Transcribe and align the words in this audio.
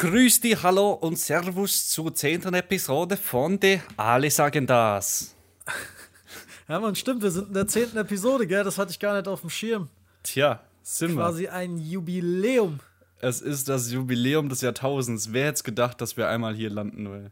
Grüß 0.00 0.40
dich, 0.40 0.62
hallo 0.62 0.92
und 0.92 1.18
Servus 1.18 1.90
zur 1.90 2.14
zehnten 2.14 2.54
Episode 2.54 3.18
von 3.18 3.60
de 3.60 3.80
Alle 3.98 4.30
sagen 4.30 4.66
das. 4.66 5.36
Ja, 6.68 6.80
man, 6.80 6.94
stimmt, 6.94 7.20
wir 7.20 7.30
sind 7.30 7.48
in 7.48 7.52
der 7.54 7.66
zehnten 7.66 7.98
Episode, 7.98 8.46
gell? 8.46 8.64
Das 8.64 8.78
hatte 8.78 8.92
ich 8.92 8.98
gar 8.98 9.14
nicht 9.14 9.28
auf 9.28 9.42
dem 9.42 9.50
Schirm. 9.50 9.90
Tja, 10.22 10.60
sind 10.82 11.10
wir. 11.10 11.16
Quasi 11.16 11.48
ein 11.48 11.76
Jubiläum. 11.76 12.80
Es 13.18 13.42
ist 13.42 13.68
das 13.68 13.92
Jubiläum 13.92 14.48
des 14.48 14.62
Jahrtausends. 14.62 15.34
Wer 15.34 15.48
hätte 15.48 15.64
gedacht, 15.64 16.00
dass 16.00 16.16
wir 16.16 16.28
einmal 16.28 16.54
hier 16.54 16.70
landen 16.70 17.10
will? 17.10 17.30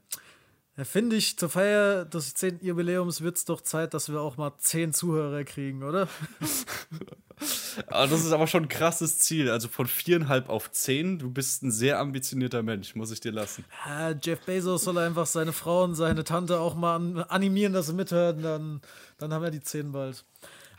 Ja, 0.79 0.85
finde 0.85 1.17
ich, 1.17 1.37
zur 1.37 1.49
Feier 1.49 2.05
des 2.05 2.35
10. 2.35 2.61
Jubiläums 2.63 3.21
wird 3.21 3.37
es 3.37 3.45
doch 3.45 3.61
Zeit, 3.63 3.95
dass 3.95 4.13
wir 4.13 4.21
auch 4.21 4.37
mal 4.37 4.53
10 4.59 4.93
Zuhörer 4.93 5.43
kriegen, 5.43 5.83
oder? 5.83 6.07
das 7.91 8.13
ist 8.13 8.31
aber 8.31 8.47
schon 8.47 8.63
ein 8.65 8.69
krasses 8.69 9.19
Ziel. 9.19 9.51
Also 9.51 9.67
von 9.67 9.87
viereinhalb 9.87 10.49
auf 10.49 10.71
zehn, 10.71 11.19
du 11.19 11.31
bist 11.31 11.65
ein 11.65 11.73
sehr 11.73 11.99
ambitionierter 11.99 12.63
Mensch, 12.63 12.95
muss 12.95 13.11
ich 13.11 13.19
dir 13.19 13.33
lassen. 13.33 13.65
Ja, 13.87 14.13
Jeff 14.23 14.39
Bezos 14.47 14.85
soll 14.85 14.99
einfach 14.99 15.27
seine 15.27 15.53
Frau 15.53 15.83
und 15.83 15.97
seine 15.97 16.23
Tante 16.23 16.61
auch 16.61 16.77
mal 16.77 17.27
animieren, 17.29 17.73
dass 17.73 17.89
sie 17.89 17.95
mithören, 17.95 18.43
dann, 18.43 18.81
dann 19.19 19.35
haben 19.35 19.43
wir 19.43 19.51
die 19.51 19.61
10 19.61 19.91
bald. 19.91 20.25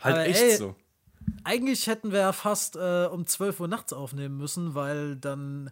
Halt 0.00 0.14
aber, 0.14 0.26
echt 0.26 0.42
ey, 0.42 0.56
so. 0.56 0.76
Eigentlich 1.44 1.86
hätten 1.88 2.10
wir 2.10 2.20
ja 2.20 2.32
fast 2.32 2.76
äh, 2.76 3.04
um 3.04 3.26
12 3.26 3.60
Uhr 3.60 3.68
nachts 3.68 3.92
aufnehmen 3.92 4.38
müssen, 4.38 4.74
weil 4.74 5.16
dann 5.16 5.70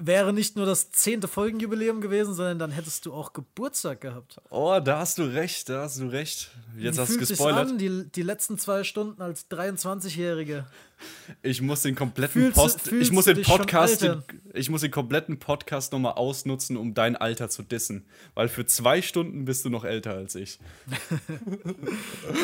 wäre 0.00 0.32
nicht 0.32 0.56
nur 0.56 0.64
das 0.64 0.92
zehnte 0.92 1.26
Folgenjubiläum 1.26 2.00
gewesen, 2.00 2.32
sondern 2.32 2.58
dann 2.58 2.70
hättest 2.70 3.04
du 3.04 3.12
auch 3.12 3.32
Geburtstag 3.32 4.00
gehabt. 4.00 4.40
Oh, 4.50 4.78
da 4.82 5.00
hast 5.00 5.18
du 5.18 5.24
recht, 5.24 5.68
da 5.68 5.82
hast 5.82 5.98
du 5.98 6.06
recht. 6.06 6.50
Jetzt 6.76 6.96
Wie 6.96 7.00
hast 7.00 7.14
du 7.14 7.18
gespoilert. 7.18 7.70
An, 7.70 7.78
die, 7.78 8.08
die 8.08 8.22
letzten 8.22 8.58
zwei 8.58 8.84
Stunden 8.84 9.20
als 9.20 9.50
23-Jährige. 9.50 10.66
Ich 11.42 11.62
muss 11.62 11.82
den 11.82 11.94
kompletten 11.94 12.42
fühlst, 12.42 12.56
Post, 12.56 12.80
fühlst 12.80 13.08
ich 13.08 13.12
muss 13.12 13.24
den 13.24 13.42
Podcast, 13.42 14.02
den, 14.02 14.22
ich 14.52 14.68
muss 14.70 14.80
den 14.80 14.90
kompletten 14.90 15.38
Podcast 15.38 15.92
nochmal 15.92 16.14
ausnutzen, 16.14 16.76
um 16.76 16.94
dein 16.94 17.14
Alter 17.14 17.48
zu 17.48 17.62
dissen, 17.62 18.06
weil 18.34 18.48
für 18.48 18.66
zwei 18.66 19.00
Stunden 19.02 19.44
bist 19.44 19.64
du 19.64 19.70
noch 19.70 19.84
älter 19.84 20.14
als 20.14 20.34
ich. 20.34 20.58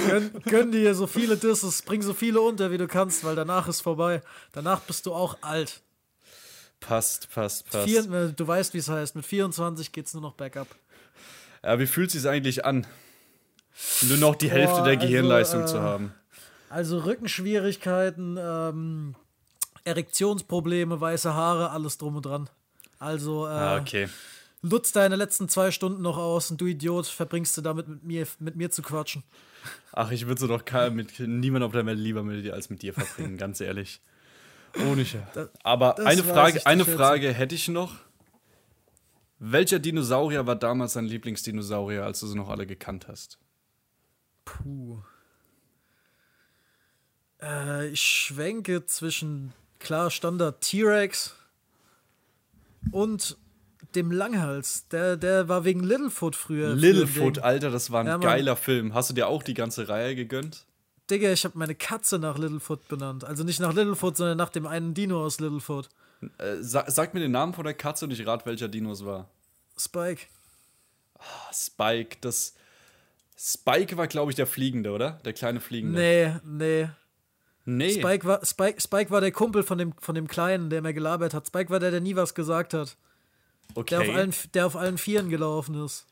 gönn, 0.08 0.30
gönn 0.44 0.72
dir 0.72 0.94
so 0.94 1.06
viele 1.06 1.36
Disses, 1.36 1.82
bring 1.82 2.02
so 2.02 2.14
viele 2.14 2.41
unter, 2.41 2.70
wie 2.70 2.78
du 2.78 2.86
kannst, 2.86 3.25
weil 3.25 3.34
danach 3.34 3.66
ist 3.66 3.80
vorbei. 3.80 4.22
Danach 4.52 4.80
bist 4.80 5.06
du 5.06 5.14
auch 5.14 5.38
alt. 5.41 5.82
Passt, 6.86 7.30
passt, 7.30 7.70
passt. 7.70 7.88
Vier, 7.88 8.10
äh, 8.12 8.32
du 8.32 8.46
weißt, 8.46 8.74
wie 8.74 8.78
es 8.78 8.88
heißt. 8.88 9.16
Mit 9.16 9.24
24 9.24 9.92
geht 9.92 10.06
es 10.06 10.14
nur 10.14 10.22
noch 10.22 10.34
bergab. 10.34 10.68
Ja, 11.62 11.78
wie 11.78 11.86
fühlt 11.86 12.14
es 12.14 12.22
sich 12.22 12.30
eigentlich 12.30 12.64
an? 12.64 12.86
Nur 14.02 14.18
noch 14.18 14.34
die 14.34 14.48
Boah, 14.48 14.54
Hälfte 14.54 14.82
der 14.82 14.92
also, 14.92 15.06
Gehirnleistung 15.06 15.62
äh, 15.62 15.66
zu 15.66 15.80
haben. 15.80 16.12
Also 16.68 16.98
Rückenschwierigkeiten, 16.98 18.38
ähm, 18.41 19.14
Erektionsprobleme, 19.84 21.00
weiße 21.00 21.34
Haare, 21.34 21.70
alles 21.70 21.98
drum 21.98 22.16
und 22.16 22.26
dran. 22.26 22.50
Also, 22.98 23.46
äh, 23.46 23.50
ah, 23.50 23.78
okay. 23.78 24.08
Nutz 24.62 24.92
deine 24.92 25.16
letzten 25.16 25.48
zwei 25.48 25.70
Stunden 25.70 26.02
noch 26.02 26.16
aus 26.16 26.50
und 26.50 26.60
du 26.60 26.66
Idiot, 26.66 27.06
verbringst 27.06 27.56
du 27.56 27.60
damit 27.60 27.88
mit 27.88 28.04
mir, 28.04 28.26
mit 28.38 28.56
mir 28.56 28.70
zu 28.70 28.82
quatschen. 28.82 29.22
Ach, 29.92 30.10
ich 30.10 30.26
würde 30.26 30.41
so 30.41 30.46
doch 30.46 30.64
mit 30.91 31.19
niemand 31.20 31.64
auf 31.64 31.72
der 31.72 31.86
Welt 31.86 31.98
lieber 31.98 32.22
mit 32.22 32.44
dir 32.44 32.54
als 32.54 32.70
mit 32.70 32.82
dir 32.82 32.94
verbringen, 32.94 33.36
ganz 33.36 33.60
ehrlich. 33.60 34.00
Ohne 34.77 35.05
Scherz. 35.05 35.50
Aber 35.62 35.98
eine 35.98 36.22
Frage, 36.22 36.67
eine 36.67 36.84
Frage 36.84 37.33
hätte 37.33 37.55
ich 37.55 37.69
noch. 37.69 37.97
Welcher 39.39 39.78
Dinosaurier 39.78 40.47
war 40.47 40.56
damals 40.56 40.94
dein 40.94 41.05
Lieblingsdinosaurier, 41.05 42.05
als 42.05 42.20
du 42.20 42.27
sie 42.27 42.36
noch 42.36 42.48
alle 42.48 42.66
gekannt 42.66 43.08
hast? 43.08 43.39
Puh. 44.44 45.03
Äh, 47.42 47.89
ich 47.89 48.00
schwenke 48.00 48.86
zwischen 48.86 49.53
klar 49.78 50.11
Standard 50.11 50.61
T-Rex 50.62 51.34
und 52.91 53.36
dem 53.94 54.11
Langhals. 54.11 54.88
Der, 54.88 55.16
der 55.16 55.48
war 55.48 55.64
wegen 55.64 55.81
Littlefoot 55.81 56.36
früher. 56.36 56.75
Littlefoot, 56.75 57.38
Alter, 57.38 57.70
das 57.70 57.91
war 57.91 58.00
ein 58.00 58.06
ja, 58.06 58.16
geiler 58.19 58.56
Film. 58.56 58.94
Hast 58.94 59.11
du 59.11 59.14
dir 59.14 59.28
auch 59.28 59.42
die 59.42 59.55
ganze 59.55 59.88
Reihe 59.88 60.15
gegönnt? 60.15 60.66
Digga, 61.10 61.32
ich 61.32 61.44
habe 61.44 61.59
meine 61.59 61.75
Katze 61.75 62.19
nach 62.19 62.38
Littlefoot 62.38 62.88
benannt. 62.88 63.25
Also 63.25 63.44
nicht 63.44 63.60
nach 63.60 63.75
Littlefoot, 63.75 64.16
sondern 64.16 64.38
nach 64.38 64.48
dem 64.48 64.66
einen 64.66 64.94
Dino 64.94 65.22
aus 65.22 65.38
Littlefoot. 65.38 65.88
Äh, 66.38 66.56
sag, 66.60 66.91
sag, 66.91 67.15
mir 67.15 67.20
den 67.20 67.32
Namen 67.32 67.53
von 67.53 67.65
der 67.65 67.75
Katze 67.75 68.06
und 68.06 68.10
ich 68.12 68.26
rate, 68.26 68.47
welcher 68.47 68.69
Dino 68.69 68.92
es 68.92 69.04
war. 69.04 69.28
Spike. 69.78 70.22
Oh, 71.19 71.53
Spike, 71.53 72.16
das. 72.20 72.54
Spike 73.37 73.97
war, 73.97 74.06
glaube 74.06 74.31
ich, 74.32 74.37
der 74.37 74.47
Fliegende, 74.47 74.92
oder? 74.92 75.20
Der 75.25 75.32
kleine 75.32 75.60
Fliegende. 75.60 75.98
Nee, 75.98 76.34
nee. 76.44 76.88
Nee. 77.66 77.92
Spike 77.92 78.26
war, 78.26 78.44
Spike, 78.44 78.81
Spike 78.81 79.10
war 79.10 79.21
der 79.21 79.32
Kumpel 79.32 79.62
von 79.62 79.78
dem, 79.78 79.94
von 79.98 80.15
dem 80.15 80.28
Kleinen, 80.28 80.71
der 80.71 80.82
mir 80.82 80.92
gelabert 80.92 81.34
hat. 81.34 81.47
Spike 81.47 81.71
war 81.71 81.81
der, 81.81 81.91
der 81.91 82.00
nie 82.00 82.15
was 82.15 82.34
gesagt 82.34 82.75
hat. 82.75 82.97
Okay. 83.75 83.97
Der 83.97 84.00
auf 84.03 84.15
allen, 84.15 84.34
der 84.53 84.66
auf 84.66 84.76
allen 84.76 84.98
Vieren 84.98 85.31
gelaufen 85.31 85.82
ist. 85.82 86.06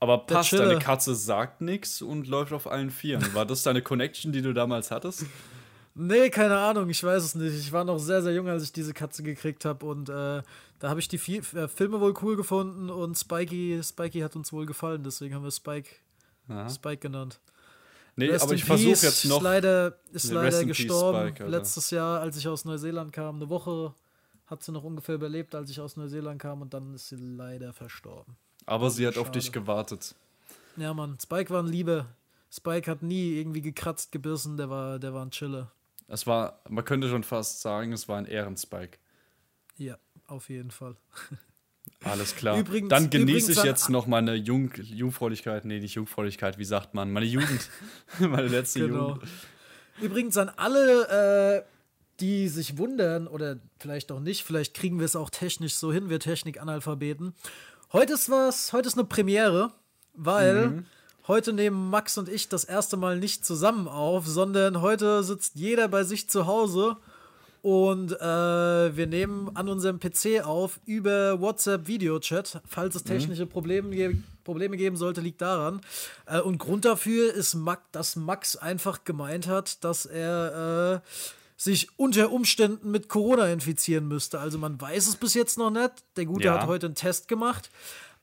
Aber 0.00 0.18
passt, 0.18 0.54
deine 0.54 0.78
Katze 0.78 1.14
sagt 1.14 1.60
nichts 1.60 2.00
und 2.00 2.26
läuft 2.26 2.52
auf 2.52 2.66
allen 2.66 2.90
Vieren. 2.90 3.34
War 3.34 3.44
das 3.44 3.62
deine 3.62 3.82
Connection, 3.82 4.32
die 4.32 4.40
du 4.40 4.54
damals 4.54 4.90
hattest? 4.90 5.26
Nee, 5.94 6.30
keine 6.30 6.56
Ahnung, 6.56 6.88
ich 6.88 7.04
weiß 7.04 7.22
es 7.22 7.34
nicht. 7.34 7.54
Ich 7.54 7.70
war 7.72 7.84
noch 7.84 7.98
sehr, 7.98 8.22
sehr 8.22 8.32
jung, 8.32 8.48
als 8.48 8.62
ich 8.62 8.72
diese 8.72 8.94
Katze 8.94 9.22
gekriegt 9.22 9.64
habe 9.66 9.84
und 9.84 10.08
äh, 10.08 10.42
da 10.78 10.88
habe 10.88 11.00
ich 11.00 11.08
die 11.08 11.18
Vi 11.18 11.38
äh, 11.38 11.68
Filme 11.68 12.00
wohl 12.00 12.14
cool 12.22 12.36
gefunden 12.36 12.88
und 12.88 13.18
Spikey, 13.18 13.80
Spikey 13.82 14.20
hat 14.20 14.36
uns 14.36 14.52
wohl 14.52 14.64
gefallen, 14.64 15.02
deswegen 15.02 15.34
haben 15.34 15.44
wir 15.44 15.50
Spike, 15.50 15.90
Spike 16.70 16.98
genannt. 16.98 17.40
Nee, 18.16 18.26
Rest 18.26 18.44
aber 18.44 18.54
ich 18.54 18.64
versuche 18.64 18.90
jetzt 18.90 19.24
noch. 19.26 19.36
Ist 19.36 19.42
leider, 19.42 19.98
ist 20.12 20.30
leider 20.30 20.64
gestorben 20.64 21.28
Spike, 21.28 21.46
letztes 21.46 21.90
Jahr, 21.90 22.20
als 22.20 22.36
ich 22.36 22.48
aus 22.48 22.64
Neuseeland 22.64 23.12
kam. 23.12 23.36
Eine 23.36 23.48
Woche 23.48 23.94
hat 24.46 24.62
sie 24.62 24.72
noch 24.72 24.84
ungefähr 24.84 25.14
überlebt, 25.14 25.54
als 25.54 25.70
ich 25.70 25.80
aus 25.80 25.96
Neuseeland 25.96 26.40
kam 26.40 26.62
und 26.62 26.72
dann 26.72 26.94
ist 26.94 27.08
sie 27.08 27.16
leider 27.16 27.72
verstorben. 27.72 28.36
Aber 28.70 28.88
sie 28.90 29.04
hat 29.04 29.14
Schade. 29.14 29.26
auf 29.26 29.32
dich 29.32 29.50
gewartet. 29.50 30.14
Ja, 30.76 30.94
Mann. 30.94 31.18
Spike 31.20 31.50
war 31.50 31.60
ein 31.60 31.66
Liebe. 31.66 32.06
Spike 32.52 32.88
hat 32.88 33.02
nie 33.02 33.32
irgendwie 33.36 33.62
gekratzt, 33.62 34.12
gebissen. 34.12 34.56
Der 34.56 34.70
war, 34.70 35.00
der 35.00 35.12
war 35.12 35.24
ein 35.24 35.32
Chiller. 35.32 35.72
Es 36.06 36.24
war, 36.24 36.60
man 36.68 36.84
könnte 36.84 37.08
schon 37.08 37.24
fast 37.24 37.62
sagen, 37.62 37.92
es 37.92 38.08
war 38.08 38.18
ein 38.18 38.26
Ehrenspike. 38.26 38.98
Ja, 39.76 39.98
auf 40.28 40.48
jeden 40.50 40.70
Fall. 40.70 40.94
Alles 42.04 42.36
klar. 42.36 42.58
Übrigens, 42.58 42.90
Dann 42.90 43.10
genieße 43.10 43.50
ich 43.52 43.62
jetzt 43.64 43.90
noch 43.90 44.06
meine 44.06 44.34
Jung 44.36 44.72
Jungfräulichkeit. 44.76 45.64
Nee, 45.64 45.80
nicht 45.80 45.94
Jungfräulichkeit, 45.94 46.56
wie 46.58 46.64
sagt 46.64 46.94
man? 46.94 47.10
Meine 47.10 47.26
Jugend. 47.26 47.68
meine 48.20 48.46
letzte 48.46 48.86
genau. 48.86 49.08
Jugend. 49.14 49.28
Übrigens 50.00 50.36
an 50.36 50.48
alle, 50.48 51.64
äh, 51.64 51.64
die 52.20 52.46
sich 52.48 52.78
wundern, 52.78 53.26
oder 53.26 53.58
vielleicht 53.80 54.12
auch 54.12 54.20
nicht, 54.20 54.44
vielleicht 54.44 54.74
kriegen 54.74 55.00
wir 55.00 55.06
es 55.06 55.16
auch 55.16 55.30
technisch 55.30 55.74
so 55.74 55.92
hin, 55.92 56.08
wir 56.08 56.20
Technik-Analphabeten. 56.20 57.34
Heute 57.92 58.12
ist 58.12 58.30
was, 58.30 58.72
heute 58.72 58.86
ist 58.86 58.96
eine 58.96 59.04
Premiere, 59.04 59.72
weil 60.14 60.68
mhm. 60.68 60.86
heute 61.26 61.52
nehmen 61.52 61.90
Max 61.90 62.18
und 62.18 62.28
ich 62.28 62.48
das 62.48 62.62
erste 62.62 62.96
Mal 62.96 63.18
nicht 63.18 63.44
zusammen 63.44 63.88
auf, 63.88 64.28
sondern 64.28 64.80
heute 64.80 65.24
sitzt 65.24 65.56
jeder 65.56 65.88
bei 65.88 66.04
sich 66.04 66.30
zu 66.30 66.46
Hause 66.46 66.98
und 67.62 68.12
äh, 68.12 68.96
wir 68.96 69.08
nehmen 69.08 69.50
an 69.56 69.68
unserem 69.68 69.98
PC 69.98 70.44
auf 70.44 70.78
über 70.86 71.40
WhatsApp 71.40 71.88
Videochat. 71.88 72.62
Falls 72.64 72.94
es 72.94 73.04
mhm. 73.04 73.08
technische 73.08 73.46
Probleme, 73.46 73.90
ge 73.90 74.16
Probleme 74.44 74.76
geben 74.76 74.94
sollte, 74.94 75.20
liegt 75.20 75.40
daran. 75.40 75.80
Äh, 76.26 76.40
und 76.40 76.58
Grund 76.58 76.84
dafür 76.84 77.34
ist, 77.34 77.58
dass 77.90 78.14
Max 78.14 78.54
einfach 78.54 79.02
gemeint 79.02 79.48
hat, 79.48 79.82
dass 79.82 80.06
er 80.06 81.02
äh, 81.02 81.08
sich 81.60 81.88
unter 81.98 82.32
Umständen 82.32 82.90
mit 82.90 83.10
Corona 83.10 83.46
infizieren 83.52 84.08
müsste. 84.08 84.40
Also 84.40 84.56
man 84.56 84.80
weiß 84.80 85.08
es 85.08 85.16
bis 85.16 85.34
jetzt 85.34 85.58
noch 85.58 85.70
nicht. 85.70 85.92
Der 86.16 86.24
Gute 86.24 86.46
ja. 86.46 86.54
hat 86.54 86.66
heute 86.66 86.86
einen 86.86 86.94
Test 86.94 87.28
gemacht. 87.28 87.70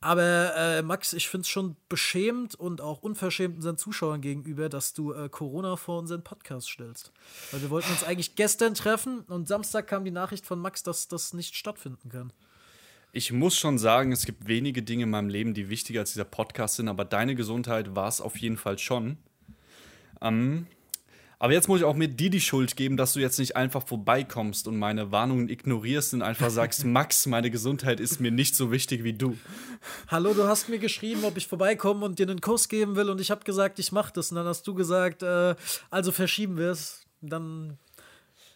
Aber 0.01 0.55
äh, 0.55 0.81
Max, 0.81 1.13
ich 1.13 1.29
finde 1.29 1.43
es 1.43 1.47
schon 1.47 1.75
beschämend 1.87 2.55
und 2.55 2.81
auch 2.81 3.03
unverschämt 3.03 3.57
unseren 3.57 3.77
Zuschauern 3.77 4.21
gegenüber, 4.21 4.69
dass 4.69 4.93
du 4.93 5.13
äh, 5.13 5.29
Corona 5.29 5.75
vor 5.75 5.99
unseren 5.99 6.23
Podcast 6.23 6.67
stellst. 6.67 7.11
Weil 7.51 7.61
wir 7.61 7.69
wollten 7.69 7.91
uns 7.91 8.03
eigentlich 8.03 8.35
gestern 8.35 8.73
treffen 8.73 9.19
und 9.27 9.47
Samstag 9.47 9.85
kam 9.85 10.03
die 10.03 10.09
Nachricht 10.09 10.47
von 10.47 10.57
Max, 10.57 10.81
dass 10.81 11.07
das 11.07 11.35
nicht 11.35 11.55
stattfinden 11.55 12.09
kann. 12.09 12.33
Ich 13.11 13.31
muss 13.31 13.55
schon 13.55 13.77
sagen, 13.77 14.11
es 14.11 14.25
gibt 14.25 14.47
wenige 14.47 14.81
Dinge 14.81 15.03
in 15.03 15.11
meinem 15.11 15.29
Leben, 15.29 15.53
die 15.53 15.69
wichtiger 15.69 15.99
als 15.99 16.13
dieser 16.13 16.25
Podcast 16.25 16.77
sind, 16.77 16.87
aber 16.87 17.05
deine 17.05 17.35
Gesundheit 17.35 17.95
war 17.95 18.07
es 18.07 18.19
auf 18.19 18.35
jeden 18.37 18.57
Fall 18.57 18.79
schon. 18.79 19.17
Ähm, 20.21 20.65
aber 21.39 21.53
jetzt 21.53 21.67
muss 21.67 21.79
ich 21.79 21.85
auch 21.85 21.95
mir 21.95 22.07
dir 22.07 22.29
die 22.29 22.41
Schuld 22.41 22.75
geben, 22.75 22.97
dass 22.97 23.13
du 23.13 23.19
jetzt 23.19 23.37
nicht 23.37 23.55
einfach 23.55 23.85
vorbeikommst 23.85 24.67
und 24.67 24.77
meine 24.77 25.11
Warnungen 25.11 25.49
ignorierst 25.49 26.15
und 26.15 26.23
einfach 26.23 26.49
sagst, 26.49 26.83
Max, 26.85 27.27
meine 27.27 27.51
Gesundheit 27.51 27.99
ist 27.99 28.19
mir 28.19 28.31
nicht 28.31 28.55
so 28.55 28.71
wichtig 28.71 29.03
wie 29.03 29.13
du. 29.13 29.37
Hallo, 30.07 30.33
du 30.33 30.45
hast 30.45 30.67
mir 30.67 30.79
geschrieben, 30.79 31.23
ob 31.25 31.37
ich 31.37 31.47
vorbeikomme 31.47 32.05
und 32.05 32.17
dir 32.17 32.27
einen 32.27 32.41
Kuss 32.41 32.69
geben 32.69 32.95
will 32.95 33.09
und 33.09 33.21
ich 33.21 33.29
habe 33.29 33.43
gesagt, 33.43 33.77
ich 33.77 33.91
mache 33.91 34.13
das. 34.13 34.31
Und 34.31 34.37
dann 34.37 34.47
hast 34.47 34.67
du 34.67 34.73
gesagt, 34.73 35.21
äh, 35.21 35.55
also 35.91 36.11
verschieben 36.11 36.57
wir 36.57 36.71
es. 36.71 37.05
Dann 37.21 37.77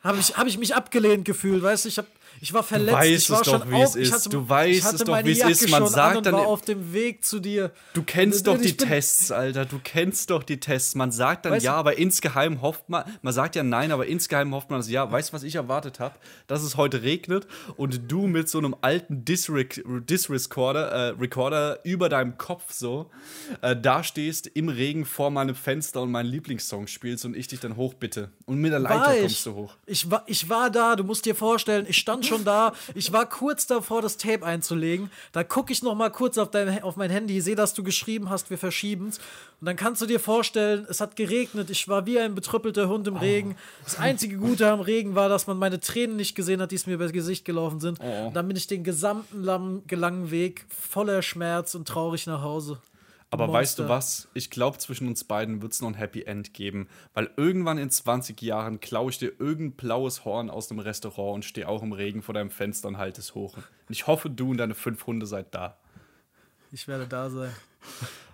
habe 0.01 0.17
ich, 0.19 0.35
hab 0.35 0.47
ich 0.47 0.57
mich 0.57 0.75
abgelehnt 0.75 1.25
gefühlt, 1.25 1.61
weißt 1.61 1.85
du, 1.85 1.89
ich 1.89 1.97
habe 1.99 2.07
Ich 2.39 2.53
war 2.53 2.63
verletzt. 2.63 2.97
weißt 2.97 3.23
ich 3.23 3.29
war 3.29 3.41
es 3.41 3.47
doch, 3.47 3.69
wie 3.69 3.81
es 3.81 3.95
ist. 3.95 4.13
hatte, 4.13 4.29
Du 4.29 4.47
weißt 4.49 4.93
es 4.93 5.03
doch, 5.03 5.23
wie 5.25 5.31
es 5.31 5.43
ist. 5.61 5.69
Man 5.69 5.87
sagt 5.87 6.25
dann- 6.25 6.33
war 6.33 6.47
auf 6.47 6.61
dem 6.61 6.93
Weg 6.93 7.23
zu 7.25 7.39
dir. 7.39 7.71
Du 7.93 8.03
kennst 8.03 8.47
doch 8.47 8.57
die 8.59 8.75
Tests, 8.77 9.31
Alter. 9.31 9.65
Du 9.65 9.79
kennst 9.83 10.29
doch 10.29 10.43
die 10.43 10.59
Tests. 10.59 10.95
Man 10.95 11.11
sagt 11.11 11.45
dann 11.45 11.53
Weißt 11.53 11.65
ja, 11.65 11.73
du- 11.73 11.77
aber 11.77 11.97
insgeheim 11.97 12.61
hofft 12.61 12.89
man, 12.89 13.03
man 13.21 13.33
sagt 13.33 13.55
ja 13.55 13.63
nein, 13.63 13.91
aber 13.91 14.07
insgeheim 14.07 14.53
hofft 14.55 14.69
man 14.69 14.79
das 14.79 14.89
ja. 14.89 15.11
Weißt 15.11 15.29
du, 15.29 15.33
was 15.33 15.43
ich 15.43 15.55
erwartet 15.55 15.99
habe? 15.99 16.15
Dass 16.47 16.63
es 16.63 16.77
heute 16.77 17.01
regnet 17.03 17.47
und 17.77 18.11
du 18.11 18.27
mit 18.27 18.49
so 18.49 18.57
einem 18.57 18.75
alten 18.81 19.23
Disrec- 19.25 19.83
Disrecorder 20.05 20.89
äh, 20.91 21.07
Recorder 21.19 21.79
über 21.83 22.09
deinem 22.09 22.37
Kopf 22.37 22.71
so 22.71 23.09
äh, 23.61 23.75
da 23.75 24.03
stehst 24.03 24.47
im 24.47 24.69
Regen 24.69 25.05
vor 25.05 25.29
meinem 25.31 25.55
Fenster 25.55 26.01
und 26.01 26.11
meinen 26.11 26.27
Lieblingssong 26.29 26.87
spielst 26.87 27.25
und 27.25 27.35
ich 27.35 27.47
dich 27.47 27.59
dann 27.59 27.75
hochbitte. 27.75 28.31
Und 28.45 28.59
mit 28.59 28.71
der 28.71 28.79
Leiter 28.79 28.95
War 29.01 29.15
kommst 29.15 29.35
ich. 29.37 29.43
du 29.43 29.53
hoch. 29.53 29.73
Ich 29.85 30.09
war, 30.09 30.23
ich 30.27 30.49
war 30.49 30.69
da, 30.69 30.95
du 30.95 31.03
musst 31.03 31.25
dir 31.25 31.35
vorstellen, 31.35 31.85
ich 31.87 31.97
stand 31.97 32.20
schon 32.23 32.43
da, 32.43 32.73
ich 32.95 33.11
war 33.11 33.27
kurz 33.27 33.67
davor, 33.67 34.01
das 34.01 34.17
Tape 34.17 34.45
einzulegen. 34.45 35.11
Da 35.31 35.43
gucke 35.43 35.71
ich 35.73 35.83
noch 35.83 35.95
mal 35.95 36.09
kurz 36.09 36.37
auf, 36.37 36.51
dein, 36.51 36.83
auf 36.83 36.95
mein 36.95 37.09
Handy, 37.09 37.41
sehe, 37.41 37.55
dass 37.55 37.73
du 37.73 37.83
geschrieben 37.83 38.29
hast, 38.29 38.49
wir 38.49 38.57
verschieben's. 38.57 39.19
Und 39.59 39.65
dann 39.67 39.75
kannst 39.75 40.01
du 40.01 40.05
dir 40.05 40.19
vorstellen, 40.19 40.85
es 40.89 41.01
hat 41.01 41.15
geregnet, 41.15 41.69
ich 41.69 41.87
war 41.87 42.05
wie 42.05 42.19
ein 42.19 42.33
betrüppelter 42.35 42.87
Hund 42.89 43.07
im 43.07 43.15
Regen. 43.17 43.55
Das 43.83 43.99
einzige 43.99 44.37
Gute 44.37 44.69
am 44.69 44.81
Regen 44.81 45.15
war, 45.15 45.29
dass 45.29 45.47
man 45.47 45.57
meine 45.57 45.79
Tränen 45.79 46.15
nicht 46.15 46.35
gesehen 46.35 46.61
hat, 46.61 46.71
die 46.71 46.75
es 46.75 46.87
mir 46.87 46.93
übers 46.95 47.11
Gesicht 47.11 47.45
gelaufen 47.45 47.79
sind. 47.79 47.99
Und 47.99 48.33
dann 48.35 48.47
bin 48.47 48.57
ich 48.57 48.67
den 48.67 48.83
gesamten 48.83 49.43
lang, 49.43 49.83
langen 49.89 50.31
Weg 50.31 50.65
voller 50.69 51.21
Schmerz 51.21 51.75
und 51.75 51.87
traurig 51.87 52.25
nach 52.27 52.41
Hause. 52.41 52.79
Aber 53.33 53.51
weißt 53.51 53.79
du 53.79 53.83
Monster. 53.83 53.95
was? 53.95 54.27
Ich 54.33 54.49
glaube, 54.49 54.77
zwischen 54.77 55.07
uns 55.07 55.23
beiden 55.23 55.61
wird 55.61 55.71
es 55.71 55.81
noch 55.81 55.87
ein 55.87 55.93
Happy 55.93 56.23
End 56.23 56.53
geben. 56.53 56.89
Weil 57.13 57.31
irgendwann 57.37 57.77
in 57.77 57.89
20 57.89 58.41
Jahren 58.41 58.81
klaue 58.81 59.09
ich 59.09 59.19
dir 59.19 59.31
irgendein 59.39 59.77
blaues 59.77 60.25
Horn 60.25 60.49
aus 60.49 60.67
dem 60.67 60.79
Restaurant 60.79 61.35
und 61.35 61.45
stehe 61.45 61.67
auch 61.67 61.81
im 61.81 61.93
Regen 61.93 62.21
vor 62.21 62.33
deinem 62.33 62.51
Fenster 62.51 62.89
und 62.89 62.97
halte 62.97 63.21
es 63.21 63.33
hoch. 63.33 63.55
Und 63.55 63.65
ich 63.89 64.05
hoffe, 64.05 64.29
du 64.29 64.51
und 64.51 64.57
deine 64.57 64.75
fünf 64.75 65.07
Hunde 65.07 65.25
seid 65.25 65.55
da. 65.55 65.77
Ich 66.73 66.89
werde 66.89 67.07
da 67.07 67.29
sein. 67.29 67.51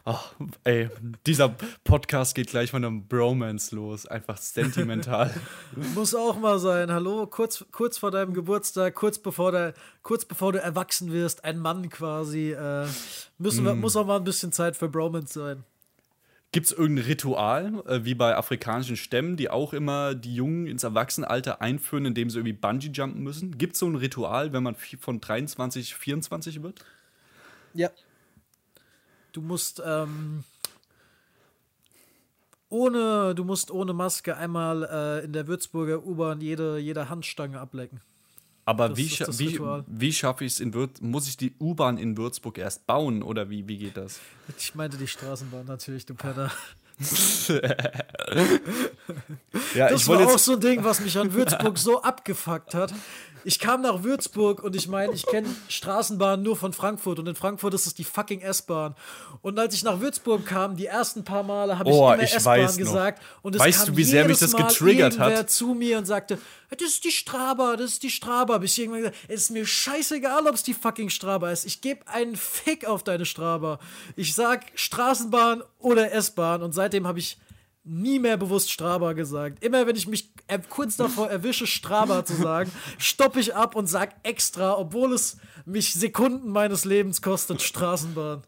Ach, 0.10 0.34
ey, 0.64 0.90
dieser 1.26 1.54
Podcast 1.84 2.34
geht 2.34 2.48
gleich 2.48 2.72
von 2.72 2.86
einem 2.86 3.10
Bromance 3.10 3.76
los. 3.76 4.06
Einfach 4.06 4.38
sentimental. 4.38 5.34
Muss 5.96 6.16
auch 6.16 6.40
mal 6.40 6.60
sein. 6.60 6.94
Hallo, 6.94 7.28
kurz, 7.28 7.66
kurz 7.74 7.98
vor 7.98 8.10
deinem 8.10 8.34
Geburtstag, 8.34 8.96
kurz 8.96 9.20
bevor, 9.20 9.52
der, 9.52 9.74
kurz 10.04 10.24
bevor 10.24 10.54
du 10.54 10.62
erwachsen 10.62 11.12
wirst, 11.12 11.44
ein 11.44 11.60
Mann 11.60 11.90
quasi. 11.90 12.54
Äh, 12.54 12.88
müssen 13.38 13.66
wir, 13.66 13.76
Muss 13.76 13.98
auch 13.98 14.06
mal 14.06 14.16
ein 14.16 14.24
bisschen 14.24 14.54
Zeit 14.54 14.78
für 14.78 14.88
Bromance 14.88 15.34
sein. 15.34 15.66
Gibt 16.54 16.68
es 16.68 16.72
irgendein 16.72 17.04
Ritual, 17.04 17.84
äh, 17.86 18.06
wie 18.06 18.16
bei 18.16 18.38
afrikanischen 18.38 18.96
Stämmen, 18.96 19.36
die 19.36 19.50
auch 19.50 19.74
immer 19.74 20.16
die 20.16 20.34
Jungen 20.34 20.68
ins 20.68 20.86
Erwachsenenalter 20.86 21.60
einführen, 21.60 22.06
indem 22.06 22.30
sie 22.30 22.38
irgendwie 22.38 22.54
Bungee-Jumpen 22.54 23.22
müssen? 23.22 23.58
Gibt 23.58 23.74
es 23.74 23.80
so 23.80 23.88
ein 23.88 23.96
Ritual, 23.96 24.54
wenn 24.54 24.64
man 24.64 24.76
von 24.76 25.20
23, 25.20 25.96
24 25.96 26.64
wird? 26.64 26.86
Ja. 27.74 27.90
Du 29.38 29.44
musst 29.44 29.84
ähm, 29.86 30.44
ohne, 32.70 33.36
du 33.36 33.44
musst 33.44 33.70
ohne 33.70 33.94
Maske 33.94 34.36
einmal 34.36 34.84
äh, 35.22 35.26
in 35.26 35.32
der 35.32 35.46
Würzburger 35.46 36.04
U-Bahn 36.04 36.42
jede, 36.42 36.80
jede 36.80 37.08
Handstange 37.08 37.60
ablecken. 37.60 38.02
Aber 38.66 38.90
Das 38.90 38.98
wie, 38.98 39.08
scha 39.10 39.28
wie, 39.38 39.60
wie 39.86 40.12
schaffe 40.12 40.44
ich 40.44 40.54
es 40.54 40.60
in 40.60 40.74
Würzburg? 40.74 41.08
Muss 41.08 41.28
ich 41.28 41.38
die 41.38 41.54
U-Bahn 41.60 42.00
in 42.00 42.18
Würzburg 42.18 42.58
erst 42.58 42.88
bauen 42.88 43.22
oder 43.22 43.52
wie, 43.52 43.68
wie 43.68 43.78
geht 43.78 43.96
das? 43.96 44.20
Ich 44.58 44.74
meinte 44.74 44.98
die 44.98 45.08
Straßenbahn 45.08 45.68
natürlich, 45.68 46.08
du 46.08 46.16
Penner. 46.16 46.52
Ja, 49.76 49.90
Das 49.90 50.08
war 50.08 50.20
auch 50.26 50.40
so 50.40 50.54
ein 50.54 50.60
Ding, 50.60 50.84
was 50.84 51.00
mich 51.00 51.16
an 51.16 51.32
Würzburg 51.32 51.78
so 51.78 52.02
abgefuckt 52.02 52.74
hat. 52.74 52.92
Ich 53.48 53.60
kam 53.60 53.82
nach 53.82 54.04
Würzburg 54.04 54.62
und 54.62 54.76
ich 54.76 54.90
meine, 54.90 55.14
ich 55.14 55.26
kenne 55.26 55.48
Straßenbahnen 55.70 56.44
nur 56.44 56.58
von 56.58 56.74
Frankfurt 56.74 57.18
und 57.18 57.28
in 57.30 57.36
Frankfurt 57.36 57.74
ist 57.74 57.88
es 57.88 57.94
die 57.94 58.04
fucking 58.04 58.42
S-Bahn. 58.42 58.94
Und 59.42 59.58
als 59.58 59.74
ich 59.74 59.84
nach 59.86 60.02
Würzburg 60.02 60.46
kam, 60.46 60.76
die 60.76 60.88
ersten 60.88 61.24
paar 61.24 61.44
Male 61.44 61.80
habe 61.80 61.90
ich 61.90 61.96
Oh, 61.96 62.12
immer 62.12 62.22
S-Bahn 62.22 62.60
weiß 62.60 62.72
noch. 62.74 62.78
gesagt 62.86 63.24
und 63.44 63.56
es 63.56 63.62
Weißt 63.62 63.86
kam 63.86 63.88
du, 63.94 63.98
wie 63.98 64.04
sehr 64.04 64.28
mich 64.28 64.40
das 64.40 64.52
Mal 64.52 64.64
getriggert 64.68 65.18
hat? 65.18 65.28
irgendwer 65.30 65.48
zu 65.48 65.68
mir 65.68 65.98
und 65.98 66.04
sagte, 66.04 66.38
das 66.72 66.82
ist 66.90 67.06
die 67.06 67.12
Straba, 67.12 67.78
das 67.78 67.92
ist 67.92 68.04
die 68.04 68.10
Straba. 68.10 68.58
Bis 68.58 68.74
ich 68.74 68.80
irgendwann 68.80 69.04
gesagt, 69.04 69.18
es 69.30 69.44
ist 69.44 69.52
mir 69.52 69.66
scheißegal, 69.66 70.46
ob 70.46 70.54
es 70.54 70.64
die 70.64 70.74
fucking 70.74 71.10
Straba 71.10 71.50
ist. 71.50 71.66
Ich 71.66 71.80
gebe 71.80 72.06
einen 72.10 72.36
Fick 72.36 72.86
auf 72.86 73.02
deine 73.04 73.26
Straba. 73.26 73.80
Ich 74.18 74.36
sag 74.36 74.66
Straßenbahn 74.76 75.64
oder 75.80 76.12
S-Bahn 76.12 76.62
und 76.64 76.74
seitdem 76.74 77.08
habe 77.08 77.20
ich 77.20 77.38
nie 77.88 78.20
mehr 78.20 78.38
bewusst 78.38 78.72
Straba 78.72 79.14
gesagt. 79.14 79.64
Immer 79.64 79.88
wenn 79.88 79.96
ich 79.96 80.08
mich 80.08 80.32
kurz 80.70 80.98
davor 80.98 81.30
erwische, 81.30 81.68
Straba 81.68 82.26
zu 82.26 82.36
sagen, 82.36 82.72
stoppe 82.98 83.40
ich 83.40 83.56
ab 83.56 83.76
und 83.76 83.88
sag 83.88 84.16
extra, 84.24 84.78
obwohl 84.78 85.14
es 85.14 85.38
mich 85.66 85.94
Sekunden 85.94 86.50
meines 86.50 86.86
Lebens 86.86 87.22
kostet, 87.22 87.62
Straßenbahn. 87.62 88.44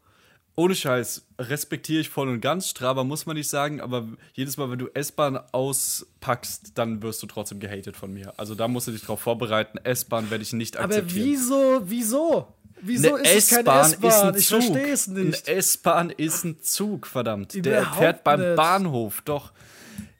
Ohne 0.55 0.75
Scheiß, 0.75 1.25
respektiere 1.39 2.01
ich 2.01 2.09
voll 2.09 2.27
und 2.27 2.41
ganz. 2.41 2.67
Strava 2.67 3.05
muss 3.05 3.25
man 3.25 3.37
nicht 3.37 3.47
sagen, 3.47 3.79
aber 3.79 4.09
jedes 4.33 4.57
Mal, 4.57 4.69
wenn 4.69 4.79
du 4.79 4.87
S-Bahn 4.93 5.37
auspackst, 5.53 6.77
dann 6.77 7.01
wirst 7.01 7.23
du 7.23 7.27
trotzdem 7.27 7.61
gehatet 7.61 7.95
von 7.95 8.11
mir. 8.13 8.33
Also 8.35 8.55
da 8.55 8.67
musst 8.67 8.87
du 8.87 8.91
dich 8.91 9.01
drauf 9.01 9.21
vorbereiten. 9.21 9.77
S-Bahn 9.77 10.29
werde 10.29 10.43
ich 10.43 10.51
nicht 10.51 10.75
Aber 10.75 10.95
akzeptieren. 10.95 11.25
wieso, 11.25 11.81
wieso? 11.85 12.47
Wieso 12.81 13.15
Eine 13.15 13.27
ist 13.27 13.35
es 13.35 13.49
keine 13.49 13.61
S-Bahn 13.61 13.85
ist 13.85 13.93
S-Bahn? 14.03 14.27
ein 14.33 14.39
Ich 14.39 14.47
Zug. 14.47 14.61
verstehe 14.63 14.93
es 14.93 15.07
nicht. 15.07 15.47
Eine 15.47 15.57
S-Bahn 15.57 16.09
ist 16.11 16.43
ein 16.45 16.61
Zug, 16.61 17.07
verdammt. 17.07 17.53
Der 17.65 17.81
Überhaupt 17.81 17.97
fährt 17.97 18.23
beim 18.23 18.39
nicht. 18.41 18.55
Bahnhof, 18.55 19.21
doch. 19.25 19.51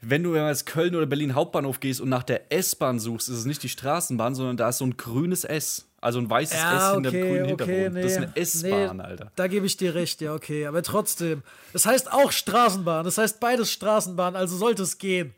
Wenn 0.02 0.24
du 0.24 0.34
jetzt 0.36 0.66
Köln 0.66 0.96
oder 0.96 1.06
Berlin 1.06 1.36
Hauptbahnhof 1.36 1.80
gehst 1.82 2.00
und 2.00 2.08
nach 2.10 2.24
der 2.24 2.52
S-Bahn 2.54 3.00
suchst, 3.00 3.28
ist 3.30 3.36
es 3.40 3.46
nicht 3.46 3.62
die 3.64 3.70
Straßenbahn, 3.70 4.34
sondern 4.34 4.56
da 4.56 4.70
ist 4.70 4.78
so 4.78 4.86
ein 4.86 4.96
grünes 4.96 5.44
S. 5.44 5.86
Also 6.02 6.20
ein 6.20 6.30
weißes 6.30 6.58
S 6.58 6.92
hinter 6.94 7.12
dem 7.12 7.28
grünen 7.28 7.46
Hintergrund. 7.46 7.98
Das 7.98 8.06
ist 8.12 8.18
eine 8.18 8.32
S-Bahn, 8.36 8.98
nee, 8.98 9.04
Alter. 9.04 9.32
Da 9.36 9.48
gebe 9.48 9.66
ich 9.66 9.76
dir 9.76 9.96
recht, 9.96 10.22
ja, 10.22 10.34
okay. 10.34 10.66
Aber 10.68 10.82
trotzdem, 10.84 11.44
es 11.74 11.86
heißt 11.86 12.14
auch 12.14 12.32
Straßenbahn. 12.32 13.04
Das 13.04 13.18
heißt 13.18 13.42
beides 13.42 13.70
Straßenbahn, 13.74 14.38
also 14.38 14.56
sollte 14.56 14.84
es 14.84 14.98
gehen. 14.98 15.34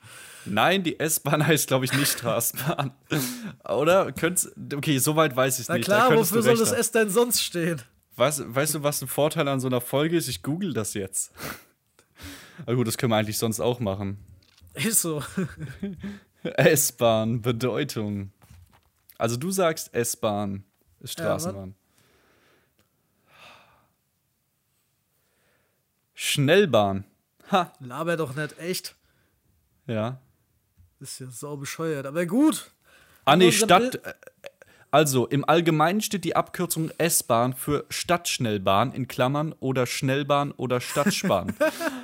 Nein, 0.46 0.84
die 0.84 1.00
S-Bahn 1.00 1.46
heißt, 1.48 1.68
glaube 1.68 1.86
ich, 1.86 1.94
nicht 1.94 2.12
Straßenbahn. 2.20 2.92
Oder? 3.70 4.12
Könnt's, 4.12 4.52
okay, 4.74 4.98
soweit 4.98 5.36
weiß 5.36 5.60
ich 5.60 5.68
Na 5.68 5.76
nicht. 5.76 5.88
Da 5.88 6.08
klar, 6.08 6.18
wofür 6.18 6.42
soll 6.42 6.58
das. 6.58 6.72
S 6.72 6.92
denn 6.92 7.10
sonst 7.10 7.42
stehen? 7.42 7.82
Weißt, 8.16 8.44
weißt 8.54 8.76
du, 8.76 8.84
was 8.84 9.02
ein 9.02 9.08
Vorteil 9.08 9.48
an 9.48 9.60
so 9.60 9.68
einer 9.68 9.82
Folge 9.82 10.18
ist? 10.18 10.28
Ich 10.28 10.44
google 10.44 10.74
das 10.74 10.94
jetzt. 10.94 11.32
Aber 12.66 12.76
gut, 12.76 12.88
das 12.88 12.98
können 12.98 13.12
wir 13.12 13.18
eigentlich 13.18 13.38
sonst 13.38 13.60
auch 13.60 13.80
machen. 13.80 14.18
Ist 14.74 15.02
so. 15.02 15.24
S-Bahn, 16.44 17.42
Bedeutung. 17.42 18.32
Also 19.18 19.38
du 19.38 19.52
sagst 19.52 19.94
S-Bahn 19.94 20.64
ist 21.00 21.18
Ja, 21.20 21.26
Straßenbahn. 21.26 21.76
Schnellbahn. 26.14 27.06
Ha, 27.52 27.74
Laber 27.80 28.18
doch 28.18 28.36
nicht, 28.36 28.58
echt. 28.60 28.96
ja. 29.88 30.20
Ist 31.02 31.20
ja 31.20 31.28
sau 31.32 31.58
bescheuert. 31.58 32.06
Aber 32.06 32.26
gut. 32.28 32.70
Ah, 33.26 33.36
nee, 33.36 33.52
Stadt. 33.52 33.96
Äh, 33.96 34.14
Also, 34.92 35.26
im 35.26 35.44
Allgemeinen 35.48 36.02
steht 36.02 36.26
die 36.26 36.36
Abkürzung 36.36 36.92
S-Bahn 36.98 37.54
für 37.54 37.86
Stadtschnellbahn 37.90 38.92
in 38.92 39.08
Klammern 39.08 39.56
oder 39.60 39.88
Schnellbahn 39.88 40.52
oder 40.52 40.82
Stadtspahn. 40.82 41.56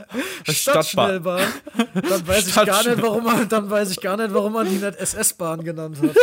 Stadtschnellbahn. 0.49 1.47
Dann 1.93 2.27
weiß 2.27 2.47
ich 2.47 2.55
gar 2.55 2.87
nicht, 2.87 3.01
warum 3.01 3.25
man, 3.25 3.49
dann 3.49 3.69
weiß 3.69 3.91
ich 3.91 3.99
gar 3.99 4.15
nicht, 4.17 4.33
warum 4.33 4.53
man 4.53 4.67
die 4.69 4.77
nicht 4.77 4.95
SS-Bahn 4.95 5.63
genannt 5.65 5.97
hat. 6.01 6.15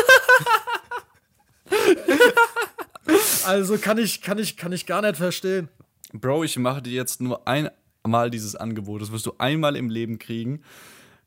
also 3.47 3.77
kann 3.79 3.99
ich, 3.99 4.23
kann 4.23 4.39
ich, 4.39 4.57
kann 4.57 4.73
ich 4.73 4.87
gar 4.87 5.03
nicht 5.03 5.17
verstehen. 5.17 5.69
Bro, 6.15 6.45
ich 6.45 6.57
mache 6.59 6.81
dir 6.81 6.93
jetzt 6.95 7.21
nur 7.21 7.47
einmal 7.47 8.31
dieses 8.31 8.57
Angebot. 8.57 9.03
Das 9.03 9.13
wirst 9.13 9.27
du 9.27 9.35
einmal 9.39 9.77
im 9.77 9.91
Leben 9.91 10.19
kriegen. 10.19 10.63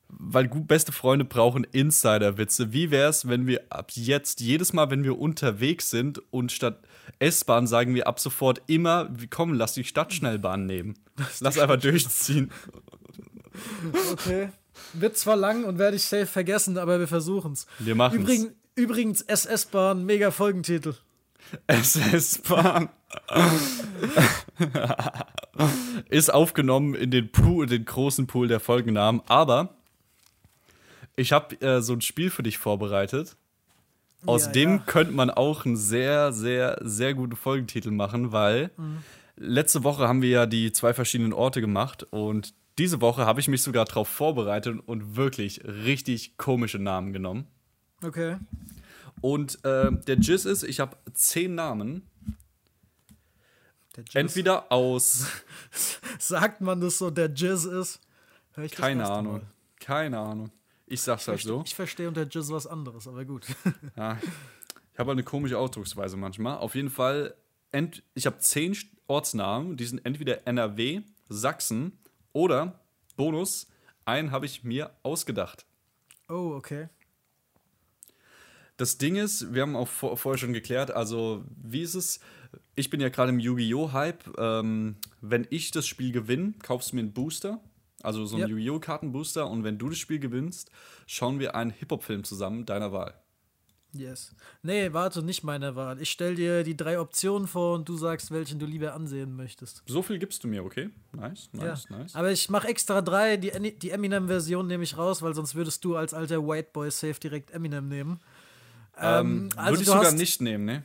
Weil 0.08 0.48
gut, 0.48 0.66
beste 0.66 0.92
Freunde 0.92 1.24
brauchen 1.24 1.64
Insider-Witze. 1.64 2.72
Wie 2.72 2.90
wär's, 2.90 3.28
wenn 3.28 3.46
wir 3.46 3.62
ab 3.70 3.92
jetzt, 3.94 4.40
jedes 4.40 4.72
Mal, 4.72 4.90
wenn 4.90 5.04
wir 5.04 5.18
unterwegs 5.18 5.90
sind 5.90 6.20
und 6.32 6.50
statt 6.50 6.80
S-Bahn 7.18 7.66
sagen 7.66 7.94
wir 7.94 8.06
ab 8.06 8.18
sofort 8.18 8.62
immer, 8.66 9.10
komm, 9.30 9.52
lass 9.52 9.74
die 9.74 9.84
Stadtschnellbahn 9.84 10.66
nehmen. 10.66 10.94
Lass 11.40 11.58
einfach 11.58 11.78
durchziehen. 11.78 12.50
Okay. 14.12 14.50
Wird 14.92 15.16
zwar 15.16 15.34
lang 15.34 15.64
und 15.64 15.78
werde 15.78 15.96
ich 15.96 16.04
safe 16.04 16.26
vergessen, 16.26 16.78
aber 16.78 17.00
wir 17.00 17.08
versuchen's. 17.08 17.66
Wir 17.80 17.96
machen's. 17.96 18.22
Übrigens, 18.22 18.52
übrigens 18.76 19.22
SS-Bahn, 19.22 20.04
mega 20.04 20.30
Folgentitel. 20.30 20.94
SS-Bahn. 21.66 22.90
Ist 26.08 26.32
aufgenommen 26.32 26.94
in 26.94 27.10
den 27.10 27.32
Pool, 27.32 27.66
den 27.66 27.84
großen 27.84 28.26
Pool 28.26 28.48
der 28.48 28.60
Folgennamen. 28.60 29.22
Aber 29.26 29.77
ich 31.18 31.32
habe 31.32 31.60
äh, 31.60 31.80
so 31.82 31.92
ein 31.92 32.00
Spiel 32.00 32.30
für 32.30 32.42
dich 32.42 32.58
vorbereitet. 32.58 33.36
Aus 34.26 34.46
Ja, 34.46 34.52
dem 34.52 34.70
ja. 34.70 34.78
könnte 34.78 35.12
man 35.12 35.30
auch 35.30 35.64
einen 35.64 35.76
sehr, 35.76 36.32
sehr, 36.32 36.78
sehr 36.82 37.14
guten 37.14 37.36
Folgentitel 37.36 37.90
machen, 37.90 38.32
weil 38.32 38.70
Mhm. 38.76 38.98
letzte 39.36 39.84
Woche 39.84 40.08
haben 40.08 40.22
wir 40.22 40.30
ja 40.30 40.46
die 40.46 40.72
zwei 40.72 40.92
verschiedenen 40.94 41.32
Orte 41.32 41.60
gemacht 41.60 42.04
und 42.10 42.54
diese 42.78 43.00
Woche 43.00 43.26
habe 43.26 43.40
ich 43.40 43.48
mich 43.48 43.62
sogar 43.62 43.84
darauf 43.84 44.08
vorbereitet 44.08 44.78
und 44.86 45.16
wirklich 45.16 45.64
richtig 45.64 46.36
komische 46.36 46.78
Namen 46.78 47.12
genommen. 47.12 47.46
Okay. 48.04 48.36
Und 49.20 49.64
äh, 49.64 49.90
der 50.06 50.16
Jizz 50.18 50.44
ist, 50.44 50.62
ich 50.62 50.78
habe 50.78 50.96
zehn 51.12 51.54
Namen. 51.56 52.02
Entweder 54.14 54.70
aus, 54.70 55.26
Sagt 56.20 56.60
man 56.60 56.80
das 56.80 56.98
so, 56.98 57.10
der 57.10 57.30
Jizz 57.30 57.64
ist? 57.64 58.00
Keine 58.76 59.08
Ahnung, 59.08 59.42
keine 59.80 60.18
Ahnung. 60.18 60.50
Ich 60.90 61.02
sag's 61.02 61.28
halt 61.28 61.40
so. 61.40 61.62
Ich 61.66 61.74
verstehe 61.74 62.08
unter 62.08 62.22
Jizz 62.22 62.50
was 62.50 62.66
anderes, 62.66 63.06
aber 63.06 63.24
gut. 63.24 63.46
Ja, 63.96 64.18
ich 64.92 64.98
habe 64.98 65.12
eine 65.12 65.22
komische 65.22 65.58
Ausdrucksweise 65.58 66.16
manchmal. 66.16 66.58
Auf 66.58 66.74
jeden 66.74 66.90
Fall, 66.90 67.34
ent, 67.70 68.02
ich 68.14 68.26
habe 68.26 68.38
zehn 68.38 68.76
Ortsnamen, 69.06 69.76
die 69.76 69.84
sind 69.84 70.04
entweder 70.04 70.46
NRW, 70.46 71.02
Sachsen 71.28 71.98
oder, 72.32 72.80
Bonus, 73.16 73.68
einen 74.04 74.30
habe 74.30 74.46
ich 74.46 74.64
mir 74.64 74.90
ausgedacht. 75.02 75.66
Oh, 76.28 76.54
okay. 76.56 76.88
Das 78.76 78.96
Ding 78.96 79.16
ist, 79.16 79.52
wir 79.52 79.62
haben 79.62 79.76
auch 79.76 79.88
vor, 79.88 80.16
vorher 80.16 80.38
schon 80.38 80.52
geklärt, 80.52 80.90
also 80.90 81.44
wie 81.62 81.82
ist 81.82 81.94
es? 81.94 82.20
Ich 82.76 82.90
bin 82.90 83.00
ja 83.00 83.08
gerade 83.08 83.30
im 83.30 83.40
Yu-Gi-Oh! 83.40 83.92
Hype. 83.92 84.38
Ähm, 84.38 84.96
wenn 85.20 85.46
ich 85.50 85.70
das 85.70 85.86
Spiel 85.86 86.12
gewinne, 86.12 86.54
kaufst 86.62 86.92
du 86.92 86.96
mir 86.96 87.02
einen 87.02 87.12
Booster, 87.12 87.60
also 88.02 88.24
so 88.26 88.36
einen 88.36 88.42
Ja. 88.42 88.48
Yu-Gi-Oh! 88.48 88.78
Kartenbooster 88.80 89.48
und 89.48 89.64
wenn 89.64 89.78
du 89.78 89.88
das 89.88 89.98
Spiel 89.98 90.18
gewinnst, 90.18 90.70
schauen 91.06 91.38
wir 91.40 91.54
einen 91.54 91.70
Hip-Hop-Film 91.70 92.24
zusammen 92.24 92.66
deiner 92.66 92.92
Wahl. 92.92 93.14
Yes. 93.94 94.34
Nee, 94.62 94.92
warte, 94.92 95.22
nicht 95.22 95.44
meine 95.44 95.74
Wahl. 95.74 96.00
Ich 96.02 96.10
stell 96.10 96.34
dir 96.34 96.62
die 96.62 96.76
drei 96.76 97.00
Optionen 97.00 97.48
vor 97.48 97.74
und 97.74 97.88
du 97.88 97.96
sagst, 97.96 98.30
welchen 98.30 98.58
du 98.58 98.66
lieber 98.66 98.92
ansehen 98.92 99.34
möchtest. 99.34 99.82
So 99.86 100.02
viel 100.02 100.18
gibst 100.18 100.44
du 100.44 100.48
mir, 100.48 100.62
okay? 100.62 100.90
Nice, 101.12 101.48
nice, 101.52 101.86
ja. 101.88 101.96
nice. 101.96 102.14
Aber 102.14 102.30
ich 102.30 102.50
mache 102.50 102.68
extra 102.68 103.00
drei. 103.00 103.38
Die, 103.38 103.50
die 103.78 103.90
Eminem-Version 103.90 104.66
nehme 104.66 104.84
ich 104.84 104.98
raus, 104.98 105.22
weil 105.22 105.34
sonst 105.34 105.54
würdest 105.54 105.82
du 105.86 105.96
als 105.96 106.12
alter 106.12 106.46
White 106.46 106.68
Boy 106.74 106.90
safe 106.90 107.18
direkt 107.18 107.50
Eminem 107.50 107.88
nehmen. 107.88 108.20
Ähm, 109.00 109.48
also 109.56 109.70
Würde 109.70 109.72
ich 109.82 109.86
du 109.86 109.92
sogar 109.92 110.04
hast- 110.04 110.18
nicht 110.18 110.42
nehmen, 110.42 110.66
ne? 110.66 110.84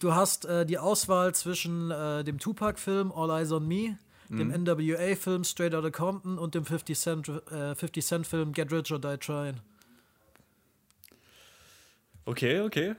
Du 0.00 0.14
hast 0.14 0.44
äh, 0.46 0.64
die 0.64 0.78
Auswahl 0.78 1.34
zwischen 1.34 1.90
äh, 1.90 2.24
dem 2.24 2.38
Tupac-Film 2.38 3.12
All 3.12 3.30
Eyes 3.30 3.52
on 3.52 3.66
Me, 3.68 3.98
dem 4.28 4.48
Mhm. 4.48 4.64
NWA-Film 4.66 5.44
Straight 5.44 5.74
Outta 5.74 5.90
Compton 5.90 6.38
und 6.38 6.54
dem 6.54 6.64
50 6.64 6.98
Cent, 6.98 7.28
äh, 7.28 7.74
50 7.74 8.04
Cent-Film 8.04 8.52
Get 8.52 8.72
Rich 8.72 8.92
or 8.92 8.98
Die 8.98 9.16
Trying. 9.16 9.60
Okay, 12.24 12.60
okay. 12.60 12.94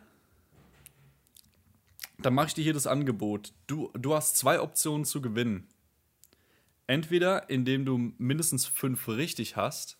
Dann 2.17 2.33
mache 2.33 2.47
ich 2.47 2.53
dir 2.53 2.63
hier 2.63 2.73
das 2.73 2.87
Angebot. 2.87 3.53
Du, 3.67 3.91
du 3.93 4.13
hast 4.13 4.37
zwei 4.37 4.59
Optionen 4.59 5.05
zu 5.05 5.21
gewinnen. 5.21 5.67
Entweder 6.87 7.49
indem 7.49 7.85
du 7.85 8.11
mindestens 8.17 8.65
fünf 8.65 9.07
richtig 9.07 9.55
hast, 9.55 9.97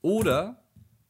oder 0.00 0.62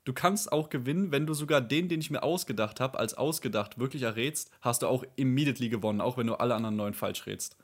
du 0.04 0.12
kannst 0.12 0.50
auch 0.50 0.68
gewinnen, 0.70 1.12
wenn 1.12 1.26
du 1.26 1.34
sogar 1.34 1.60
den, 1.60 1.88
den 1.88 2.00
ich 2.00 2.10
mir 2.10 2.22
ausgedacht 2.22 2.80
habe, 2.80 2.98
als 2.98 3.14
ausgedacht 3.14 3.78
wirklich 3.78 4.02
errätst, 4.02 4.50
hast 4.60 4.82
du 4.82 4.88
auch 4.88 5.04
immediately 5.16 5.68
gewonnen, 5.68 6.00
auch 6.00 6.16
wenn 6.18 6.26
du 6.26 6.34
alle 6.34 6.54
anderen 6.54 6.76
neun 6.76 6.94
falsch 6.94 7.26
rätst. 7.26 7.56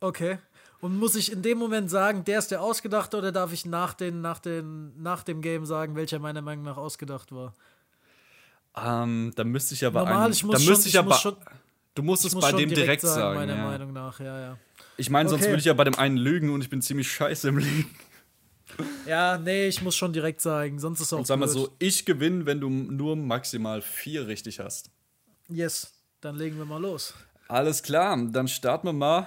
Okay. 0.00 0.38
Und 0.82 0.98
muss 0.98 1.14
ich 1.14 1.30
in 1.30 1.42
dem 1.42 1.58
Moment 1.58 1.88
sagen, 1.90 2.24
der 2.24 2.40
ist 2.40 2.50
der 2.50 2.60
Ausgedachte 2.60 3.16
oder 3.16 3.30
darf 3.30 3.52
ich 3.52 3.64
nach, 3.64 3.94
den, 3.94 4.20
nach, 4.20 4.40
den, 4.40 5.00
nach 5.00 5.22
dem 5.22 5.40
Game 5.40 5.64
sagen, 5.64 5.94
welcher 5.94 6.18
meiner 6.18 6.42
Meinung 6.42 6.64
nach 6.64 6.76
ausgedacht 6.76 7.30
war? 7.30 7.54
Ähm, 8.76 9.32
dann 9.36 9.48
müsste 9.48 9.74
ich 9.74 9.84
aber 9.86 10.00
Normal, 10.00 10.24
einen, 10.24 10.32
ich 10.32 10.42
muss 10.42 10.60
schon- 10.60 10.70
müsste 10.72 10.88
ich 10.88 10.94
ich 10.94 10.98
aber, 10.98 11.14
schon- 11.14 11.36
du 11.94 12.02
musst 12.02 12.24
es 12.24 12.34
muss 12.34 12.42
bei 12.42 12.50
schon 12.50 12.58
dem 12.58 12.70
direkt, 12.70 13.02
sagen. 13.02 13.36
meiner 13.38 13.54
ja. 13.56 13.64
Meinung 13.64 13.92
nach, 13.92 14.18
ja, 14.18 14.40
ja. 14.40 14.58
Ich 14.96 15.08
meine, 15.08 15.28
sonst 15.28 15.42
Okay. 15.42 15.52
würde 15.52 15.60
ich 15.60 15.66
ja 15.66 15.72
bei 15.74 15.84
dem 15.84 15.94
einen 15.94 16.16
lügen 16.16 16.50
und 16.50 16.62
ich 16.62 16.68
bin 16.68 16.82
ziemlich 16.82 17.10
scheiße 17.12 17.48
im 17.50 17.58
Lügen. 17.58 17.88
Ja, 19.06 19.38
nee, 19.38 19.68
ich 19.68 19.82
muss 19.82 19.94
schon 19.94 20.12
direkt 20.12 20.40
sagen, 20.40 20.78
sonst 20.80 21.00
ist 21.00 21.12
auch 21.12 21.18
Und 21.18 21.26
sag 21.28 21.38
mal 21.38 21.44
blöd. 21.46 21.54
so, 21.58 21.76
ich 21.78 22.04
gewinne, 22.06 22.44
wenn 22.46 22.60
du 22.60 22.68
nur 22.70 23.14
maximal 23.14 23.82
vier 23.82 24.26
richtig 24.26 24.58
hast. 24.58 24.90
Yes, 25.48 25.92
dann 26.22 26.36
legen 26.36 26.56
wir 26.58 26.64
mal 26.64 26.80
los. 26.80 27.14
Alles 27.48 27.82
klar, 27.84 28.16
dann 28.30 28.48
starten 28.48 28.88
wir 28.88 28.92
mal. 28.94 29.26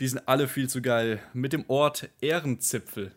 Die 0.00 0.08
sind 0.08 0.28
alle 0.28 0.48
viel 0.48 0.68
zu 0.68 0.80
geil. 0.80 1.20
Mit 1.32 1.52
dem 1.52 1.64
Ort 1.68 2.08
Ehrenzipfel. 2.20 3.12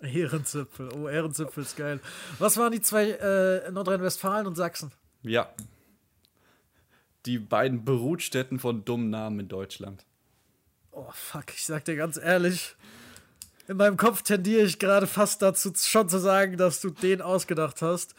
Ehrenzipfel. 0.00 0.90
Oh, 0.92 1.08
Ehrenzipfel 1.08 1.62
ist 1.62 1.76
geil. 1.76 2.00
Was 2.38 2.56
waren 2.56 2.72
die 2.72 2.82
zwei 2.82 3.10
äh, 3.10 3.70
Nordrhein-Westfalen 3.70 4.46
und 4.46 4.56
Sachsen? 4.56 4.92
Ja. 5.22 5.48
Die 7.24 7.38
beiden 7.38 7.84
Brutstätten 7.84 8.58
von 8.58 8.84
dummen 8.84 9.10
Namen 9.10 9.40
in 9.40 9.48
Deutschland. 9.48 10.04
Oh, 10.90 11.10
fuck, 11.12 11.52
ich 11.54 11.64
sag 11.64 11.84
dir 11.84 11.96
ganz 11.96 12.16
ehrlich. 12.16 12.74
In 13.68 13.76
meinem 13.76 13.96
Kopf 13.96 14.22
tendiere 14.22 14.64
ich 14.64 14.78
gerade 14.78 15.06
fast 15.06 15.42
dazu, 15.42 15.72
schon 15.76 16.08
zu 16.08 16.18
sagen, 16.18 16.56
dass 16.56 16.80
du 16.80 16.90
den 16.90 17.20
ausgedacht 17.20 17.82
hast. 17.82 18.14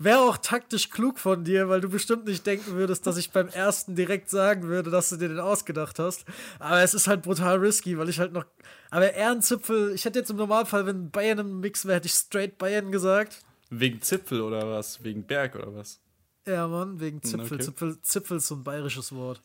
Wäre 0.00 0.20
auch 0.20 0.36
taktisch 0.36 0.90
klug 0.90 1.18
von 1.18 1.42
dir, 1.42 1.68
weil 1.68 1.80
du 1.80 1.88
bestimmt 1.88 2.26
nicht 2.26 2.46
denken 2.46 2.74
würdest, 2.74 3.04
dass 3.06 3.16
ich 3.16 3.32
beim 3.32 3.48
ersten 3.48 3.96
direkt 3.96 4.30
sagen 4.30 4.62
würde, 4.62 4.90
dass 4.90 5.08
du 5.08 5.16
dir 5.16 5.28
den 5.28 5.40
ausgedacht 5.40 5.98
hast. 5.98 6.24
Aber 6.60 6.80
es 6.82 6.94
ist 6.94 7.08
halt 7.08 7.22
brutal 7.22 7.56
risky, 7.56 7.98
weil 7.98 8.08
ich 8.08 8.20
halt 8.20 8.32
noch. 8.32 8.44
Aber 8.90 9.12
Ehrenzipfel, 9.12 9.92
ich 9.92 10.04
hätte 10.04 10.20
jetzt 10.20 10.30
im 10.30 10.36
Normalfall, 10.36 10.86
wenn 10.86 11.10
Bayern 11.10 11.38
im 11.40 11.60
Mix 11.60 11.84
wäre, 11.84 11.96
hätte 11.96 12.06
ich 12.06 12.14
straight 12.14 12.58
Bayern 12.58 12.92
gesagt. 12.92 13.42
Wegen 13.70 14.00
Zipfel 14.00 14.40
oder 14.40 14.70
was? 14.70 15.02
Wegen 15.02 15.24
Berg 15.24 15.56
oder 15.56 15.74
was? 15.74 16.00
Ja, 16.46 16.68
Mann, 16.68 17.00
wegen 17.00 17.20
Zipfel. 17.22 17.56
okay. 17.56 17.64
Zipfel, 17.64 18.00
Zipfel 18.00 18.36
ist 18.36 18.46
so 18.46 18.54
ein 18.54 18.62
bayerisches 18.64 19.12
Wort. 19.12 19.42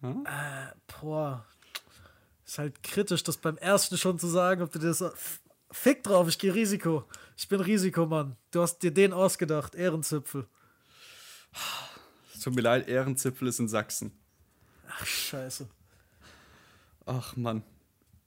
Hm? 0.00 0.26
Äh, 0.26 0.74
boah. 1.00 1.46
Ist 2.44 2.58
halt 2.58 2.82
kritisch, 2.82 3.22
das 3.22 3.36
beim 3.38 3.56
ersten 3.58 3.96
schon 3.96 4.18
zu 4.18 4.26
sagen, 4.26 4.60
ob 4.60 4.72
du 4.72 4.78
das. 4.78 5.02
Fick 5.74 6.04
drauf, 6.04 6.28
ich 6.28 6.38
gehe 6.38 6.54
Risiko. 6.54 7.04
Ich 7.36 7.48
bin 7.48 7.60
Risikomann. 7.60 8.36
Du 8.52 8.62
hast 8.62 8.78
dir 8.78 8.92
den 8.92 9.12
ausgedacht, 9.12 9.74
Ehrenzipfel. 9.74 10.46
Tut 12.42 12.54
mir 12.54 12.60
leid, 12.62 12.86
Ehrenzipfel 12.88 13.48
ist 13.48 13.58
in 13.58 13.68
Sachsen. 13.68 14.12
Ach, 14.88 15.04
scheiße. 15.04 15.68
Ach 17.06 17.34
Mann. 17.36 17.62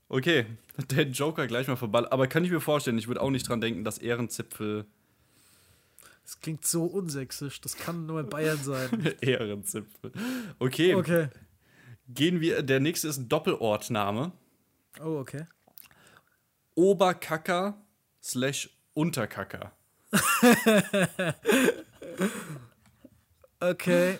Okay, 0.09 0.45
der 0.91 1.03
Joker 1.07 1.47
gleich 1.47 1.67
mal 1.67 1.77
vorbei. 1.77 2.11
Aber 2.11 2.27
kann 2.27 2.43
ich 2.43 2.51
mir 2.51 2.59
vorstellen, 2.59 2.97
ich 2.97 3.07
würde 3.07 3.21
auch 3.21 3.29
nicht 3.29 3.47
dran 3.47 3.61
denken, 3.61 3.83
dass 3.85 3.97
Ehrenzipfel. 3.97 4.85
Das 6.23 6.41
klingt 6.41 6.65
so 6.65 6.83
unsächsisch. 6.85 7.61
Das 7.61 7.77
kann 7.77 8.05
nur 8.05 8.19
in 8.19 8.27
Bayern 8.29 8.57
sein. 8.61 9.15
Ehrenzipfel. 9.21 10.11
Okay, 10.59 10.95
Okay. 10.95 11.29
gehen 12.09 12.41
wir. 12.41 12.61
Der 12.61 12.81
nächste 12.81 13.07
ist 13.07 13.17
ein 13.17 13.29
Doppelortname. 13.29 14.33
Oh, 14.99 15.17
okay. 15.19 15.45
Oberkacker 16.77 17.75
slash 18.21 18.69
Unterkacker. 18.93 19.71
Okay. 23.59 24.19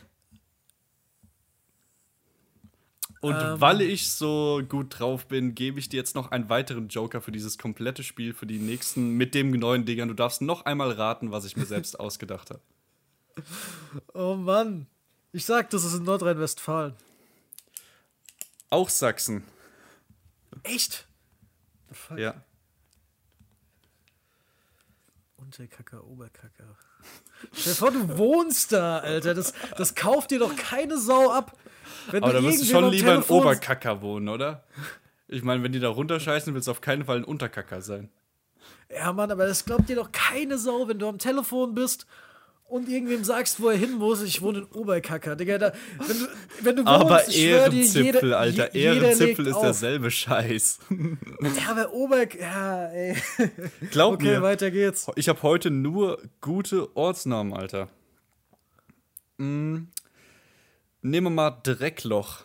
Und 3.21 3.35
Ähm. 3.35 3.61
weil 3.61 3.81
ich 3.81 4.09
so 4.09 4.61
gut 4.67 4.97
drauf 4.99 5.27
bin, 5.27 5.53
gebe 5.53 5.79
ich 5.79 5.89
dir 5.89 5.97
jetzt 5.97 6.15
noch 6.15 6.31
einen 6.31 6.49
weiteren 6.49 6.87
Joker 6.87 7.21
für 7.21 7.31
dieses 7.31 7.59
komplette 7.59 8.03
Spiel, 8.03 8.33
für 8.33 8.47
die 8.47 8.57
nächsten 8.57 9.11
mit 9.11 9.35
dem 9.35 9.51
neuen 9.51 9.85
Dingern. 9.85 10.07
Du 10.07 10.15
darfst 10.15 10.41
noch 10.41 10.65
einmal 10.65 10.91
raten, 10.91 11.31
was 11.31 11.45
ich 11.45 11.55
mir 11.55 11.65
selbst 11.65 11.99
ausgedacht 11.99 12.49
habe. 12.49 12.61
Oh 14.15 14.35
Mann. 14.35 14.87
Ich 15.33 15.45
sag, 15.45 15.69
das 15.69 15.83
ist 15.83 15.93
in 15.93 16.03
Nordrhein-Westfalen. 16.03 16.95
Auch 18.71 18.89
Sachsen. 18.89 19.43
Echt? 20.63 21.07
Ja. 22.15 22.43
Unterkacker, 25.47 26.03
Oberkacker. 26.05 26.75
Stell 27.53 27.71
dir 27.71 27.77
vor, 27.77 27.91
du 27.91 28.17
wohnst 28.17 28.73
da, 28.73 28.97
Alter. 28.97 29.33
Das, 29.33 29.53
das 29.77 29.95
kauft 29.95 30.31
dir 30.31 30.39
doch 30.39 30.53
keine 30.57 30.97
Sau 30.97 31.31
ab. 31.31 31.57
Wenn 32.11 32.21
Aber 32.21 32.33
da 32.33 32.43
wirst 32.43 32.61
du 32.61 32.65
schon 32.65 32.91
lieber 32.91 33.11
ein 33.13 33.21
Telefon- 33.21 33.41
Oberkacker 33.43 34.01
wohnen, 34.01 34.27
oder? 34.27 34.65
Ich 35.29 35.43
meine, 35.43 35.63
wenn 35.63 35.71
die 35.71 35.79
da 35.79 35.87
runterscheißen, 35.87 36.53
willst 36.53 36.67
du 36.67 36.71
auf 36.71 36.81
keinen 36.81 37.05
Fall 37.05 37.17
ein 37.17 37.23
Unterkacker 37.23 37.81
sein. 37.81 38.09
Ja, 38.93 39.13
Mann, 39.13 39.31
aber 39.31 39.47
das 39.47 39.63
glaubt 39.63 39.87
dir 39.87 39.95
doch 39.95 40.11
keine 40.11 40.57
Sau, 40.57 40.89
wenn 40.89 40.99
du 40.99 41.07
am 41.07 41.17
Telefon 41.17 41.73
bist 41.73 42.05
und 42.67 42.89
irgendwem 42.89 43.23
sagst, 43.23 43.61
wo 43.61 43.69
er 43.69 43.77
hin 43.77 43.93
muss. 43.93 44.21
Ich 44.21 44.41
wohne 44.41 44.59
in 44.59 44.65
Oberkacker, 44.65 45.35
Digga. 45.35 45.57
Da, 45.57 45.73
wenn, 45.99 46.19
du, 46.19 46.25
wenn 46.61 46.75
du 46.75 46.81
wohnst, 46.85 47.01
Aber 47.01 47.27
ich 47.27 47.35
schwör 47.35 47.69
dir, 47.69 47.77
Ehrenzipfel, 47.79 48.05
jeder- 48.23 48.37
Alter. 48.39 48.75
je- 48.75 48.83
Ehrenzipfel 48.83 49.47
ist 49.47 49.55
auf. 49.55 49.61
derselbe 49.63 50.11
Scheiß. 50.11 50.79
Ja, 50.89 51.71
aber 51.71 51.93
Ober... 51.93 52.35
Ja, 52.37 52.87
ey. 52.87 53.15
Glaub 53.91 54.15
Okay, 54.15 54.25
mir. 54.35 54.41
weiter 54.41 54.69
geht's. 54.71 55.07
Ich 55.15 55.29
habe 55.29 55.41
heute 55.43 55.71
nur 55.71 56.21
gute 56.41 56.95
Ortsnamen, 56.95 57.53
Alter. 57.53 57.87
Mm. 59.37 59.83
Nehmen 61.03 61.25
wir 61.27 61.29
mal 61.29 61.51
Dreckloch. 61.63 62.43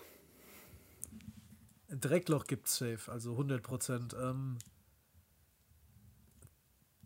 Dreckloch 1.89 2.47
gibt's 2.47 2.77
safe, 2.79 3.11
also 3.11 3.33
100 3.33 3.63
Prozent. 3.63 4.15
Ähm, 4.23 4.59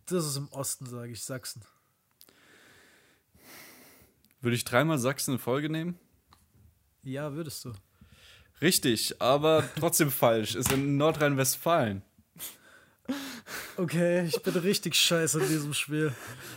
das 0.06 0.26
ist 0.26 0.36
im 0.36 0.48
Osten, 0.48 0.86
sage 0.86 1.12
ich, 1.12 1.22
Sachsen. 1.24 1.62
Würde 4.40 4.56
ich 4.56 4.64
dreimal 4.64 4.98
Sachsen 4.98 5.34
in 5.34 5.38
Folge 5.38 5.68
nehmen? 5.70 5.98
Ja, 7.02 7.32
würdest 7.34 7.64
du. 7.64 7.72
Richtig, 8.60 9.20
aber 9.20 9.68
trotzdem 9.78 10.10
falsch. 10.10 10.54
Ist 10.54 10.72
in 10.72 10.96
Nordrhein-Westfalen. 10.96 12.02
Okay, 13.76 14.26
ich 14.26 14.42
bin 14.42 14.54
richtig 14.56 14.94
scheiße 14.96 15.40
in 15.40 15.48
diesem 15.48 15.74
Spiel. 15.74 16.12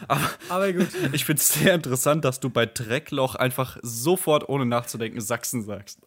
Aber, 0.08 0.30
Aber 0.48 0.74
gut. 0.74 0.88
ich 1.12 1.26
finde 1.26 1.42
es 1.42 1.50
sehr 1.54 1.76
interessant, 1.76 2.26
dass 2.26 2.40
du 2.40 2.50
bei 2.50 2.66
Dreckloch 2.66 3.36
einfach 3.36 3.78
sofort, 3.82 4.48
ohne 4.50 4.66
nachzudenken, 4.66 5.22
Sachsen 5.22 5.64
sagst. 5.64 6.00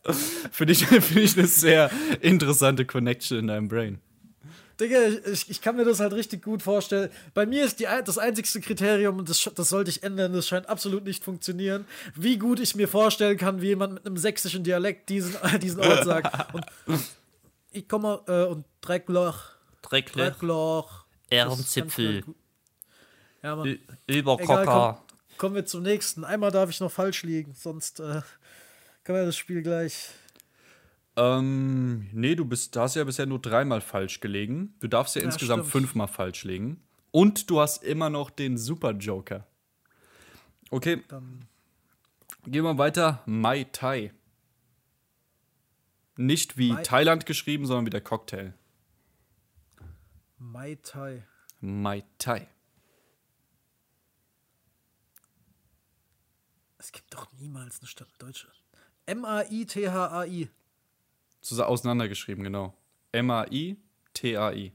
Finde 0.51 0.73
ich, 0.73 0.87
find 0.87 1.17
ich 1.17 1.39
eine 1.39 1.47
sehr 1.47 1.91
interessante 2.21 2.85
Connection 2.87 3.39
in 3.39 3.47
deinem 3.49 3.69
Brain. 3.69 4.01
Digga, 4.83 4.99
ich, 5.31 5.49
ich 5.51 5.61
kann 5.61 5.77
mir 5.77 5.85
das 5.85 6.01
halt 6.01 6.13
richtig 6.13 6.43
gut 6.43 6.63
vorstellen. 6.63 7.11
Bei 7.35 7.47
mir 7.47 7.65
ist 7.65 7.81
die, 7.81 7.85
das 8.05 8.19
einzigste 8.19 8.61
Kriterium, 8.61 9.19
und 9.19 9.29
das, 9.29 9.51
das 9.55 9.69
sollte 9.69 9.91
ich 9.91 10.03
ändern, 10.03 10.33
das 10.33 10.49
scheint 10.49 10.69
absolut 10.69 11.05
nicht 11.05 11.23
funktionieren, 11.25 11.87
wie 12.15 12.37
gut 12.39 12.61
ich 12.61 12.75
mir 12.75 12.89
vorstellen 12.89 13.37
kann, 13.39 13.61
wie 13.63 13.69
jemand 13.69 13.95
mit 13.95 14.07
einem 14.07 14.17
sächsischen 14.17 14.65
Dialekt 14.65 15.09
diesen, 15.09 15.35
diesen 15.61 15.81
Ort 15.81 16.05
sagt. 16.05 16.53
Und 16.55 16.67
ich 17.71 17.89
komme 17.89 18.21
äh, 18.27 18.45
und 18.45 18.67
Dreckloch, 18.83 19.39
Dreckle, 19.81 20.25
Dreckloch. 20.31 21.07
Ehrenzipfel, 21.31 22.23
Ja, 23.43 23.57
Mann. 23.57 23.67
Ü- 23.67 23.79
Egal, 24.07 24.19
Überkocker. 24.19 25.01
komm, 25.07 25.39
kommen 25.39 25.55
wir 25.55 25.65
zum 25.65 25.83
nächsten. 25.83 26.25
Einmal 26.25 26.51
darf 26.51 26.69
ich 26.69 26.81
noch 26.81 26.93
falsch 26.93 27.23
liegen, 27.23 27.55
sonst 27.55 28.01
äh, 28.01 28.21
können 29.05 29.19
wir 29.21 29.25
das 29.25 29.37
Spiel 29.37 29.63
gleich. 29.63 30.09
Ähm, 31.17 32.09
nee, 32.13 32.35
du 32.35 32.45
bist, 32.47 32.75
hast 32.77 32.95
ja 32.97 33.05
bisher 33.05 33.27
nur 33.27 33.41
dreimal 33.41 33.81
falsch 33.81 34.21
gelegen. 34.21 34.75
Du 34.81 34.89
darfst 34.89 35.15
ja, 35.15 35.21
Ja, 35.23 35.27
insgesamt 35.27 35.65
stimmt. 35.67 35.73
fünfmal 35.73 36.09
falsch 36.09 36.45
liegen. 36.45 36.83
Und 37.11 37.51
du 37.51 37.61
hast 37.61 37.83
immer 37.85 38.09
noch 38.09 38.31
den 38.31 38.57
Super 38.57 38.93
Joker. 38.93 39.47
Okay, 40.71 41.03
Dann 41.09 41.47
gehen 42.47 42.65
wir 42.65 42.79
weiter. 42.79 43.23
Mai 43.27 43.65
Tai. 43.65 44.13
Nicht 46.17 46.57
wie 46.57 46.73
Mai- 46.73 46.83
Thailand 46.83 47.27
geschrieben, 47.27 47.67
sondern 47.67 47.85
wie 47.87 47.91
der 47.91 48.01
Cocktail. 48.01 48.55
Mai 50.39 50.77
Tai. 50.83 51.23
Mai 51.61 52.05
Tai. 52.17 52.49
Es 56.79 56.91
gibt 56.93 57.13
doch 57.15 57.31
niemals 57.39 57.79
eine 57.81 57.87
Stadt 57.87 58.09
Deutschland. 58.19 58.57
M-A-I-T-H-A-I. 59.07 60.49
Auseinandergeschrieben, 61.51 62.45
genau. 62.45 62.77
M-A-I-T-A-I. 63.13 64.73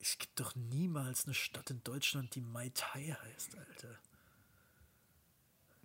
Es 0.00 0.18
gibt 0.18 0.40
doch 0.40 0.56
niemals 0.56 1.26
eine 1.26 1.34
Stadt 1.34 1.70
in 1.70 1.82
Deutschland, 1.84 2.34
die 2.34 2.40
Mai 2.40 2.70
Tai 2.74 3.16
heißt, 3.22 3.56
Alter. 3.56 3.98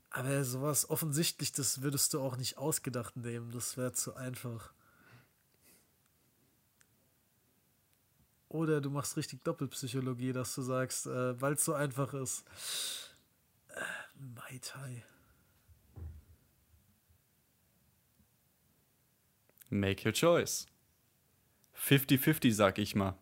Aber 0.10 0.44
sowas 0.44 0.90
offensichtlich, 0.90 1.52
das 1.52 1.84
würdest 1.84 2.14
du 2.14 2.22
auch 2.22 2.38
nicht 2.38 2.58
ausgedacht 2.58 3.16
nehmen. 3.18 3.52
Das 3.52 3.78
wäre 3.78 3.92
zu 3.92 4.16
einfach. 4.16 4.74
Oder 8.50 8.82
du 8.82 8.90
machst 8.90 9.18
richtig 9.18 9.44
Doppelpsychologie, 9.44 10.34
dass 10.34 10.56
du 10.56 10.64
sagst, 10.64 11.06
äh, 11.06 11.40
weil 11.40 11.54
es 11.54 11.66
so 11.66 11.74
einfach 11.74 12.14
ist. 12.14 12.46
Äh, 13.68 13.82
Mai 14.16 14.60
Tai. 14.62 15.04
Make 19.70 20.08
your 20.08 20.14
choice. 20.14 20.66
50-50, 21.76 22.54
sag 22.54 22.78
ich 22.80 22.96
mal. 22.96 23.16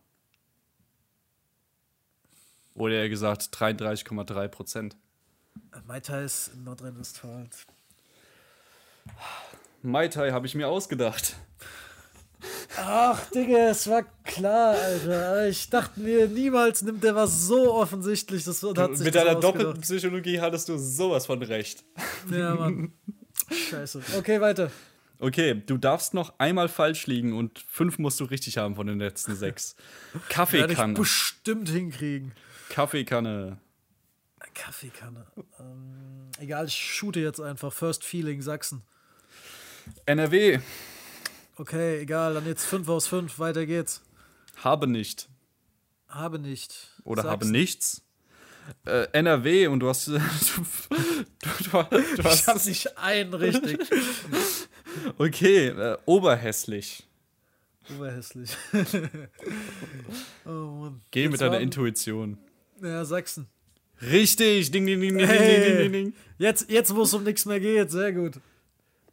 Oder 2.73 2.95
eher 2.95 3.09
gesagt 3.09 3.43
33,3 3.55 4.47
Prozent. 4.49 4.97
Mai 5.87 5.99
Tai 5.99 6.23
ist 6.23 6.49
in 6.53 6.63
Nordrhein-Westfalen. 6.63 7.49
Mai 9.81 10.07
Tai 10.07 10.31
habe 10.31 10.45
ich 10.45 10.55
mir 10.55 10.67
ausgedacht. 10.67 11.35
Ach, 12.77 13.29
Digga, 13.29 13.69
es 13.69 13.87
war 13.89 14.03
klar, 14.23 14.75
Alter. 14.75 15.47
Ich 15.47 15.69
dachte 15.69 15.99
mir, 15.99 16.27
niemals 16.27 16.81
nimmt 16.81 17.03
der 17.03 17.15
was 17.15 17.43
so 17.43 17.73
offensichtlich. 17.73 18.43
Das 18.43 18.61
hat 18.61 18.97
sich 18.97 19.05
Mit 19.05 19.15
deiner 19.15 19.35
doppelten 19.35 19.81
Psychologie 19.81 20.41
hattest 20.41 20.67
du 20.67 20.77
sowas 20.77 21.25
von 21.25 21.41
recht. 21.41 21.85
Ja, 22.29 22.55
Mann. 22.55 22.93
Scheiße. 23.69 24.01
Okay, 24.17 24.41
weiter. 24.41 24.69
Okay, 25.25 25.59
du 25.65 25.79
darfst 25.79 26.13
noch 26.13 26.37
einmal 26.37 26.69
falsch 26.69 27.07
liegen 27.07 27.33
und 27.33 27.57
fünf 27.67 27.97
musst 27.97 28.19
du 28.19 28.25
richtig 28.25 28.59
haben 28.59 28.75
von 28.75 28.85
den 28.85 28.99
letzten 28.99 29.35
sechs. 29.35 29.75
Werde 30.13 30.23
ich 30.23 30.29
Kaffeekanne. 30.29 30.93
bestimmt 30.93 31.67
hinkriegen. 31.67 32.31
Kaffeekanne. 32.69 33.57
Kaffeekanne. 34.53 35.25
Ähm, 35.59 36.29
egal, 36.37 36.67
ich 36.67 36.75
shoote 36.75 37.21
jetzt 37.21 37.41
einfach. 37.41 37.73
First 37.73 38.03
Feeling, 38.03 38.43
Sachsen. 38.43 38.83
NRW. 40.05 40.59
Okay, 41.55 42.01
egal, 42.01 42.35
dann 42.35 42.45
jetzt 42.45 42.63
5 42.65 42.87
aus 42.87 43.07
5. 43.07 43.39
Weiter 43.39 43.65
geht's. 43.65 44.03
Habe 44.57 44.85
nicht. 44.85 45.27
Habe 46.07 46.37
nicht. 46.37 46.91
Oder 47.03 47.23
Sachsen. 47.23 47.31
habe 47.31 47.45
nichts. 47.47 48.03
Äh, 48.85 49.07
NRW 49.11 49.67
und 49.67 49.79
du 49.79 49.89
hast. 49.89 50.05
Du, 50.05 50.13
du, 50.19 50.19
du, 51.63 51.83
du 51.89 51.97
Ich 52.19 52.23
hast 52.23 52.47
hab 52.47 52.63
nicht 52.63 52.95
einen 52.99 53.33
richtig. 53.33 53.79
okay, 55.17 55.67
äh, 55.67 55.97
oberhässlich. 56.05 57.07
Oberhässlich. 57.95 58.55
oh 60.45 60.49
Mann. 60.49 61.01
Geh 61.11 61.23
Jetzt 61.23 61.31
mit 61.31 61.41
deiner 61.41 61.59
Intuition. 61.59 62.37
Ja, 62.81 63.05
Sachsen. 63.05 63.47
Richtig. 64.01 64.71
Ding, 64.71 64.85
ding, 64.85 64.99
ding, 64.99 65.17
ding, 65.17 65.27
Hey. 65.27 65.37
ding, 65.37 65.63
ding, 65.63 65.77
ding, 65.77 65.91
ding. 65.91 66.13
Jetzt, 66.37 66.69
jetzt 66.69 66.95
wo 66.95 67.03
es 67.03 67.13
um 67.13 67.23
nichts 67.23 67.45
mehr 67.45 67.59
geht. 67.59 67.91
Sehr 67.91 68.11
gut. 68.11 68.39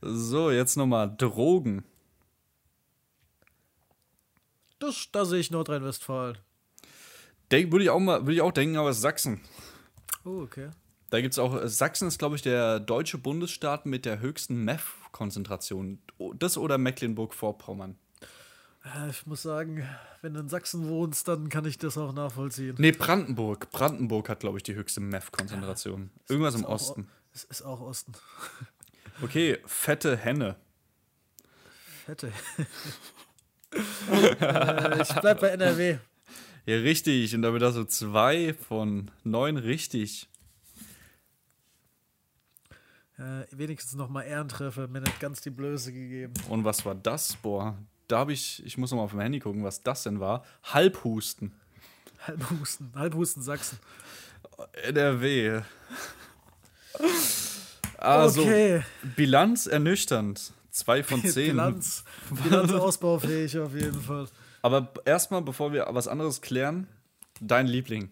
So, 0.01 0.51
jetzt 0.51 0.77
nochmal 0.77 1.15
Drogen. 1.17 1.85
Das, 4.79 5.09
da 5.13 5.25
sehe 5.25 5.39
ich 5.39 5.51
Nordrhein-Westfalen. 5.53 6.39
Würde 7.51 7.85
ich 7.85 7.91
auch 7.91 8.01
mal, 8.01 8.23
würde 8.23 8.33
ich 8.33 8.41
auch 8.41 8.51
denken, 8.51 8.77
aber 8.77 8.91
es 8.91 8.97
ist 8.97 9.03
Sachsen. 9.03 9.41
Oh, 10.25 10.41
okay. 10.41 10.71
Da 11.13 11.21
gibt 11.21 11.35
es 11.35 11.39
auch, 11.39 11.55
äh, 11.61 11.69
Sachsen 11.69 12.09
ist, 12.09 12.19
glaube 12.19 12.37
ich, 12.37 12.43
der 12.43 12.81
deutsche 12.81 13.19
Bundesstaat 13.19 13.85
mit 13.85 14.07
der 14.07 14.21
höchsten 14.21 14.65
Meth-Konzentration. 14.65 15.99
Das 16.37 16.57
oder 16.57 16.79
Mecklenburg-Vorpommern. 16.79 17.99
Äh, 18.83 19.11
Ich 19.11 19.27
muss 19.27 19.43
sagen, 19.43 19.87
wenn 20.23 20.33
du 20.33 20.41
in 20.41 20.49
Sachsen 20.49 20.89
wohnst, 20.89 21.29
dann 21.29 21.51
kann 21.51 21.67
ich 21.67 21.77
das 21.77 21.99
auch 21.99 22.15
nachvollziehen. 22.15 22.77
Nee, 22.79 22.93
Brandenburg. 22.93 23.71
Brandenburg 23.73 24.31
hat, 24.31 24.41
glaube 24.41 24.57
ich, 24.57 24.63
die 24.63 24.75
höchste 24.75 25.01
Meth-Konzentration. 25.03 26.11
Irgendwas 26.31 26.55
im 26.55 26.65
Osten. 26.65 27.09
Es 27.35 27.45
ist 27.45 27.61
auch 27.63 27.81
Osten. 27.81 28.13
Okay, 29.21 29.59
fette 29.67 30.17
Henne. 30.17 30.57
Fette. 32.07 32.33
äh, 34.11 35.03
ich 35.03 35.15
bleib 35.21 35.41
bei 35.41 35.49
NRW. 35.49 35.99
Ja, 36.65 36.77
richtig. 36.77 37.35
Und 37.35 37.43
damit 37.43 37.63
hast 37.63 37.77
du 37.77 37.85
zwei 37.85 38.55
von 38.55 39.11
neun 39.23 39.59
richtig. 39.59 40.31
Äh, 43.23 43.47
wenigstens 43.53 43.95
noch 43.95 44.09
mal 44.09 44.23
Ehrentreffer, 44.23 44.89
mir 44.89 45.01
nicht 45.01 45.21
ganz 45.21 45.41
die 45.41 45.51
Blöße 45.51 45.93
gegeben. 45.93 46.33
Und 46.49 46.65
was 46.65 46.85
war 46.85 46.97
das? 46.97 47.37
Boah, 47.37 47.79
da 48.09 48.19
habe 48.19 48.33
ich, 48.33 48.61
ich 48.67 48.77
muss 48.79 48.91
noch 48.91 48.99
mal 48.99 49.05
auf 49.05 49.13
dem 49.13 49.21
Handy 49.21 49.39
gucken, 49.39 49.63
was 49.63 49.81
das 49.85 50.03
denn 50.03 50.19
war. 50.19 50.45
Halbhusten. 50.65 51.53
Halbhusten, 52.27 52.91
Halbhusten 52.97 53.43
Sachsen. 53.45 53.79
NRW. 54.83 55.61
Also, 57.97 58.43
okay, 58.43 58.83
Bilanz 59.15 59.67
ernüchternd. 59.69 60.53
Zwei 60.73 61.05
von 61.05 61.23
zehn. 61.25 61.51
Bilanz, 61.51 62.03
Bilanz 62.43 62.73
ausbaufähig 62.73 63.57
auf 63.59 63.73
jeden 63.73 64.01
Fall. 64.01 64.27
Aber 64.63 64.93
erstmal, 65.05 65.43
bevor 65.43 65.73
wir 65.73 65.87
was 65.91 66.09
anderes 66.09 66.41
klären, 66.41 66.89
dein 67.41 67.69
Liebling. 67.69 68.11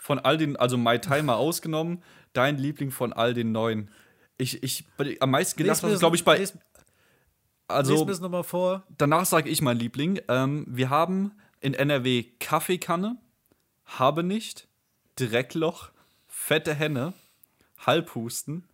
Von 0.00 0.18
all 0.18 0.38
den, 0.38 0.56
also 0.56 0.78
My 0.78 0.98
Timer 0.98 1.36
ausgenommen, 1.36 2.02
dein 2.36 2.58
Liebling 2.58 2.90
von 2.90 3.12
all 3.12 3.34
den 3.34 3.52
neuen. 3.52 3.90
Ich, 4.38 4.62
ich, 4.62 4.84
am 5.20 5.30
meisten 5.30 5.58
gedacht 5.58 5.82
hast, 5.82 5.98
glaube 5.98 6.16
ich, 6.16 6.24
bei. 6.24 6.38
Lies 6.38 6.54
Also, 7.68 8.04
das 8.04 8.20
nochmal 8.20 8.44
vor. 8.44 8.84
danach 8.98 9.26
sage 9.26 9.48
ich 9.48 9.62
mein 9.62 9.78
Liebling. 9.78 10.20
Ähm, 10.28 10.66
wir 10.68 10.90
haben 10.90 11.32
in 11.60 11.74
NRW 11.74 12.24
Kaffeekanne, 12.38 13.16
habe 13.84 14.22
nicht, 14.22 14.68
Dreckloch, 15.16 15.90
fette 16.26 16.74
Henne, 16.74 17.14
Halbhusten. 17.78 18.64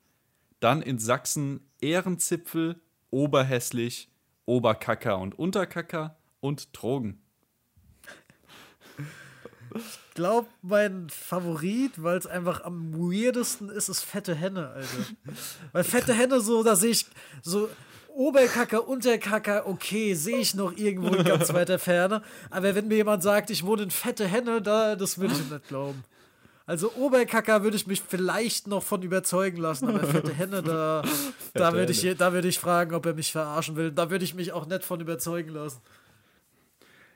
Dann 0.60 0.82
in 0.82 0.98
Sachsen 0.98 1.68
Ehrenzipfel, 1.80 2.80
Oberhässlich, 3.10 4.08
Oberkacker 4.46 5.18
und 5.18 5.38
Unterkacker 5.38 6.16
und 6.40 6.68
Drogen. 6.72 7.21
Ich 9.74 10.14
glaube, 10.14 10.48
mein 10.62 11.08
Favorit, 11.10 12.02
weil 12.02 12.18
es 12.18 12.26
einfach 12.26 12.64
am 12.64 12.92
weirdesten 12.94 13.68
ist, 13.68 13.88
ist 13.88 14.02
fette 14.04 14.34
Henne, 14.34 14.68
Alter. 14.70 15.36
Weil 15.72 15.84
fette 15.84 16.12
Henne 16.14 16.40
so, 16.40 16.62
da 16.62 16.76
sehe 16.76 16.90
ich 16.90 17.06
so 17.42 17.68
Oberkacker, 18.14 18.86
Unterkacker, 18.86 19.66
okay, 19.66 20.14
sehe 20.14 20.38
ich 20.38 20.54
noch 20.54 20.76
irgendwo 20.76 21.14
in 21.14 21.24
ganz 21.24 21.52
weiter 21.54 21.78
Ferne. 21.78 22.22
Aber 22.50 22.74
wenn 22.74 22.88
mir 22.88 22.96
jemand 22.96 23.22
sagt, 23.22 23.50
ich 23.50 23.64
wohne 23.64 23.84
in 23.84 23.90
fette 23.90 24.26
Henne, 24.26 24.60
da, 24.60 24.96
das 24.96 25.18
würde 25.18 25.34
ich 25.34 25.50
nicht 25.50 25.68
glauben. 25.68 26.04
Also 26.66 26.92
Oberkacker 26.92 27.64
würde 27.64 27.76
ich 27.76 27.86
mich 27.86 28.02
vielleicht 28.06 28.66
noch 28.66 28.82
von 28.82 29.02
überzeugen 29.02 29.56
lassen, 29.56 29.88
aber 29.88 30.06
fette 30.06 30.32
Henne, 30.32 30.62
da, 30.62 31.02
da 31.54 31.72
würde 31.72 31.92
ich, 31.92 32.16
da 32.16 32.32
würde 32.32 32.48
ich 32.48 32.58
fragen, 32.58 32.94
ob 32.94 33.04
er 33.06 33.14
mich 33.14 33.32
verarschen 33.32 33.76
will. 33.76 33.90
Da 33.90 34.10
würde 34.10 34.24
ich 34.24 34.34
mich 34.34 34.52
auch 34.52 34.66
nicht 34.66 34.84
von 34.84 35.00
überzeugen 35.00 35.50
lassen. 35.50 35.80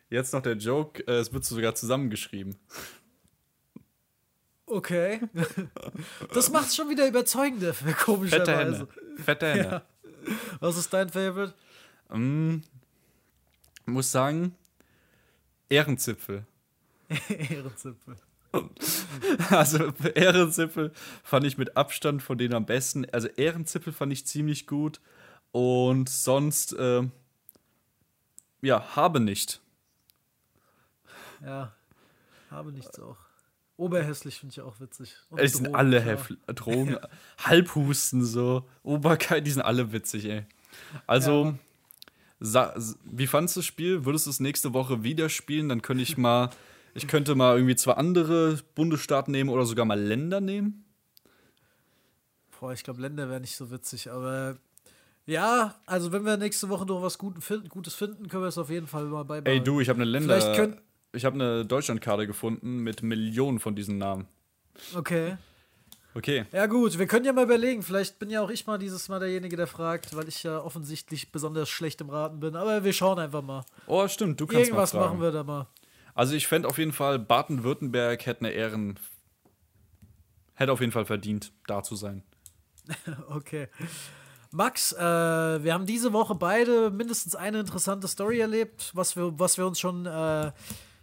Jetzt 0.09 0.33
noch 0.33 0.43
der 0.43 0.57
Joke, 0.57 1.07
äh, 1.07 1.19
es 1.19 1.33
wird 1.33 1.45
sogar 1.45 1.75
zusammengeschrieben. 1.75 2.57
Okay. 4.67 5.21
Das 6.33 6.51
macht's 6.51 6.75
schon 6.75 6.89
wieder 6.91 7.07
überzeugender, 7.07 7.73
komischerweise. 8.05 8.89
Fette 9.17 9.47
Hände. 9.47 9.65
Ja. 9.65 9.83
Was 10.61 10.77
ist 10.77 10.93
dein 10.93 11.09
Favorite? 11.09 11.55
Mm, 12.13 12.59
muss 13.87 14.11
sagen, 14.11 14.55
Ehrenzipfel. 15.69 16.47
Ehrenzipfel. 17.29 18.17
Also 19.51 19.93
Ehrenzipfel 20.15 20.93
fand 21.23 21.45
ich 21.45 21.59
mit 21.59 21.77
Abstand 21.77 22.23
von 22.23 22.39
denen 22.39 22.55
am 22.55 22.65
besten. 22.65 23.05
Also 23.11 23.29
Ehrenzipfel 23.29 23.93
fand 23.93 24.13
ich 24.13 24.27
ziemlich 24.27 24.67
gut. 24.67 25.01
Und 25.53 26.09
sonst, 26.09 26.73
äh, 26.73 27.03
ja, 28.63 28.97
habe 28.97 29.21
nicht. 29.21 29.61
Ja. 31.47 31.73
Habe 32.51 32.73
nichts 32.73 32.99
auch. 33.01 33.17
Oberhässlich 33.79 34.39
finde 34.41 34.53
ich 34.55 34.61
auch 34.63 34.81
witzig. 34.81 35.15
Und 35.31 35.39
Es 35.39 35.53
sind 35.55 35.65
Drogen, 35.67 35.77
alle. 35.77 36.01
Häfl 36.01 36.39
Drogen, 36.55 36.97
Halbhusten 37.39 38.25
so, 38.25 38.67
Oberkeit, 38.83 39.47
die 39.47 39.51
sind 39.51 39.63
alle 39.63 39.93
witzig, 39.93 40.25
ey. 40.27 40.45
Also, 41.07 41.55
s- 42.41 42.99
wie 43.05 43.27
fandest 43.27 43.57
du 43.57 43.61
das 43.61 43.67
Spiel? 43.67 44.05
Würdest 44.07 44.27
du 44.27 44.31
es 44.31 44.41
nächste 44.41 44.73
Woche 44.75 45.03
wieder 45.03 45.29
spielen? 45.29 45.69
Dann 45.69 45.83
könnte 45.83 46.03
ich 46.03 46.17
mal, 46.17 46.51
ich 46.95 47.07
könnte 47.07 47.35
mal 47.35 47.57
irgendwie 47.57 47.77
zwei 47.77 47.93
andere 47.93 48.59
Bundesstaaten 48.75 49.31
nehmen 49.33 49.51
oder 49.51 49.67
sogar 49.67 49.85
mal 49.85 50.01
Länder 50.01 50.41
nehmen. 50.41 50.85
Boah, 52.59 52.73
ich 52.73 52.83
glaube, 52.83 53.03
Länder 53.03 53.29
wäre 53.29 53.41
nicht 53.41 53.57
so 53.57 53.71
witzig, 53.71 54.11
aber 54.11 54.57
ja, 55.27 55.75
also 55.85 56.13
wenn 56.13 56.25
wir 56.25 56.37
nächste 56.39 56.69
Woche 56.71 56.87
noch 56.87 57.03
was 57.03 57.19
Gutes 57.19 57.45
finden, 57.95 58.29
können 58.29 58.43
wir 58.43 58.49
es 58.49 58.57
auf 58.59 58.71
jeden 58.71 58.87
Fall 58.87 59.05
mal 59.05 59.25
beibehalten. 59.25 59.47
Ey, 59.51 59.63
du, 59.63 59.81
ich 59.81 59.89
habe 59.91 60.01
eine 60.01 60.11
Länder, 60.11 60.41
Vielleicht 60.41 60.57
könnt- 60.57 60.79
ich 61.13 61.25
habe 61.25 61.35
eine 61.35 61.65
Deutschlandkarte 61.65 62.27
gefunden 62.27 62.79
mit 62.79 63.03
Millionen 63.03 63.59
von 63.59 63.75
diesen 63.75 63.99
Namen. 63.99 64.27
Okay. 64.95 65.37
Okay. 66.15 66.47
Ja, 66.51 66.65
gut, 66.65 66.99
wir 66.99 67.07
können 67.07 67.27
ja 67.27 67.33
mal 67.35 67.45
überlegen. 67.45 67.83
Vielleicht 67.83 68.19
bin 68.19 68.31
ja 68.31 68.41
auch 68.41 68.49
ich 68.49 68.67
mal 68.67 68.79
dieses 68.79 69.09
Mal 69.11 69.21
derjenige, 69.21 69.55
der 69.57 69.67
fragt, 69.67 70.17
weil 70.17 70.29
ich 70.29 70.43
ja 70.43 70.61
offensichtlich 70.61 71.31
besonders 71.31 71.69
schlecht 71.69 72.01
im 72.01 72.09
Raten 72.09 72.41
bin. 72.41 72.57
Aber 72.57 72.85
wir 72.85 72.93
schauen 72.95 73.19
einfach 73.19 73.43
mal. 73.43 73.65
Oh, 73.87 74.09
stimmt, 74.09 74.41
du 74.41 74.47
kannst 74.47 74.69
Irgendwas 74.69 74.95
mal 74.95 75.01
fragen. 75.01 75.19
machen 75.19 75.23
wir 75.23 75.31
da 75.31 75.45
mal. 75.45 75.67
Also 76.15 76.35
ich 76.35 76.47
fände 76.47 76.69
auf 76.69 76.79
jeden 76.79 76.93
Fall, 76.93 77.19
Baden-Württemberg 77.19 78.25
hätte 78.25 78.41
eine 78.41 78.53
Ehren, 78.53 78.99
hätte 80.55 80.73
auf 80.73 80.81
jeden 80.81 80.93
Fall 80.93 81.05
verdient, 81.05 81.53
da 81.67 81.83
zu 81.83 81.97
sein. 81.97 82.23
Okay. 83.29 83.69
Max, 84.53 84.93
äh, 84.93 84.99
wir 84.99 85.75
haben 85.75 85.85
diese 85.85 86.15
Woche 86.15 86.35
beide 86.35 86.91
mindestens 86.91 87.35
eine 87.35 87.61
interessante 87.61 88.09
Story 88.09 88.39
erlebt, 88.39 88.91
was 88.95 89.17
wir, 89.17 89.39
was 89.39 89.59
wir 89.59 89.67
uns 89.67 89.79
schon 89.79 90.07
äh, 90.07 90.53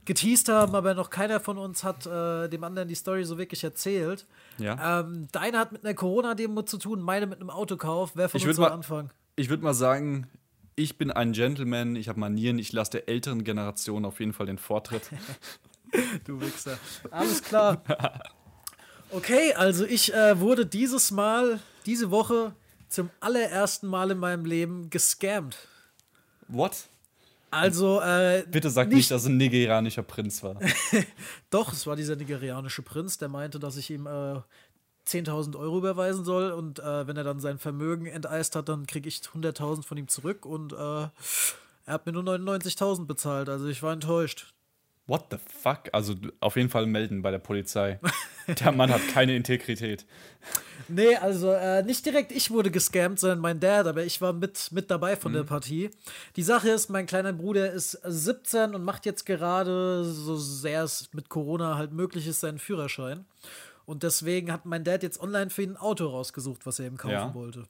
geteased 0.05 0.49
haben, 0.49 0.75
aber 0.75 0.93
noch 0.93 1.09
keiner 1.09 1.39
von 1.39 1.57
uns 1.57 1.83
hat 1.83 2.05
äh, 2.05 2.47
dem 2.49 2.63
anderen 2.63 2.87
die 2.87 2.95
Story 2.95 3.23
so 3.23 3.37
wirklich 3.37 3.63
erzählt. 3.63 4.25
Ja. 4.57 5.01
Ähm, 5.01 5.27
deine 5.31 5.57
hat 5.59 5.71
mit 5.71 5.85
einer 5.85 5.93
Corona-Demo 5.93 6.63
zu 6.63 6.77
tun, 6.77 7.01
meine 7.01 7.27
mit 7.27 7.39
einem 7.39 7.49
Autokauf. 7.49 8.11
Wer 8.15 8.29
von 8.29 8.39
Ich 8.39 8.47
uns 8.47 8.55
soll 8.55 8.69
anfangen? 8.69 9.11
Ich 9.35 9.49
würde 9.49 9.63
mal 9.63 9.73
sagen, 9.73 10.27
ich 10.75 10.97
bin 10.97 11.11
ein 11.11 11.33
Gentleman, 11.33 11.95
ich 11.95 12.09
habe 12.09 12.19
Manieren, 12.19 12.59
ich 12.59 12.71
lasse 12.71 12.91
der 12.91 13.09
älteren 13.09 13.43
Generation 13.43 14.05
auf 14.05 14.19
jeden 14.19 14.33
Fall 14.33 14.45
den 14.45 14.57
Vortritt. 14.57 15.03
Du 16.25 16.41
Wichser. 16.41 16.79
Alles 17.11 17.43
klar. 17.43 17.83
Okay, 19.11 19.53
also 19.53 19.85
ich 19.85 20.11
äh, 20.11 20.39
wurde 20.39 20.65
dieses 20.65 21.11
Mal, 21.11 21.59
diese 21.85 22.09
Woche 22.09 22.55
zum 22.89 23.11
allerersten 23.19 23.85
Mal 23.85 24.09
in 24.09 24.17
meinem 24.17 24.43
Leben 24.43 24.89
gescammt. 24.89 25.55
What? 26.47 26.87
Also, 27.53 28.01
äh, 28.01 28.43
Bitte 28.49 28.69
sag 28.69 28.89
nicht, 28.89 29.11
dass 29.11 29.23
es 29.23 29.27
ein 29.27 29.37
nigerianischer 29.37 30.03
Prinz 30.03 30.43
war. 30.43 30.59
Doch, 31.49 31.71
es 31.71 31.85
war 31.85 31.95
dieser 31.95 32.15
nigerianische 32.15 32.81
Prinz, 32.81 33.17
der 33.17 33.29
meinte, 33.29 33.59
dass 33.59 33.77
ich 33.77 33.89
ihm 33.89 34.07
äh, 34.07 34.41
10.000 35.07 35.57
Euro 35.57 35.77
überweisen 35.77 36.25
soll 36.25 36.51
und 36.51 36.79
äh, 36.79 37.07
wenn 37.07 37.17
er 37.17 37.23
dann 37.23 37.39
sein 37.39 37.59
Vermögen 37.59 38.05
enteist 38.05 38.55
hat, 38.55 38.69
dann 38.69 38.87
kriege 38.87 39.07
ich 39.07 39.17
100.000 39.17 39.83
von 39.83 39.97
ihm 39.97 40.07
zurück 40.07 40.45
und 40.45 40.73
äh, 40.73 40.75
er 40.75 41.11
hat 41.87 42.05
mir 42.05 42.13
nur 42.13 42.23
99.000 42.23 43.05
bezahlt, 43.05 43.49
also 43.49 43.67
ich 43.67 43.83
war 43.83 43.93
enttäuscht. 43.93 44.53
What 45.05 45.25
the 45.31 45.37
fuck? 45.37 45.89
Also 45.91 46.15
auf 46.39 46.55
jeden 46.55 46.69
Fall 46.69 46.85
melden 46.85 47.21
bei 47.21 47.31
der 47.31 47.39
Polizei. 47.39 47.99
Der 48.59 48.71
Mann 48.71 48.89
hat 48.91 49.01
keine 49.09 49.35
Integrität. 49.35 50.05
Nee, 50.87 51.15
also 51.15 51.51
äh, 51.51 51.83
nicht 51.83 52.05
direkt 52.05 52.31
ich 52.31 52.51
wurde 52.51 52.71
gescammt, 52.71 53.19
sondern 53.19 53.39
mein 53.39 53.59
Dad, 53.59 53.85
aber 53.87 54.03
ich 54.03 54.21
war 54.21 54.33
mit, 54.33 54.71
mit 54.71 54.91
dabei 54.91 55.15
von 55.15 55.33
der 55.33 55.43
Partie. 55.43 55.89
Die 56.35 56.43
Sache 56.43 56.69
ist, 56.69 56.89
mein 56.89 57.05
kleiner 57.05 57.33
Bruder 57.33 57.71
ist 57.71 57.99
17 58.03 58.75
und 58.75 58.83
macht 58.83 59.05
jetzt 59.05 59.25
gerade, 59.25 60.03
so 60.05 60.35
sehr 60.35 60.83
es 60.83 61.09
mit 61.13 61.29
Corona 61.29 61.77
halt 61.77 61.91
möglich 61.93 62.27
ist, 62.27 62.41
seinen 62.41 62.59
Führerschein. 62.59 63.25
Und 63.85 64.03
deswegen 64.03 64.51
hat 64.51 64.65
mein 64.65 64.83
Dad 64.83 65.03
jetzt 65.03 65.19
online 65.21 65.49
für 65.49 65.63
ihn 65.63 65.71
ein 65.71 65.77
Auto 65.77 66.05
rausgesucht, 66.07 66.65
was 66.65 66.79
er 66.79 66.87
ihm 66.87 66.97
kaufen 66.97 67.13
Ja. 67.13 67.33
wollte. 67.33 67.67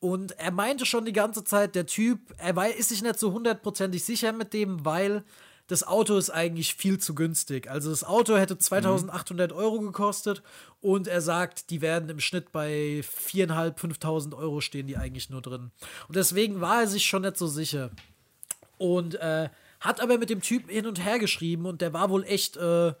Und 0.00 0.38
er 0.38 0.52
meinte 0.52 0.86
schon 0.86 1.04
die 1.04 1.12
ganze 1.12 1.42
Zeit, 1.42 1.74
der 1.74 1.86
Typ, 1.86 2.20
er 2.38 2.76
ist 2.76 2.90
sich 2.90 3.02
nicht 3.02 3.18
so 3.18 3.32
hundertprozentig 3.32 4.04
sicher 4.04 4.32
mit 4.32 4.52
dem, 4.52 4.84
weil 4.84 5.24
das 5.68 5.86
Auto 5.86 6.16
ist 6.16 6.30
eigentlich 6.30 6.74
viel 6.74 6.98
zu 6.98 7.14
günstig. 7.14 7.70
Also 7.70 7.90
das 7.90 8.02
Auto 8.02 8.36
hätte 8.36 8.58
2800 8.58 9.52
Euro 9.52 9.80
gekostet 9.80 10.42
und 10.80 11.06
er 11.06 11.20
sagt, 11.20 11.70
die 11.70 11.82
werden 11.82 12.08
im 12.08 12.20
Schnitt 12.20 12.52
bei 12.52 13.02
4.500, 13.02 13.76
5.000 13.76 14.36
Euro 14.36 14.60
stehen 14.62 14.86
die 14.86 14.96
eigentlich 14.96 15.28
nur 15.28 15.42
drin. 15.42 15.70
Und 16.08 16.16
deswegen 16.16 16.62
war 16.62 16.80
er 16.80 16.86
sich 16.88 17.04
schon 17.04 17.22
nicht 17.22 17.36
so 17.36 17.46
sicher. 17.46 17.90
Und 18.78 19.16
äh, 19.16 19.50
hat 19.80 20.00
aber 20.00 20.16
mit 20.16 20.30
dem 20.30 20.40
Typen 20.40 20.70
hin 20.70 20.86
und 20.86 21.04
her 21.04 21.18
geschrieben 21.18 21.66
und 21.66 21.82
der 21.82 21.92
war 21.92 22.08
wohl 22.08 22.24
echt, 22.24 22.56
äh, 22.56 22.94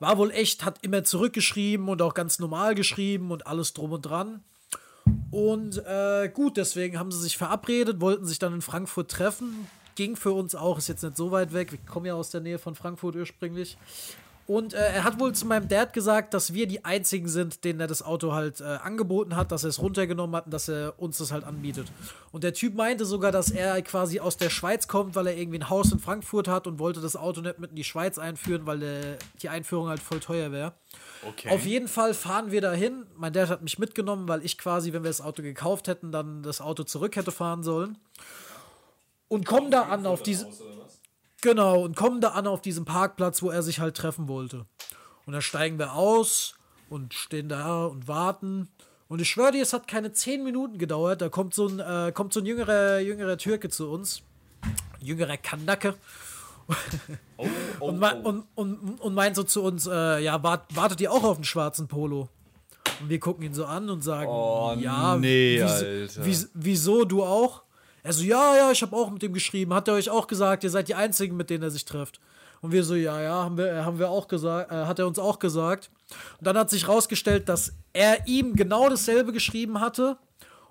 war 0.00 0.18
wohl 0.18 0.30
echt, 0.30 0.64
hat 0.64 0.78
immer 0.82 1.04
zurückgeschrieben 1.04 1.88
und 1.88 2.00
auch 2.00 2.14
ganz 2.14 2.38
normal 2.38 2.74
geschrieben 2.74 3.30
und 3.30 3.46
alles 3.46 3.74
drum 3.74 3.92
und 3.92 4.02
dran. 4.02 4.42
Und 5.30 5.84
äh, 5.84 6.30
gut, 6.32 6.56
deswegen 6.56 6.98
haben 6.98 7.12
sie 7.12 7.20
sich 7.20 7.36
verabredet, 7.36 8.00
wollten 8.00 8.24
sich 8.24 8.38
dann 8.38 8.54
in 8.54 8.62
Frankfurt 8.62 9.10
treffen. 9.10 9.68
Ging 9.96 10.14
für 10.14 10.30
uns 10.30 10.54
auch, 10.54 10.78
ist 10.78 10.88
jetzt 10.88 11.02
nicht 11.02 11.16
so 11.16 11.32
weit 11.32 11.52
weg. 11.52 11.72
Wir 11.72 11.78
kommen 11.80 12.06
ja 12.06 12.14
aus 12.14 12.30
der 12.30 12.40
Nähe 12.40 12.58
von 12.58 12.76
Frankfurt 12.76 13.16
ursprünglich. 13.16 13.76
Und 14.46 14.74
äh, 14.74 14.76
er 14.76 15.04
hat 15.04 15.18
wohl 15.18 15.32
zu 15.34 15.44
meinem 15.44 15.66
Dad 15.66 15.92
gesagt, 15.92 16.32
dass 16.32 16.54
wir 16.54 16.68
die 16.68 16.84
einzigen 16.84 17.26
sind, 17.26 17.64
denen 17.64 17.80
er 17.80 17.88
das 17.88 18.02
Auto 18.02 18.32
halt 18.32 18.60
äh, 18.60 18.64
angeboten 18.64 19.34
hat, 19.34 19.50
dass 19.50 19.64
er 19.64 19.70
es 19.70 19.82
runtergenommen 19.82 20.36
hat 20.36 20.44
und 20.46 20.54
dass 20.54 20.68
er 20.68 20.94
uns 20.98 21.18
das 21.18 21.32
halt 21.32 21.42
anbietet. 21.42 21.90
Und 22.30 22.44
der 22.44 22.54
Typ 22.54 22.76
meinte 22.76 23.04
sogar, 23.04 23.32
dass 23.32 23.50
er 23.50 23.82
quasi 23.82 24.20
aus 24.20 24.36
der 24.36 24.50
Schweiz 24.50 24.86
kommt, 24.86 25.16
weil 25.16 25.26
er 25.26 25.36
irgendwie 25.36 25.58
ein 25.58 25.68
Haus 25.68 25.90
in 25.90 25.98
Frankfurt 25.98 26.46
hat 26.46 26.68
und 26.68 26.78
wollte 26.78 27.00
das 27.00 27.16
Auto 27.16 27.40
nicht 27.40 27.58
mit 27.58 27.70
in 27.70 27.76
die 27.76 27.84
Schweiz 27.84 28.18
einführen, 28.18 28.66
weil 28.66 28.78
der, 28.78 29.18
die 29.42 29.48
Einführung 29.48 29.88
halt 29.88 30.00
voll 30.00 30.20
teuer 30.20 30.52
wäre. 30.52 30.74
Okay. 31.28 31.48
Auf 31.50 31.66
jeden 31.66 31.88
Fall 31.88 32.14
fahren 32.14 32.52
wir 32.52 32.60
dahin. 32.60 33.04
Mein 33.16 33.32
Dad 33.32 33.48
hat 33.48 33.62
mich 33.62 33.80
mitgenommen, 33.80 34.28
weil 34.28 34.44
ich 34.44 34.58
quasi, 34.58 34.92
wenn 34.92 35.02
wir 35.02 35.10
das 35.10 35.20
Auto 35.20 35.42
gekauft 35.42 35.88
hätten, 35.88 36.12
dann 36.12 36.44
das 36.44 36.60
Auto 36.60 36.84
zurück 36.84 37.16
hätte 37.16 37.32
fahren 37.32 37.64
sollen. 37.64 37.98
Und 39.28 39.44
kommen 39.46 39.70
da 39.70 39.82
an 39.82 40.06
auf 40.06 40.22
diese. 40.22 40.46
Genau, 41.42 41.82
und 41.82 41.96
kommen 41.96 42.20
da 42.20 42.30
an 42.30 42.46
auf 42.46 42.62
diesem 42.62 42.84
Parkplatz, 42.84 43.42
wo 43.42 43.50
er 43.50 43.62
sich 43.62 43.78
halt 43.80 43.96
treffen 43.96 44.28
wollte. 44.28 44.66
Und 45.26 45.32
dann 45.32 45.42
steigen 45.42 45.78
wir 45.78 45.94
aus 45.94 46.54
und 46.88 47.14
stehen 47.14 47.48
da 47.48 47.86
und 47.86 48.08
warten. 48.08 48.68
Und 49.08 49.20
ich 49.20 49.28
schwöre 49.28 49.52
dir, 49.52 49.62
es 49.62 49.72
hat 49.72 49.86
keine 49.86 50.12
zehn 50.12 50.42
Minuten 50.42 50.78
gedauert. 50.78 51.20
Da 51.20 51.28
kommt 51.28 51.54
so 51.54 51.68
ein, 51.68 51.78
äh, 51.78 52.12
kommt 52.12 52.32
so 52.32 52.40
ein 52.40 52.46
jüngerer, 52.46 52.98
jüngerer 53.00 53.36
Türke 53.36 53.68
zu 53.68 53.88
uns. 53.90 54.22
Jüngerer 55.00 55.36
Kanacke. 55.36 55.94
Oh, 57.38 57.46
oh, 57.78 57.88
Und, 57.90 57.98
mei- 58.00 58.14
und, 58.14 58.44
und, 58.54 59.00
und 59.00 59.14
meint 59.14 59.36
so 59.36 59.44
zu 59.44 59.62
uns, 59.62 59.86
äh, 59.86 60.18
ja, 60.20 60.42
wart, 60.42 60.74
wartet 60.74 61.00
ihr 61.02 61.12
auch 61.12 61.22
auf 61.22 61.36
einen 61.36 61.44
schwarzen 61.44 61.86
Polo? 61.86 62.28
Und 62.98 63.10
wir 63.10 63.20
gucken 63.20 63.44
ihn 63.44 63.52
so 63.52 63.66
an 63.66 63.90
und 63.90 64.00
sagen, 64.02 64.26
Oh, 64.28 64.74
ja, 64.78 65.16
nee, 65.16 65.62
wieso, 66.16 66.46
wieso, 66.54 67.04
du 67.04 67.22
auch? 67.22 67.62
Er 68.06 68.12
so, 68.12 68.22
ja, 68.22 68.56
ja, 68.56 68.70
ich 68.70 68.82
habe 68.82 68.94
auch 68.94 69.10
mit 69.10 69.20
dem 69.22 69.34
geschrieben. 69.34 69.74
Hat 69.74 69.88
er 69.88 69.94
euch 69.94 70.10
auch 70.10 70.28
gesagt, 70.28 70.62
ihr 70.62 70.70
seid 70.70 70.86
die 70.86 70.94
Einzigen, 70.94 71.36
mit 71.36 71.50
denen 71.50 71.64
er 71.64 71.72
sich 71.72 71.84
trifft? 71.84 72.20
Und 72.60 72.70
wir 72.70 72.84
so, 72.84 72.94
ja, 72.94 73.20
ja, 73.20 73.34
haben 73.44 73.56
wir, 73.58 73.84
haben 73.84 73.98
wir 73.98 74.10
auch 74.10 74.28
gesagt, 74.28 74.70
äh, 74.70 74.84
hat 74.86 75.00
er 75.00 75.08
uns 75.08 75.18
auch 75.18 75.40
gesagt. 75.40 75.90
Und 76.38 76.46
dann 76.46 76.56
hat 76.56 76.70
sich 76.70 76.86
rausgestellt, 76.86 77.48
dass 77.48 77.72
er 77.92 78.28
ihm 78.28 78.54
genau 78.54 78.88
dasselbe 78.88 79.32
geschrieben 79.32 79.80
hatte 79.80 80.16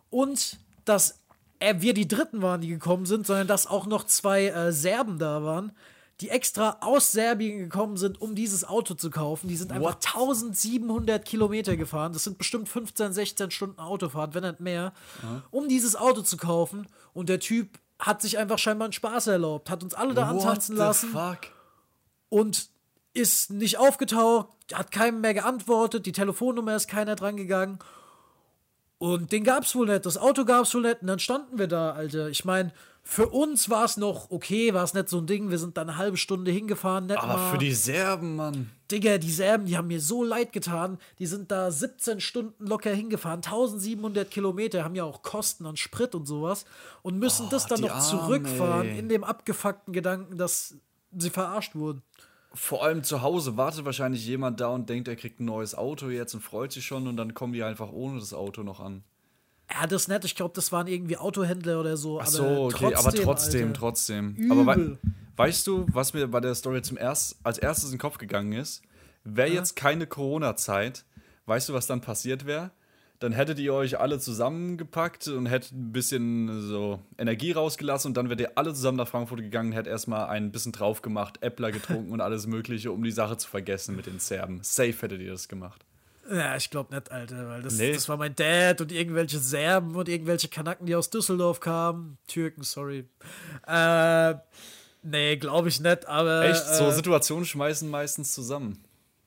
und 0.10 0.60
dass 0.86 1.20
er, 1.60 1.82
wir 1.82 1.94
die 1.94 2.08
Dritten 2.08 2.42
waren, 2.42 2.62
die 2.62 2.70
gekommen 2.70 3.06
sind, 3.06 3.28
sondern 3.28 3.48
dass 3.48 3.68
auch 3.68 3.86
noch 3.86 4.06
zwei 4.06 4.48
äh, 4.48 4.72
Serben 4.72 5.20
da 5.20 5.44
waren, 5.44 5.74
die 6.22 6.30
extra 6.30 6.78
aus 6.80 7.12
Serbien 7.12 7.60
gekommen 7.60 7.98
sind, 7.98 8.22
um 8.22 8.36
dieses 8.36 8.64
Auto 8.64 8.94
zu 8.94 9.10
kaufen. 9.10 9.50
Die 9.50 9.58
sind 9.58 9.74
einfach 9.74 9.96
1700 9.96 11.26
Kilometer 11.26 11.76
gefahren. 11.76 12.14
Das 12.14 12.24
sind 12.24 12.38
bestimmt 12.38 12.70
15, 12.70 13.12
16 13.12 13.52
Stunden 13.52 13.82
Autofahrt, 13.82 14.34
wenn 14.34 14.44
nicht 14.44 14.62
mehr, 14.62 14.94
um 15.52 15.68
dieses 15.68 15.98
Auto 15.98 16.22
zu 16.22 16.38
kaufen. 16.38 16.88
Und 17.16 17.30
der 17.30 17.40
Typ 17.40 17.80
hat 17.98 18.22
sich 18.22 18.38
einfach 18.38 18.60
scheinbar 18.60 18.88
einen 18.88 18.94
Spaß 18.94 19.28
erlaubt, 19.28 19.70
hat 19.70 19.82
uns 19.84 19.94
alle 19.94 20.14
da 20.14 20.28
antanzen 20.28 20.76
lassen 20.76 21.12
Fuck? 21.12 21.48
und 22.28 22.68
ist 23.14 23.52
nicht 23.52 23.78
aufgetaucht, 23.78 24.50
hat 24.74 24.92
keinem 24.92 25.22
mehr 25.22 25.34
geantwortet, 25.34 26.06
die 26.06 26.12
Telefonnummer 26.12 26.76
ist 26.76 26.90
keiner 26.90 27.16
dran 27.16 27.38
gegangen. 27.38 27.80
Und 28.98 29.32
den 29.32 29.46
gab's 29.46 29.74
wohl 29.76 29.88
nicht, 29.88 30.06
das 30.06 30.18
Auto 30.18 30.44
gab's 30.44 30.74
wohl 30.76 30.82
nicht 30.82 31.02
und 31.02 31.08
dann 31.08 31.20
standen 31.20 31.58
wir 31.58 31.68
da, 31.68 31.92
Alter. 31.92 32.28
Ich 32.28 32.44
meine, 32.44 32.74
für 33.08 33.30
uns 33.30 33.70
war 33.70 33.86
es 33.86 33.98
noch 33.98 34.32
okay, 34.32 34.74
war 34.74 34.84
es 34.84 34.96
nicht 34.96 35.10
so 35.10 35.20
ein 35.20 35.28
Ding. 35.28 35.52
Wir 35.52 35.60
sind 35.60 35.78
dann 35.78 35.90
eine 35.90 35.98
halbe 36.00 36.18
Stunde 36.18 36.50
hingefahren. 36.50 37.06
Nicht 37.06 37.20
Aber 37.20 37.38
mal, 37.38 37.52
für 37.52 37.60
die 37.60 37.72
Serben, 37.72 38.36
Mann. 38.36 38.72
Digga, 38.92 39.20
die 39.20 39.32
Serben, 39.32 39.68
die 39.68 39.78
haben 39.78 39.88
mir 39.88 40.02
so 40.02 40.24
leid 40.24 40.52
getan. 40.52 40.98
Die 41.20 41.28
sind 41.28 41.52
da 41.52 41.70
17 41.70 42.20
Stunden 42.20 42.66
locker 42.66 42.92
hingefahren, 42.92 43.44
1700 43.44 44.30
Kilometer, 44.32 44.84
haben 44.84 44.96
ja 44.96 45.04
auch 45.04 45.22
Kosten 45.22 45.68
an 45.68 45.78
Sprit 45.78 46.16
und 46.16 46.26
sowas. 46.26 46.66
Und 47.04 47.20
müssen 47.20 47.48
das 47.52 47.68
dann 47.68 47.82
noch 47.82 47.92
Armen, 47.92 48.02
zurückfahren 48.02 48.88
ey. 48.88 48.98
in 48.98 49.08
dem 49.08 49.24
abgefuckten 49.24 49.94
Gedanken, 49.94 50.40
dass 50.40 50.76
sie 51.16 51.30
verarscht 51.30 51.76
wurden. 51.76 52.02
Vor 52.56 52.84
allem 52.84 53.04
zu 53.04 53.22
Hause 53.22 53.56
wartet 53.56 53.86
wahrscheinlich 53.86 54.26
jemand 54.26 54.60
da 54.60 54.70
und 54.70 54.90
denkt, 54.90 55.08
er 55.08 55.16
kriegt 55.16 55.40
ein 55.40 55.46
neues 55.46 55.76
Auto 55.76 56.10
jetzt 56.10 56.34
und 56.34 56.42
freut 56.42 56.72
sich 56.72 56.88
schon 56.88 57.08
und 57.08 57.18
dann 57.18 57.36
kommen 57.36 57.54
die 57.54 57.64
einfach 57.64 57.92
ohne 57.92 58.20
das 58.20 58.34
Auto 58.34 58.64
noch 58.64 58.80
an. 58.80 59.04
Ja, 59.72 59.88
das 59.88 60.08
nett. 60.08 60.26
Ich 60.26 60.36
glaube, 60.36 60.54
das 60.54 60.72
waren 60.72 60.88
irgendwie 60.88 61.18
Autohändler 61.18 61.80
oder 61.80 61.98
so. 61.98 62.20
Ach 62.20 62.28
so, 62.28 62.66
okay, 62.66 62.94
aber 62.94 63.12
trotzdem, 63.12 63.70
Alter. 63.70 63.80
trotzdem. 63.80 64.48
Aber 64.52 64.66
wei 64.66 64.76
Übel. 64.76 65.00
weißt 65.36 65.68
du, 65.68 65.86
was 65.92 66.14
mir 66.14 66.28
bei 66.28 66.40
der 66.40 66.56
Story 66.56 66.82
zum 66.82 66.98
erst, 66.98 67.38
als 67.44 67.58
erstes 67.58 67.86
in 67.86 67.96
den 67.96 68.00
Kopf 68.00 68.18
gegangen 68.18 68.54
ist? 68.54 68.84
Wäre 69.24 69.50
jetzt 69.50 69.76
keine 69.76 70.06
Corona-Zeit, 70.06 71.04
weißt 71.48 71.70
du, 71.70 71.74
was 71.74 71.88
dann 71.88 72.02
passiert 72.02 72.46
wäre? 72.46 72.72
Dann 73.20 73.32
hättet 73.32 73.60
ihr 73.60 73.74
euch 73.74 73.98
alle 74.00 74.20
zusammengepackt 74.20 75.30
und 75.30 75.46
hättet 75.48 75.72
ein 75.72 75.94
bisschen 75.94 76.62
so 76.62 77.00
Energie 77.18 77.54
rausgelassen 77.54 78.10
und 78.10 78.18
dann 78.18 78.30
wärt 78.30 78.42
ihr 78.42 78.52
alle 78.56 78.74
zusammen 78.74 78.98
nach 78.98 79.08
Frankfurt 79.08 79.40
gegangen, 79.40 79.72
hättet 79.72 79.88
erstmal 79.88 80.28
ein 80.28 80.52
bisschen 80.52 80.74
drauf 80.74 81.02
gemacht, 81.02 81.42
Äppler 81.42 81.72
getrunken 81.72 82.12
und 82.12 82.22
alles 82.22 82.46
Mögliche, 82.46 82.92
um 82.92 83.04
die 83.04 83.12
Sache 83.12 83.38
zu 83.38 83.50
vergessen 83.50 83.96
mit 83.96 84.06
den 84.06 84.20
Serben. 84.20 84.60
Safe 84.62 84.92
hättet 84.92 85.22
ihr 85.22 85.32
das 85.32 85.48
gemacht. 85.48 85.86
Ja, 86.32 86.56
ich 86.56 86.70
glaube 86.72 86.94
nicht, 86.96 87.12
Alter, 87.12 87.48
weil 87.50 87.62
das, 87.62 87.74
Nee. 87.76 87.94
das 87.94 88.10
war 88.10 88.18
mein 88.18 88.34
Dad 88.36 88.82
und 88.82 88.92
irgendwelche 88.92 89.38
Serben 89.40 89.96
und 89.96 90.10
irgendwelche 90.10 90.48
Kanaken, 90.48 90.88
die 90.88 90.96
aus 90.96 91.10
Düsseldorf 91.10 91.60
kamen. 91.60 92.18
Türken, 92.28 92.64
sorry. 92.64 93.06
Äh, 93.68 94.34
nee, 95.04 95.38
glaube 95.38 95.70
ich 95.70 95.80
nicht, 95.80 96.08
aber. 96.08 96.46
Echt, 96.46 96.66
so 96.66 96.86
äh, 96.88 96.92
Situationen 96.94 97.46
schmeißen 97.46 97.90
meistens 97.90 98.34
zusammen. 98.34 98.84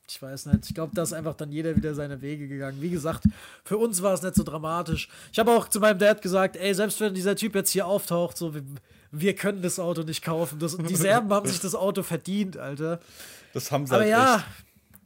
Ich 0.09 0.21
weiß 0.21 0.47
nicht. 0.47 0.65
Ich 0.67 0.73
glaube, 0.73 0.91
da 0.95 1.03
ist 1.03 1.13
einfach 1.13 1.35
dann 1.35 1.51
jeder 1.51 1.75
wieder 1.75 1.93
seine 1.93 2.21
Wege 2.21 2.47
gegangen. 2.47 2.81
Wie 2.81 2.89
gesagt, 2.89 3.25
für 3.63 3.77
uns 3.77 4.01
war 4.01 4.13
es 4.13 4.23
nicht 4.23 4.35
so 4.35 4.43
dramatisch. 4.43 5.07
Ich 5.31 5.37
habe 5.37 5.51
auch 5.51 5.67
zu 5.69 5.79
meinem 5.79 5.99
Dad 5.99 6.21
gesagt, 6.21 6.57
ey, 6.57 6.73
selbst 6.73 6.99
wenn 6.99 7.13
dieser 7.13 7.35
Typ 7.35 7.53
jetzt 7.53 7.69
hier 7.69 7.85
auftaucht, 7.85 8.35
so, 8.35 8.55
wir, 8.55 8.63
wir 9.11 9.35
können 9.35 9.61
das 9.61 9.79
Auto 9.79 10.01
nicht 10.01 10.23
kaufen. 10.23 10.57
Das, 10.57 10.75
die 10.75 10.95
Serben 10.95 11.31
haben 11.31 11.47
sich 11.47 11.59
das 11.59 11.75
Auto 11.75 12.01
verdient, 12.01 12.57
Alter. 12.57 12.99
Das 13.53 13.71
haben 13.71 13.85
sie 13.85 13.93
Aber 13.93 14.01
halt 14.01 14.11
ja, 14.11 14.35
echt. 14.37 14.45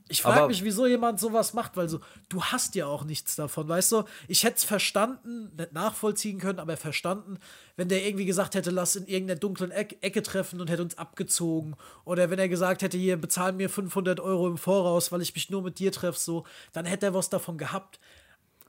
Ich 0.10 0.22
frage 0.22 0.48
mich, 0.48 0.64
wieso 0.64 0.86
jemand 0.86 1.20
sowas 1.20 1.54
macht, 1.54 1.78
weil 1.78 1.88
so, 1.88 2.00
du 2.28 2.44
hast 2.44 2.76
ja 2.76 2.88
auch 2.88 3.06
nichts 3.06 3.36
davon, 3.36 3.68
weißt 3.68 3.94
du? 3.94 4.04
Ich 4.28 4.44
hätte 4.44 4.58
es 4.58 4.64
verstanden, 4.64 5.52
nicht 5.56 5.72
nachvollziehen 5.72 6.40
können, 6.40 6.60
aber 6.60 6.76
verstanden, 6.76 7.40
wenn 7.78 7.88
der 7.88 8.06
irgendwie 8.06 8.26
gesagt 8.26 8.56
hätte, 8.56 8.70
lass 8.70 8.96
in 8.96 9.08
irgendeiner 9.08 9.40
dunklen 9.40 9.72
Eck 9.72 9.98
Ecke 10.02 10.22
treffen 10.22 10.60
und 10.60 10.70
hätte 10.70 10.84
uns 10.84 10.98
abgezogen. 10.98 11.76
Oder 12.04 12.30
wenn 12.30 12.40
er 12.40 12.50
gesagt 12.50 12.82
hätte, 12.82 12.98
hier, 12.98 13.18
bezahl 13.18 13.54
mir 13.54 13.70
500 13.70 14.20
Euro 14.20 14.48
im 14.48 14.58
Voraus, 14.58 15.12
weil 15.12 15.22
ich 15.22 15.34
mich 15.34 15.50
nur 15.50 15.62
mit 15.62 15.80
dir 15.80 15.92
treffe, 15.92 16.20
so, 16.20 16.44
dann 16.74 16.86
hätte 16.86 17.06
er 17.08 17.14
was 17.14 17.30
davon 17.30 17.58
gehabt. 17.58 18.00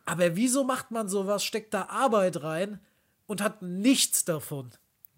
Aber 0.07 0.37
wieso 0.37 0.65
macht 0.65 0.93
man 0.93 1.09
sowas, 1.09 1.45
steckt 1.45 1.75
da 1.75 1.87
Arbeit 1.87 2.43
rein 2.43 2.79
und 3.27 3.43
hat 3.43 3.61
nichts 3.61 4.25
davon? 4.25 4.71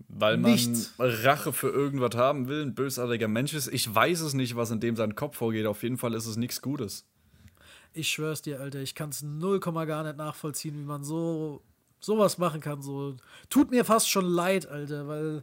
Weil 0.08 0.36
man 0.36 0.52
Nichts. 0.52 0.94
Rache 0.98 1.52
für 1.52 1.68
irgendwas 1.68 2.16
haben 2.16 2.48
will, 2.48 2.62
ein 2.62 2.74
bösartiger 2.74 3.28
Mensch 3.28 3.54
ist. 3.54 3.68
Ich 3.68 3.92
weiß 3.92 4.20
es 4.20 4.34
nicht, 4.34 4.56
was 4.56 4.70
in 4.70 4.80
dem 4.80 4.96
seinen 4.96 5.14
Kopf 5.14 5.36
vorgeht. 5.36 5.66
Auf 5.66 5.82
jeden 5.82 5.98
Fall 5.98 6.14
ist 6.14 6.26
es 6.26 6.36
nichts 6.36 6.62
Gutes. 6.62 7.06
Ich 7.92 8.08
schwör's 8.08 8.42
dir, 8.42 8.60
Alter, 8.60 8.80
ich 8.80 8.94
kann's 8.94 9.22
null 9.22 9.58
Komma 9.58 9.84
gar 9.86 10.04
nicht 10.04 10.16
nachvollziehen, 10.16 10.78
wie 10.78 10.84
man 10.84 11.02
so 11.02 11.62
sowas 11.98 12.38
machen 12.38 12.60
kann. 12.60 12.82
So 12.82 13.16
tut 13.48 13.70
mir 13.70 13.84
fast 13.84 14.10
schon 14.10 14.26
leid, 14.26 14.68
Alter, 14.68 15.08
weil 15.08 15.42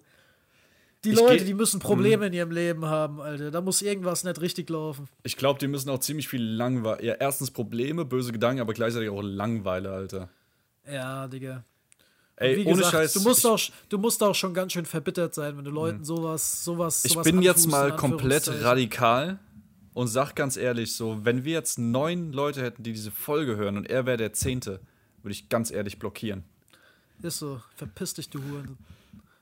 die 1.04 1.12
Ich 1.12 1.20
Leute, 1.20 1.44
die 1.44 1.54
müssen 1.54 1.80
Probleme 1.80 2.28
in 2.28 2.34
ihrem 2.34 2.52
Leben 2.52 2.86
haben, 2.86 3.20
Alter. 3.20 3.52
Da 3.52 3.60
muss 3.60 3.82
irgendwas 3.82 4.24
nicht 4.24 4.40
richtig 4.40 4.70
laufen. 4.70 5.10
Ich 5.24 5.36
glaube, 5.36 5.60
die 5.60 5.68
müssen 5.68 5.90
auch 5.90 6.00
ziemlich 6.00 6.30
viel 6.30 6.44
Langweile. 6.44 7.04
Ja, 7.04 7.16
erstens 7.16 7.52
Probleme, 7.52 8.06
böse 8.06 8.32
Gedanken, 8.32 8.62
aber 8.62 8.74
gleichzeitig 8.74 9.10
auch 9.10 9.22
Langeweile, 9.22 9.92
Alter. 9.92 10.30
Ja, 10.90 11.28
Digga. 11.28 11.66
Ey, 12.36 12.58
Wie 12.58 12.66
ohne 12.66 12.78
gesagt, 12.78 12.92
Scheiß. 12.94 13.14
du 13.14 13.22
musst 13.22 13.40
ich, 13.40 13.44
Mhm. 13.46 13.50
auch, 13.52 13.60
du 13.90 13.98
musst 14.00 14.24
auch 14.24 14.34
schon 14.36 14.54
ganz 14.54 14.74
schön 14.74 14.86
verbittert 14.86 15.34
sein, 15.36 15.56
wenn 15.58 15.64
du 15.66 15.72
Leuten 15.72 16.04
sowas, 16.04 16.64
sowas, 16.64 17.06
ich 17.06 17.12
sowas 17.14 17.26
bin 17.26 17.42
jetzt 17.42 17.68
mal 17.68 17.96
komplett 17.96 18.48
radikal 18.64 19.40
und 19.94 20.08
sag 20.08 20.34
ganz 20.36 20.58
ehrlich 20.58 20.94
so, 20.96 21.20
wenn 21.24 21.44
wir 21.46 21.54
jetzt 21.54 21.78
neun 21.78 22.34
Leute 22.34 22.62
hätten, 22.64 22.82
die 22.84 22.92
diese 22.94 23.12
Folge 23.12 23.56
hören 23.56 23.78
und 23.78 23.88
er 23.90 24.06
wäre 24.08 24.18
der 24.18 24.34
Zehnte, 24.34 24.80
würde 25.22 25.34
ich 25.34 25.48
ganz 25.50 25.70
ehrlich 25.70 26.00
blockieren. 26.00 26.44
Ist 27.22 27.38
so, 27.40 27.62
verpiss 27.76 28.16
dich, 28.16 28.30
du 28.30 28.40
Huren. 28.44 28.78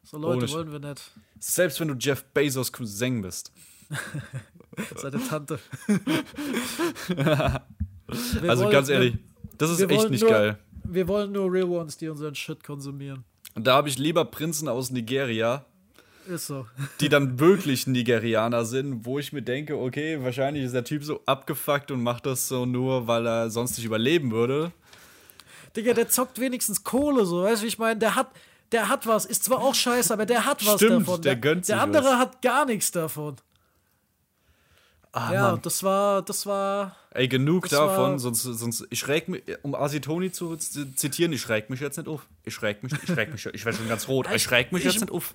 So 0.03 0.17
Ohne 0.17 0.25
Leute 0.27 0.45
Sch- 0.47 0.53
wollen 0.53 0.71
wir 0.73 0.79
nicht. 0.79 1.11
Selbst 1.39 1.79
wenn 1.79 1.87
du 1.87 1.95
Jeff 1.97 2.23
Bezos 2.25 2.71
Cousin 2.73 3.21
bist. 3.21 3.51
Seine 4.97 5.19
Tante. 5.27 5.59
Also 8.47 8.63
wollen- 8.63 8.71
ganz 8.73 8.89
ehrlich, 8.89 9.15
das 9.57 9.71
ist 9.71 9.79
echt 9.89 10.09
nicht 10.09 10.21
nur- 10.21 10.29
geil. 10.29 10.57
Wir 10.93 11.07
wollen 11.07 11.31
nur 11.31 11.51
Real 11.51 11.69
Ones, 11.69 11.97
die 11.97 12.09
unseren 12.09 12.35
Shit 12.35 12.63
konsumieren. 12.63 13.23
Und 13.55 13.65
da 13.67 13.75
habe 13.75 13.87
ich 13.89 13.97
lieber 13.97 14.25
Prinzen 14.25 14.67
aus 14.67 14.91
Nigeria, 14.91 15.65
Ist 16.27 16.47
so. 16.47 16.65
die 16.99 17.07
dann 17.09 17.39
wirklich 17.39 17.87
Nigerianer 17.87 18.65
sind, 18.65 19.05
wo 19.05 19.17
ich 19.19 19.31
mir 19.33 19.41
denke, 19.41 19.77
okay, 19.77 20.21
wahrscheinlich 20.21 20.63
ist 20.65 20.73
der 20.73 20.83
Typ 20.83 21.03
so 21.03 21.21
abgefuckt 21.25 21.91
und 21.91 22.03
macht 22.03 22.25
das 22.25 22.47
so 22.47 22.65
nur, 22.65 23.07
weil 23.07 23.25
er 23.25 23.49
sonst 23.49 23.77
nicht 23.77 23.85
überleben 23.85 24.31
würde. 24.31 24.71
Digga, 25.75 25.93
der 25.93 26.09
zockt 26.09 26.39
wenigstens 26.39 26.83
Kohle, 26.83 27.25
so, 27.25 27.43
weißt 27.43 27.61
du, 27.61 27.63
wie 27.63 27.69
ich 27.69 27.79
meine? 27.79 27.97
Der 27.99 28.15
hat, 28.15 28.27
der 28.73 28.89
hat 28.89 29.07
was, 29.07 29.25
ist 29.25 29.45
zwar 29.45 29.59
auch 29.59 29.75
scheiße, 29.75 30.13
aber 30.13 30.25
der 30.25 30.45
hat 30.45 30.65
was 30.65 30.75
Stimmt, 30.75 31.07
davon. 31.07 31.21
der 31.21 31.35
gönnt 31.37 31.65
sich 31.65 31.73
Der 31.73 31.81
andere 31.83 32.03
was. 32.05 32.15
hat 32.17 32.41
gar 32.41 32.65
nichts 32.65 32.91
davon. 32.91 33.37
Ah, 35.13 35.33
ja, 35.33 35.41
Mann. 35.51 35.59
das 35.61 35.83
war, 35.83 36.21
das 36.21 36.45
war. 36.45 36.95
Ey, 37.11 37.27
genug 37.27 37.67
Das 37.67 37.77
war- 37.79 37.87
davon, 37.89 38.19
sonst, 38.19 38.43
sonst, 38.43 38.87
ich 38.89 38.99
schräg 38.99 39.27
mich, 39.27 39.43
um 39.61 39.75
Asitoni 39.75 40.31
zu 40.31 40.55
zitieren, 40.55 41.33
ich 41.33 41.41
schräg 41.41 41.69
mich 41.69 41.81
jetzt 41.81 41.97
nicht 41.97 42.07
auf. 42.07 42.25
Ich 42.45 42.53
schräg 42.53 42.81
mich, 42.83 42.93
ich 42.93 43.05
schräg 43.13 43.31
mich, 43.31 43.45
ich 43.45 43.65
werde 43.65 43.77
schon 43.77 43.89
ganz 43.89 44.07
rot, 44.07 44.27
ich 44.33 44.41
schräg 44.43 44.71
mich 44.71 44.85
Ich- 44.85 44.93
jetzt 44.93 45.01
nicht 45.01 45.11
auf. 45.11 45.33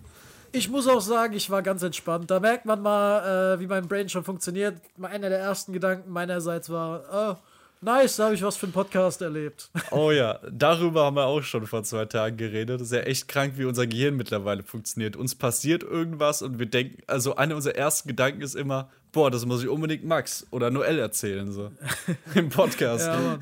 Ich 0.52 0.70
muss 0.70 0.86
auch 0.88 1.00
sagen, 1.02 1.34
ich 1.34 1.50
war 1.50 1.60
ganz 1.60 1.82
entspannt. 1.82 2.30
Da 2.30 2.40
merkt 2.40 2.64
man 2.64 2.80
mal, 2.80 3.54
äh, 3.56 3.60
wie 3.60 3.66
mein 3.66 3.86
Brain 3.88 4.08
schon 4.08 4.24
funktioniert. 4.24 4.80
Einer 5.02 5.28
der 5.28 5.40
ersten 5.40 5.72
Gedanken 5.74 6.10
meinerseits 6.10 6.70
war, 6.70 7.32
äh, 7.32 7.84
nice, 7.84 8.16
da 8.16 8.26
habe 8.26 8.34
ich 8.36 8.42
was 8.42 8.56
für 8.56 8.64
einen 8.66 8.72
Podcast 8.72 9.20
erlebt. 9.20 9.68
Oh 9.90 10.12
ja, 10.12 10.38
darüber 10.50 11.04
haben 11.04 11.16
wir 11.16 11.26
auch 11.26 11.42
schon 11.42 11.66
vor 11.66 11.82
zwei 11.82 12.06
Tagen 12.06 12.36
geredet. 12.38 12.80
Das 12.80 12.86
ist 12.88 12.92
ja 12.94 13.00
echt 13.02 13.28
krank, 13.28 13.54
wie 13.56 13.64
unser 13.66 13.86
Gehirn 13.86 14.16
mittlerweile 14.16 14.62
funktioniert. 14.62 15.16
Uns 15.16 15.34
passiert 15.34 15.82
irgendwas 15.82 16.40
und 16.40 16.58
wir 16.58 16.66
denken, 16.66 17.02
also 17.06 17.36
einer 17.36 17.56
unserer 17.56 17.74
ersten 17.74 18.08
Gedanken 18.08 18.40
ist 18.40 18.54
immer, 18.54 18.88
boah, 19.16 19.30
das 19.30 19.46
muss 19.46 19.62
ich 19.62 19.68
unbedingt 19.68 20.04
Max 20.04 20.46
oder 20.50 20.70
Noel 20.70 20.98
erzählen, 20.98 21.50
so. 21.50 21.72
Im 22.34 22.50
Podcast. 22.50 23.06
ja. 23.06 23.38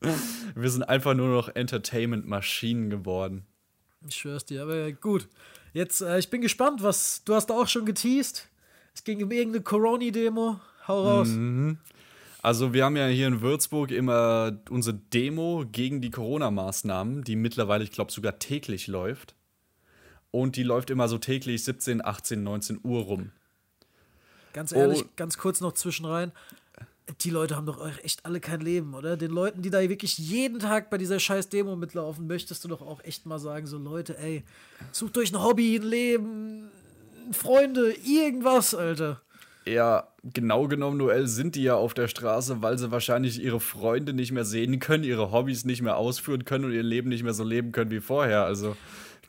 Wir 0.54 0.70
sind 0.70 0.84
einfach 0.84 1.14
nur 1.14 1.28
noch 1.28 1.48
Entertainment-Maschinen 1.52 2.88
geworden. 2.88 3.44
Ich 4.06 4.14
schwör's 4.14 4.44
dir, 4.44 4.62
aber 4.62 4.92
gut. 4.92 5.28
Jetzt, 5.72 6.02
äh, 6.02 6.20
ich 6.20 6.30
bin 6.30 6.40
gespannt, 6.40 6.84
was. 6.84 7.24
Du 7.24 7.34
hast 7.34 7.50
auch 7.50 7.66
schon 7.66 7.84
geteased. 7.84 8.48
Es 8.94 9.02
ging 9.02 9.20
um 9.24 9.32
irgendeine 9.32 9.64
Corona-Demo. 9.64 10.60
Hau 10.86 11.02
raus. 11.02 11.28
Mhm. 11.28 11.78
Also 12.40 12.72
wir 12.72 12.84
haben 12.84 12.96
ja 12.96 13.08
hier 13.08 13.26
in 13.26 13.40
Würzburg 13.40 13.90
immer 13.90 14.56
unsere 14.70 14.96
Demo 14.96 15.64
gegen 15.72 16.00
die 16.00 16.10
Corona-Maßnahmen, 16.10 17.24
die 17.24 17.34
mittlerweile, 17.34 17.82
ich 17.82 17.90
glaube, 17.90 18.12
sogar 18.12 18.38
täglich 18.38 18.86
läuft. 18.86 19.34
Und 20.30 20.54
die 20.54 20.62
läuft 20.62 20.90
immer 20.90 21.08
so 21.08 21.18
täglich 21.18 21.64
17, 21.64 22.04
18, 22.04 22.44
19 22.44 22.80
Uhr 22.84 23.02
rum. 23.02 23.32
Ganz 24.56 24.72
ehrlich, 24.72 25.02
Oh. 25.04 25.08
ganz 25.16 25.36
kurz 25.36 25.60
noch 25.60 25.72
zwischenrein. 25.74 26.32
Die 27.20 27.28
Leute 27.30 27.54
haben 27.56 27.66
doch 27.66 27.78
echt 28.02 28.24
alle 28.24 28.40
kein 28.40 28.60
Leben, 28.60 28.94
oder? 28.94 29.18
Den 29.18 29.30
Leuten, 29.30 29.60
die 29.60 29.68
da 29.68 29.80
wirklich 29.86 30.16
jeden 30.16 30.58
Tag 30.60 30.88
bei 30.88 30.96
dieser 30.96 31.20
scheiß 31.20 31.50
Demo 31.50 31.76
mitlaufen, 31.76 32.26
möchtest 32.26 32.64
du 32.64 32.68
doch 32.68 32.80
auch 32.80 33.04
echt 33.04 33.26
mal 33.26 33.38
sagen, 33.38 33.66
so 33.66 33.76
Leute, 33.76 34.16
ey, 34.18 34.44
sucht 34.92 35.18
euch 35.18 35.30
ein 35.30 35.42
Hobby, 35.42 35.76
ein 35.76 35.82
Leben, 35.82 36.70
Freunde, 37.32 37.92
irgendwas, 38.02 38.74
Alter. 38.74 39.20
Ja, 39.66 40.08
genau 40.24 40.68
genommen, 40.68 40.96
Noel, 40.96 41.26
sind 41.26 41.54
die 41.54 41.64
ja 41.64 41.74
auf 41.76 41.92
der 41.92 42.08
Straße, 42.08 42.62
weil 42.62 42.78
sie 42.78 42.90
wahrscheinlich 42.90 43.42
ihre 43.42 43.60
Freunde 43.60 44.14
nicht 44.14 44.32
mehr 44.32 44.44
sehen 44.46 44.78
können, 44.80 45.04
ihre 45.04 45.32
Hobbys 45.32 45.66
nicht 45.66 45.82
mehr 45.82 45.98
ausführen 45.98 46.46
können 46.46 46.64
und 46.64 46.72
ihr 46.72 46.82
Leben 46.82 47.10
nicht 47.10 47.24
mehr 47.24 47.34
so 47.34 47.44
leben 47.44 47.72
können 47.72 47.90
wie 47.90 48.00
vorher. 48.00 48.44
Also, 48.44 48.74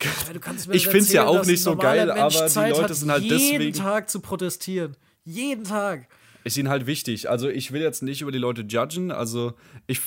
Ja, 0.01 0.31
du 0.33 0.39
kannst 0.39 0.67
mir 0.67 0.75
Ich 0.75 0.85
nicht 0.85 0.91
find's 0.91 1.11
ja 1.11 1.25
auch 1.25 1.43
nicht 1.45 1.61
so 1.61 1.75
geil, 1.75 2.05
Mensch 2.07 2.19
aber 2.37 2.45
die 2.47 2.51
Zeit 2.53 2.71
Leute 2.71 2.83
hat, 2.83 2.95
sind 2.95 3.11
halt 3.11 3.23
jeden 3.23 3.37
deswegen- 3.59 3.73
Tag 3.77 4.09
zu 4.09 4.19
protestieren. 4.19 4.95
Jeden 5.29 5.65
Tag. 5.65 6.07
ist 6.45 6.55
ihnen 6.57 6.69
halt 6.69 6.85
wichtig. 6.87 7.29
Also, 7.29 7.49
ich 7.49 7.73
will 7.73 7.81
jetzt 7.81 8.01
nicht 8.01 8.21
über 8.21 8.31
die 8.31 8.37
Leute 8.37 8.61
judgen. 8.61 9.11
Also, 9.11 9.53
ich, 9.87 9.99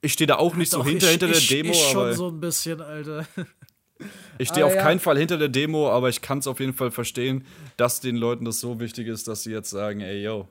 ich 0.00 0.14
stehe 0.14 0.26
da 0.26 0.36
auch 0.36 0.54
nicht 0.56 0.70
so 0.72 0.78
Doch, 0.78 0.86
hinter, 0.86 1.06
ich, 1.06 1.10
hinter 1.12 1.26
der 1.28 1.36
ich, 1.36 1.48
Demo, 1.48 1.72
ich 1.72 1.78
schon 1.90 1.96
aber 2.00 2.14
so 2.14 2.28
ein 2.28 2.40
bisschen, 2.40 2.80
Alter. 2.80 3.26
ich 4.38 4.48
stehe 4.48 4.64
Ah, 4.64 4.68
auf 4.68 4.74
ja. 4.74 4.82
keinen 4.82 4.98
Fall 5.00 5.18
hinter 5.18 5.36
der 5.36 5.48
Demo, 5.50 5.90
aber 5.90 6.08
ich 6.08 6.22
kann 6.22 6.38
es 6.38 6.46
auf 6.46 6.58
jeden 6.60 6.72
Fall 6.72 6.90
verstehen, 6.90 7.44
dass 7.76 8.00
den 8.00 8.16
Leuten 8.16 8.46
das 8.46 8.58
so 8.60 8.80
wichtig 8.80 9.08
ist, 9.08 9.28
dass 9.28 9.42
sie 9.42 9.52
jetzt 9.52 9.68
sagen, 9.68 10.00
ey, 10.00 10.22
yo. 10.24 10.48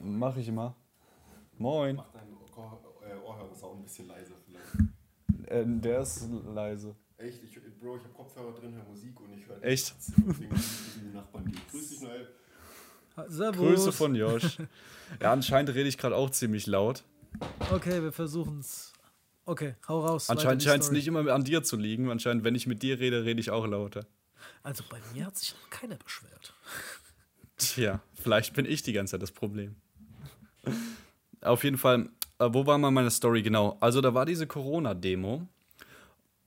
Mach 0.00 0.36
ich 0.36 0.48
immer. 0.48 0.74
Moin. 1.58 1.96
Dein 1.96 2.28
Ohr- 2.56 2.80
äh, 3.02 3.16
Ohrhörer 3.26 3.54
sauber. 3.56 3.82
bisschen 3.82 4.06
leiser 4.06 4.34
vielleicht. 4.46 5.50
Äh, 5.50 5.64
der 5.66 6.00
ist 6.02 6.28
leise. 6.54 6.94
Echt? 7.16 7.42
Ich, 7.42 7.56
Bro, 7.80 7.96
ich 7.96 8.02
habe 8.02 8.12
Kopfhörer 8.12 8.52
drin, 8.52 8.74
höre 8.74 8.84
Musik 8.84 9.20
und 9.20 9.32
ich 9.38 9.46
höre 9.46 9.62
Echt? 9.62 9.94
Grüß 11.70 11.88
dich, 11.90 12.00
Noel. 12.00 12.28
Servus. 13.28 13.56
Grüße 13.56 13.92
von 13.92 14.14
Josh. 14.14 14.58
ja, 15.20 15.32
anscheinend 15.32 15.74
rede 15.74 15.88
ich 15.88 15.98
gerade 15.98 16.16
auch 16.16 16.30
ziemlich 16.30 16.66
laut. 16.66 17.04
Okay, 17.70 18.02
wir 18.02 18.12
versuchen 18.12 18.60
es. 18.60 18.92
Okay, 19.44 19.74
hau 19.88 20.00
raus. 20.00 20.28
Anscheinend 20.28 20.62
scheint 20.62 20.82
es 20.82 20.90
nicht 20.90 21.06
immer 21.06 21.32
an 21.32 21.44
dir 21.44 21.62
zu 21.62 21.76
liegen. 21.76 22.10
Anscheinend, 22.10 22.44
wenn 22.44 22.54
ich 22.54 22.66
mit 22.66 22.82
dir 22.82 22.98
rede, 22.98 23.24
rede 23.24 23.40
ich 23.40 23.50
auch 23.50 23.66
lauter. 23.66 24.04
Also 24.62 24.84
bei 24.90 24.98
mir 25.14 25.26
hat 25.26 25.36
sich 25.36 25.54
noch 25.54 25.70
keiner 25.70 25.96
beschwert. 25.96 26.54
Tja, 27.56 28.00
vielleicht 28.14 28.54
bin 28.54 28.66
ich 28.66 28.82
die 28.82 28.92
ganze 28.92 29.12
Zeit 29.12 29.22
das 29.22 29.32
Problem. 29.32 29.76
Auf 31.40 31.64
jeden 31.64 31.78
Fall, 31.78 32.08
äh, 32.38 32.48
wo 32.50 32.66
war 32.66 32.76
mal 32.78 32.90
meine 32.90 33.10
Story 33.10 33.42
genau? 33.42 33.76
Also 33.80 34.00
da 34.00 34.14
war 34.14 34.26
diese 34.26 34.46
Corona-Demo. 34.46 35.48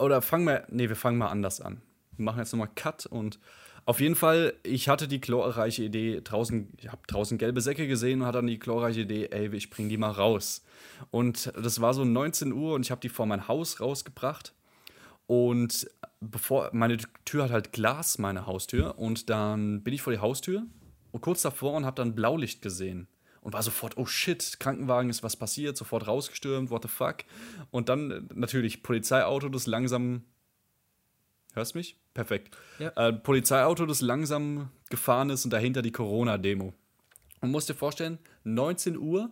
Oder 0.02 0.22
fangen 0.22 0.46
wir, 0.46 0.66
nee, 0.70 0.90
wir 0.90 0.96
fangen 0.96 1.18
mal 1.18 1.30
anders 1.30 1.62
an. 1.62 1.82
Wir 2.18 2.26
machen 2.26 2.40
jetzt 2.40 2.52
nochmal 2.52 2.70
Cut 2.76 3.06
und 3.06 3.40
auf 3.86 4.00
jeden 4.00 4.16
Fall, 4.16 4.54
ich 4.64 4.90
hatte 4.90 5.08
die 5.08 5.20
glorreiche 5.20 5.84
Idee, 5.84 6.22
draußen, 6.24 6.70
ich 6.78 6.88
habe 6.88 7.02
draußen 7.08 7.38
gelbe 7.38 7.62
Säcke 7.62 7.88
gesehen 7.88 8.22
und 8.22 8.28
hatte 8.28 8.38
dann 8.38 8.48
die 8.48 8.60
glorreiche 8.60 9.02
Idee, 9.02 9.30
ey, 9.32 9.54
ich 9.56 9.70
bring 9.72 9.90
die 9.90 9.98
mal 9.98 10.12
raus. 10.12 10.64
Und 11.10 11.52
das 11.56 11.82
war 11.82 11.94
so 11.94 12.06
19 12.06 12.54
Uhr 12.54 12.76
und 12.76 12.86
ich 12.86 12.92
habe 12.92 13.02
die 13.02 13.10
vor 13.10 13.26
mein 13.26 13.48
Haus 13.48 13.82
rausgebracht. 13.82 14.54
Und 15.26 15.90
bevor, 16.20 16.70
meine 16.74 16.98
Tür 17.26 17.46
hat 17.46 17.52
halt 17.52 17.74
Glas, 17.74 18.18
meine 18.20 18.46
Haustür. 18.46 19.00
Und 19.00 19.30
dann 19.30 19.82
bin 19.82 19.94
ich 19.94 20.02
vor 20.02 20.14
die 20.14 20.20
Haustür 20.20 20.64
und 21.12 21.22
kurz 21.22 21.42
davor 21.42 21.74
und 21.74 21.86
habe 21.86 21.96
dann 21.96 22.14
Blaulicht 22.14 22.62
gesehen. 22.62 23.08
Und 23.42 23.54
war 23.54 23.64
sofort, 23.64 23.98
oh 23.98 24.06
shit, 24.06 24.60
Krankenwagen 24.60 25.10
ist 25.10 25.24
was 25.24 25.36
passiert, 25.36 25.76
sofort 25.76 26.08
rausgestürmt, 26.08 26.70
what 26.70 26.84
the 26.84 26.88
fuck. 26.88 27.18
Und 27.72 27.90
dann 27.90 28.12
äh, 28.12 28.22
natürlich 28.34 28.84
Polizeiauto, 28.84 29.50
das 29.50 29.68
langsam. 29.68 30.24
Hörst 31.54 31.76
mich? 31.76 31.98
Perfekt. 32.14 32.56
Ja. 32.80 32.90
Äh, 32.96 33.14
Polizeiauto, 33.14 33.86
das 33.86 34.02
langsam 34.02 34.70
gefahren 34.90 35.30
ist 35.30 35.44
und 35.44 35.52
dahinter 35.52 35.82
die 35.82 35.92
Corona-Demo. 35.92 36.74
Und 37.42 37.52
musst 37.52 37.68
dir 37.68 37.74
vorstellen, 37.74 38.20
19 38.44 38.98
Uhr, 38.98 39.32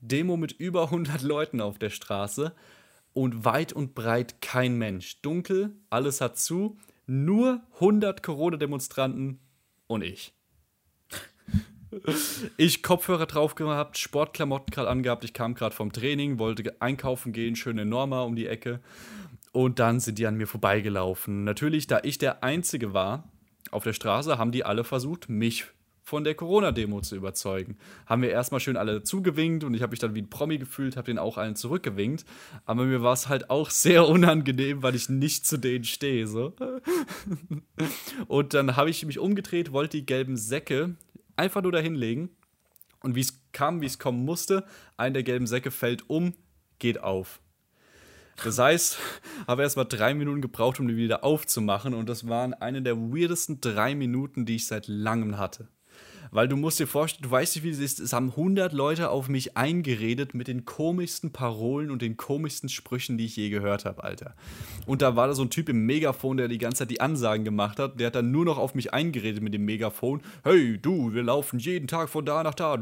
Demo 0.00 0.36
mit 0.36 0.52
über 0.52 0.84
100 0.84 1.22
Leuten 1.22 1.60
auf 1.60 1.78
der 1.78 1.90
Straße 1.90 2.54
und 3.12 3.44
weit 3.44 3.72
und 3.72 3.94
breit 3.94 4.40
kein 4.40 4.76
Mensch. 4.76 5.20
Dunkel, 5.22 5.74
alles 5.90 6.20
hat 6.20 6.38
zu, 6.38 6.78
nur 7.06 7.60
100 7.74 8.22
Corona-Demonstranten 8.22 9.40
und 9.86 10.02
ich. 10.02 10.32
Ich 12.56 12.82
Kopfhörer 12.82 13.26
drauf 13.26 13.54
gehabt, 13.54 13.98
Sportklamotten 13.98 14.72
gerade 14.72 14.88
angehabt, 14.88 15.24
ich 15.24 15.32
kam 15.32 15.54
gerade 15.54 15.74
vom 15.74 15.92
Training, 15.92 16.38
wollte 16.38 16.74
einkaufen 16.80 17.32
gehen, 17.32 17.56
schöne 17.56 17.84
Norma 17.84 18.22
um 18.22 18.36
die 18.36 18.46
Ecke. 18.46 18.80
Und 19.52 19.78
dann 19.78 20.00
sind 20.00 20.18
die 20.18 20.26
an 20.26 20.36
mir 20.36 20.46
vorbeigelaufen. 20.46 21.44
Natürlich, 21.44 21.86
da 21.86 22.00
ich 22.02 22.18
der 22.18 22.42
Einzige 22.42 22.94
war 22.94 23.28
auf 23.70 23.84
der 23.84 23.92
Straße, 23.92 24.38
haben 24.38 24.52
die 24.52 24.64
alle 24.64 24.84
versucht, 24.84 25.28
mich 25.28 25.66
von 26.04 26.24
der 26.24 26.34
Corona-Demo 26.34 27.00
zu 27.00 27.16
überzeugen. 27.16 27.76
Haben 28.06 28.22
wir 28.22 28.30
erstmal 28.30 28.60
schön 28.60 28.76
alle 28.76 29.02
zugewinkt 29.02 29.64
und 29.64 29.74
ich 29.74 29.82
habe 29.82 29.92
mich 29.92 30.00
dann 30.00 30.14
wie 30.14 30.22
ein 30.22 30.30
Promi 30.30 30.58
gefühlt, 30.58 30.96
habe 30.96 31.06
den 31.06 31.18
auch 31.18 31.38
allen 31.38 31.54
zurückgewinkt. 31.54 32.24
Aber 32.66 32.84
mir 32.84 33.02
war 33.02 33.12
es 33.12 33.28
halt 33.28 33.50
auch 33.50 33.70
sehr 33.70 34.08
unangenehm, 34.08 34.82
weil 34.82 34.94
ich 34.94 35.08
nicht 35.08 35.46
zu 35.46 35.58
denen 35.58 35.84
stehe. 35.84 36.26
So. 36.26 36.54
Und 38.28 38.54
dann 38.54 38.76
habe 38.76 38.90
ich 38.90 39.06
mich 39.06 39.18
umgedreht, 39.18 39.72
wollte 39.72 39.98
die 39.98 40.06
gelben 40.06 40.36
Säcke 40.36 40.96
einfach 41.36 41.62
nur 41.62 41.72
dahin 41.72 41.94
legen. 41.94 42.30
Und 43.02 43.14
wie 43.14 43.20
es 43.20 43.40
kam, 43.52 43.80
wie 43.80 43.86
es 43.86 43.98
kommen 43.98 44.24
musste, 44.24 44.64
einer 44.96 45.14
der 45.14 45.22
gelben 45.22 45.46
Säcke 45.46 45.70
fällt 45.70 46.08
um, 46.08 46.34
geht 46.78 47.02
auf. 47.02 47.40
Das 48.42 48.58
heißt, 48.58 48.98
habe 49.46 49.62
erst 49.62 49.76
mal 49.76 49.84
drei 49.84 50.14
Minuten 50.14 50.40
gebraucht, 50.40 50.80
um 50.80 50.88
die 50.88 50.96
wieder 50.96 51.24
aufzumachen. 51.24 51.94
Und 51.94 52.08
das 52.08 52.28
waren 52.28 52.54
eine 52.54 52.82
der 52.82 52.96
weirdesten 52.96 53.60
drei 53.60 53.94
Minuten, 53.94 54.46
die 54.46 54.56
ich 54.56 54.66
seit 54.66 54.86
langem 54.86 55.38
hatte. 55.38 55.68
Weil 56.32 56.48
du 56.48 56.56
musst 56.56 56.80
dir 56.80 56.86
vorstellen, 56.86 57.24
du 57.24 57.30
weißt 57.30 57.56
nicht, 57.56 57.62
wie 57.62 57.68
es 57.68 57.78
ist. 57.78 58.00
Es 58.00 58.14
haben 58.14 58.30
100 58.30 58.72
Leute 58.72 59.10
auf 59.10 59.28
mich 59.28 59.54
eingeredet 59.54 60.32
mit 60.32 60.48
den 60.48 60.64
komischsten 60.64 61.30
Parolen 61.30 61.90
und 61.90 62.00
den 62.00 62.16
komischsten 62.16 62.70
Sprüchen, 62.70 63.18
die 63.18 63.26
ich 63.26 63.36
je 63.36 63.50
gehört 63.50 63.84
habe, 63.84 64.02
Alter. 64.02 64.34
Und 64.86 65.02
da 65.02 65.14
war 65.14 65.26
da 65.26 65.34
so 65.34 65.42
ein 65.42 65.50
Typ 65.50 65.68
im 65.68 65.84
Megafon, 65.84 66.38
der 66.38 66.48
die 66.48 66.56
ganze 66.56 66.78
Zeit 66.78 66.90
die 66.90 67.02
Ansagen 67.02 67.44
gemacht 67.44 67.78
hat. 67.78 68.00
Der 68.00 68.06
hat 68.06 68.14
dann 68.14 68.30
nur 68.30 68.46
noch 68.46 68.56
auf 68.56 68.74
mich 68.74 68.94
eingeredet 68.94 69.42
mit 69.42 69.52
dem 69.52 69.66
Megafon. 69.66 70.22
Hey, 70.42 70.78
du, 70.78 71.12
wir 71.12 71.22
laufen 71.22 71.58
jeden 71.58 71.86
Tag 71.86 72.08
von 72.08 72.24
da 72.24 72.42
nach 72.42 72.54
da. 72.54 72.78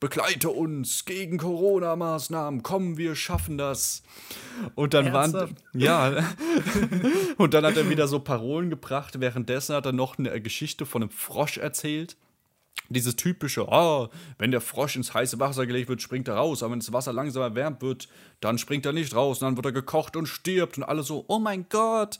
Begleite 0.00 0.50
uns 0.50 1.04
gegen 1.04 1.38
Corona-Maßnahmen. 1.38 2.64
Komm, 2.64 2.96
wir 2.96 3.14
schaffen 3.14 3.58
das. 3.58 4.02
Und 4.74 4.94
dann 4.94 5.12
waren. 5.12 5.32
Ernsthaft? 5.32 5.54
Ja. 5.72 6.24
und 7.36 7.54
dann 7.54 7.64
hat 7.64 7.76
er 7.76 7.88
wieder 7.88 8.08
so 8.08 8.18
Parolen 8.18 8.70
gebracht. 8.70 9.20
Währenddessen 9.20 9.76
hat 9.76 9.86
er 9.86 9.92
noch 9.92 10.18
eine 10.18 10.40
Geschichte 10.40 10.84
von 10.84 11.02
einem 11.02 11.12
Frosch 11.12 11.58
erzählt. 11.58 12.16
Dieses 12.88 13.16
typische, 13.16 13.68
ah, 13.68 14.10
wenn 14.38 14.50
der 14.50 14.60
Frosch 14.60 14.96
ins 14.96 15.14
heiße 15.14 15.38
Wasser 15.38 15.66
gelegt 15.66 15.88
wird, 15.88 16.02
springt 16.02 16.28
er 16.28 16.34
raus. 16.34 16.62
Aber 16.62 16.72
wenn 16.72 16.80
das 16.80 16.92
Wasser 16.92 17.12
langsam 17.12 17.42
erwärmt 17.42 17.80
wird, 17.80 18.08
dann 18.40 18.58
springt 18.58 18.84
er 18.84 18.92
nicht 18.92 19.14
raus. 19.14 19.40
Und 19.40 19.46
dann 19.46 19.56
wird 19.56 19.66
er 19.66 19.72
gekocht 19.72 20.16
und 20.16 20.26
stirbt. 20.26 20.76
Und 20.76 20.84
alle 20.84 21.02
so, 21.02 21.24
oh 21.28 21.38
mein 21.38 21.66
Gott. 21.68 22.18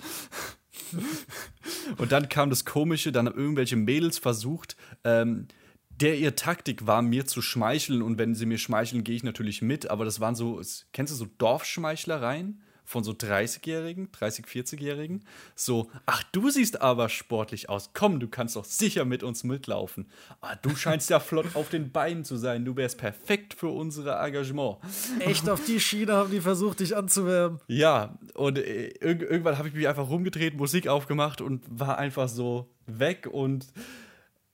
und 1.98 2.12
dann 2.12 2.28
kam 2.28 2.48
das 2.50 2.64
Komische, 2.64 3.12
dann 3.12 3.26
haben 3.26 3.38
irgendwelche 3.38 3.76
Mädels 3.76 4.18
versucht, 4.18 4.76
ähm, 5.04 5.48
der 5.90 6.18
ihr 6.18 6.36
Taktik 6.36 6.86
war, 6.86 7.02
mir 7.02 7.26
zu 7.26 7.42
schmeicheln. 7.42 8.00
Und 8.00 8.18
wenn 8.18 8.34
sie 8.34 8.46
mir 8.46 8.58
schmeicheln, 8.58 9.04
gehe 9.04 9.16
ich 9.16 9.24
natürlich 9.24 9.62
mit. 9.62 9.90
Aber 9.90 10.04
das 10.04 10.20
waren 10.20 10.34
so, 10.34 10.60
kennst 10.92 11.12
du 11.12 11.16
so 11.16 11.26
Dorfschmeichlereien? 11.38 12.62
Von 12.84 13.04
so 13.04 13.12
30-Jährigen, 13.12 14.08
30-, 14.08 14.46
40-Jährigen. 14.46 15.24
So, 15.54 15.90
ach, 16.04 16.22
du 16.32 16.50
siehst 16.50 16.80
aber 16.82 17.08
sportlich 17.08 17.68
aus. 17.68 17.90
Komm, 17.94 18.20
du 18.20 18.28
kannst 18.28 18.56
doch 18.56 18.64
sicher 18.64 19.04
mit 19.04 19.22
uns 19.22 19.44
mitlaufen. 19.44 20.10
Ah, 20.40 20.56
du 20.56 20.74
scheinst 20.76 21.08
ja 21.08 21.20
flott 21.20 21.54
auf 21.54 21.68
den 21.68 21.92
Beinen 21.92 22.24
zu 22.24 22.36
sein. 22.36 22.64
Du 22.64 22.76
wärst 22.76 22.98
perfekt 22.98 23.54
für 23.54 23.68
unser 23.68 24.20
Engagement. 24.20 24.78
Echt 25.20 25.48
auf 25.48 25.64
die 25.64 25.80
Schiene 25.80 26.12
haben 26.14 26.30
die 26.30 26.40
versucht, 26.40 26.80
dich 26.80 26.96
anzuwerben. 26.96 27.60
Ja, 27.66 28.18
und 28.34 28.58
äh, 28.58 28.88
irg 29.00 29.22
irgendwann 29.22 29.58
habe 29.58 29.68
ich 29.68 29.74
mich 29.74 29.88
einfach 29.88 30.08
rumgedreht, 30.08 30.56
Musik 30.56 30.88
aufgemacht 30.88 31.40
und 31.40 31.64
war 31.68 31.98
einfach 31.98 32.28
so 32.28 32.68
weg 32.86 33.28
und 33.30 33.66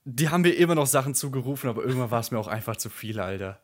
die 0.05 0.29
haben 0.29 0.41
mir 0.41 0.51
immer 0.51 0.75
noch 0.75 0.87
Sachen 0.87 1.13
zugerufen, 1.13 1.69
aber 1.69 1.83
irgendwann 1.83 2.11
war 2.11 2.19
es 2.19 2.31
mir 2.31 2.39
auch 2.39 2.47
einfach 2.47 2.77
zu 2.77 2.89
viel, 2.89 3.19
Alter. 3.19 3.59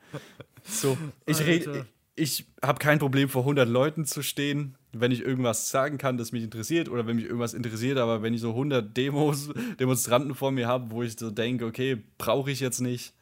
So, 0.64 0.98
ich 1.26 1.40
rede, 1.42 1.88
ich 2.16 2.46
habe 2.62 2.80
kein 2.80 3.00
Problem 3.00 3.30
vor 3.30 3.42
100 3.42 3.68
Leuten 3.68 4.06
zu 4.06 4.24
stehen, 4.24 4.76
wenn 4.94 5.12
ich 5.12 5.22
irgendwas 5.22 5.70
sagen 5.70 5.98
kann, 5.98 6.18
das 6.18 6.32
mich 6.32 6.44
interessiert 6.44 6.88
oder 6.88 7.06
wenn 7.06 7.18
mich 7.18 7.26
irgendwas 7.26 7.54
interessiert, 7.54 7.98
aber 7.98 8.22
wenn 8.22 8.34
ich 8.34 8.42
so 8.42 8.52
100 8.52 8.96
Demos, 8.96 9.50
Demonstranten 9.80 10.34
vor 10.34 10.52
mir 10.52 10.68
habe, 10.68 10.92
wo 10.92 11.04
ich 11.04 11.20
so 11.20 11.30
denke, 11.30 11.66
okay, 11.66 12.02
brauche 12.18 12.52
ich 12.52 12.62
jetzt 12.62 12.80
nicht. 12.80 13.14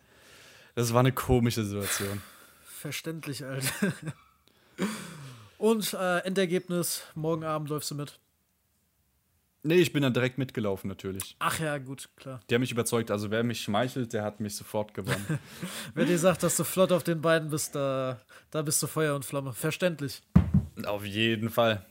Das 0.76 0.94
war 0.94 1.00
eine 1.00 1.12
komische 1.12 1.64
Situation. 1.64 2.22
Verständlich, 2.64 3.44
Alter. 3.44 3.94
Und 5.58 5.94
äh, 5.94 6.20
Endergebnis, 6.20 7.04
morgen 7.16 7.44
Abend 7.44 7.70
läufst 7.70 7.90
du 7.92 7.96
mit. 7.96 8.20
Nee, 9.66 9.76
ich 9.76 9.94
bin 9.94 10.04
dann 10.04 10.14
direkt 10.14 10.38
mitgelaufen 10.38 10.90
natürlich. 10.90 11.38
Ach 11.40 11.58
ja, 11.58 11.78
gut, 11.78 12.10
klar. 12.18 12.42
Die 12.50 12.54
haben 12.54 12.62
mich 12.62 12.72
überzeugt, 12.72 13.10
also 13.10 13.32
wer 13.32 13.44
mich 13.44 13.62
schmeichelt, 13.62 14.12
der 14.12 14.24
hat 14.24 14.42
mich 14.42 14.58
sofort 14.58 14.94
gewonnen. 14.94 15.40
Wer 15.96 16.06
dir 16.06 16.20
sagt, 16.20 16.44
dass 16.44 16.58
du 16.58 16.66
flott 16.66 16.92
auf 16.92 17.04
den 17.04 17.22
Beinen 17.22 17.50
bist, 17.50 17.74
da, 17.74 18.20
da 18.52 18.62
bist 18.62 18.84
du 18.84 18.88
Feuer 18.88 19.16
und 19.16 19.24
Flamme. 19.24 19.54
Verständlich. 19.54 20.22
Auf 20.86 21.06
jeden 21.06 21.50
Fall. 21.50 21.86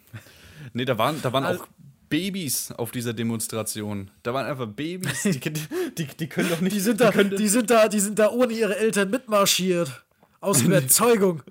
Nee, 0.74 0.84
da 0.84 0.98
waren, 0.98 1.20
da 1.22 1.32
waren 1.32 1.46
auch 1.46 1.66
Babys 2.10 2.72
auf 2.72 2.90
dieser 2.90 3.14
Demonstration. 3.14 4.10
Da 4.22 4.34
waren 4.34 4.44
einfach 4.44 4.66
Babys, 4.66 5.22
die, 5.22 5.40
die, 5.98 6.06
die 6.06 6.28
können 6.28 6.50
doch 6.50 6.60
nicht. 6.60 6.76
Die 6.76 6.80
sind 6.80 7.00
da, 7.00 7.10
können, 7.10 7.34
die 7.34 7.48
sind 7.48 7.70
da, 7.70 7.88
die 7.88 8.00
sind 8.00 8.18
da 8.18 8.30
ohne 8.30 8.52
ihre 8.52 8.76
Eltern 8.76 9.08
mitmarschiert. 9.08 10.04
Aus 10.40 10.60
Überzeugung. 10.60 11.42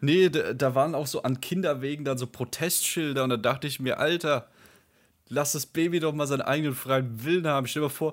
nee, 0.00 0.30
da, 0.30 0.54
da 0.54 0.74
waren 0.74 0.94
auch 0.94 1.06
so 1.06 1.22
an 1.24 1.40
Kinderwegen 1.40 2.06
dann 2.06 2.16
so 2.16 2.26
Protestschilder 2.26 3.22
und 3.22 3.30
da 3.30 3.36
dachte 3.36 3.66
ich 3.66 3.80
mir, 3.80 3.98
Alter, 3.98 4.48
lass 5.32 5.52
das 5.52 5.66
Baby 5.66 5.98
doch 6.00 6.12
mal 6.12 6.26
seinen 6.26 6.42
eigenen 6.42 6.74
freien 6.74 7.24
Willen 7.24 7.46
haben. 7.46 7.66
Stell 7.66 7.80
dir 7.82 7.86
mal 7.86 7.94
vor, 7.94 8.12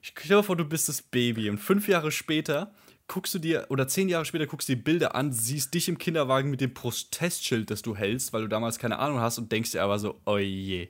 stell 0.00 0.28
dir 0.38 0.42
vor, 0.42 0.56
du 0.56 0.64
bist 0.64 0.88
das 0.88 1.02
Baby 1.02 1.50
und 1.50 1.58
fünf 1.58 1.88
Jahre 1.88 2.10
später 2.12 2.72
guckst 3.08 3.34
du 3.34 3.38
dir, 3.38 3.66
oder 3.68 3.88
zehn 3.88 4.08
Jahre 4.08 4.24
später 4.24 4.46
guckst 4.46 4.68
du 4.68 4.74
die 4.76 4.80
Bilder 4.80 5.14
an, 5.14 5.32
siehst 5.32 5.74
dich 5.74 5.88
im 5.88 5.98
Kinderwagen 5.98 6.50
mit 6.50 6.60
dem 6.62 6.72
Protestschild, 6.72 7.68
das 7.70 7.82
du 7.82 7.94
hältst, 7.94 8.32
weil 8.32 8.42
du 8.42 8.48
damals 8.48 8.78
keine 8.78 8.98
Ahnung 9.00 9.20
hast 9.20 9.36
und 9.38 9.52
denkst 9.52 9.72
dir 9.72 9.82
aber 9.82 9.98
so, 9.98 10.20
oh 10.24 10.38
je, 10.38 10.88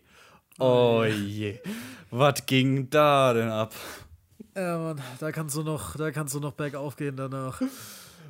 oh 0.61 1.05
je, 1.05 1.59
was 2.11 2.47
ging 2.47 2.89
da 2.91 3.33
denn 3.33 3.49
ab? 3.49 3.75
Ja, 4.55 4.79
Mann, 4.79 5.01
da 5.19 5.33
kannst 5.33 5.57
du 5.57 5.63
noch, 5.63 5.97
da 5.97 6.11
kannst 6.13 6.35
du 6.35 6.39
noch 6.41 6.53
bergauf 6.53 6.95
gehen 6.95 7.17
danach. 7.17 7.61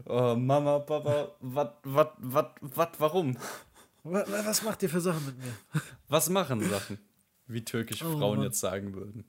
Oh, 0.07 0.35
Mama, 0.37 0.79
Papa, 0.79 1.33
was, 1.41 1.69
was, 1.83 2.07
was, 2.19 2.47
was, 2.61 2.89
warum? 2.99 3.37
Wa- 4.05 4.25
wa- 4.27 4.43
Was 4.47 4.63
macht 4.63 4.83
ihr 4.85 4.89
für 4.89 5.01
Sachen 5.01 5.27
mit 5.27 5.37
mir? 5.39 5.53
Was 6.09 6.31
machen 6.31 6.61
Sachen? 6.69 6.99
Wie 7.47 7.65
türkische 7.65 8.07
Oh, 8.07 8.19
Frauen 8.19 8.39
Mann. 8.39 8.47
jetzt 8.47 8.61
sagen 8.61 8.95
würden. 8.95 9.25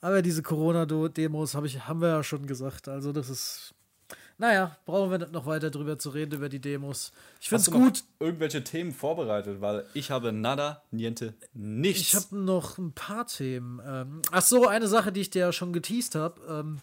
Aber 0.00 0.22
diese 0.22 0.42
Corona-Demos 0.42 1.54
hab 1.54 1.64
ich, 1.64 1.86
haben 1.86 2.00
wir 2.00 2.08
ja 2.08 2.22
schon 2.22 2.46
gesagt. 2.46 2.88
Also, 2.88 3.12
das 3.12 3.28
ist. 3.28 3.74
Naja, 4.38 4.74
brauchen 4.86 5.10
wir 5.10 5.18
nicht 5.18 5.32
noch 5.32 5.44
weiter 5.44 5.70
drüber 5.70 5.98
zu 5.98 6.08
reden, 6.10 6.34
über 6.36 6.48
die 6.48 6.60
Demos. 6.60 7.12
Ich 7.42 7.50
finde 7.50 7.60
es 7.62 7.70
gut. 7.70 8.04
irgendwelche 8.18 8.64
Themen 8.64 8.90
vorbereitet? 8.92 9.60
Weil 9.60 9.84
ich 9.92 10.10
habe 10.10 10.32
nada, 10.32 10.82
niente, 10.90 11.34
nichts. 11.52 12.00
Ich 12.00 12.14
habe 12.14 12.34
noch 12.38 12.78
ein 12.78 12.92
paar 12.92 13.26
Themen. 13.26 13.82
Ähm, 13.84 14.22
ach 14.32 14.40
so, 14.42 14.66
eine 14.66 14.88
Sache, 14.88 15.12
die 15.12 15.20
ich 15.20 15.28
dir 15.28 15.40
ja 15.40 15.52
schon 15.52 15.74
geteased 15.74 16.14
habe. 16.14 16.40
Ähm, 16.48 16.78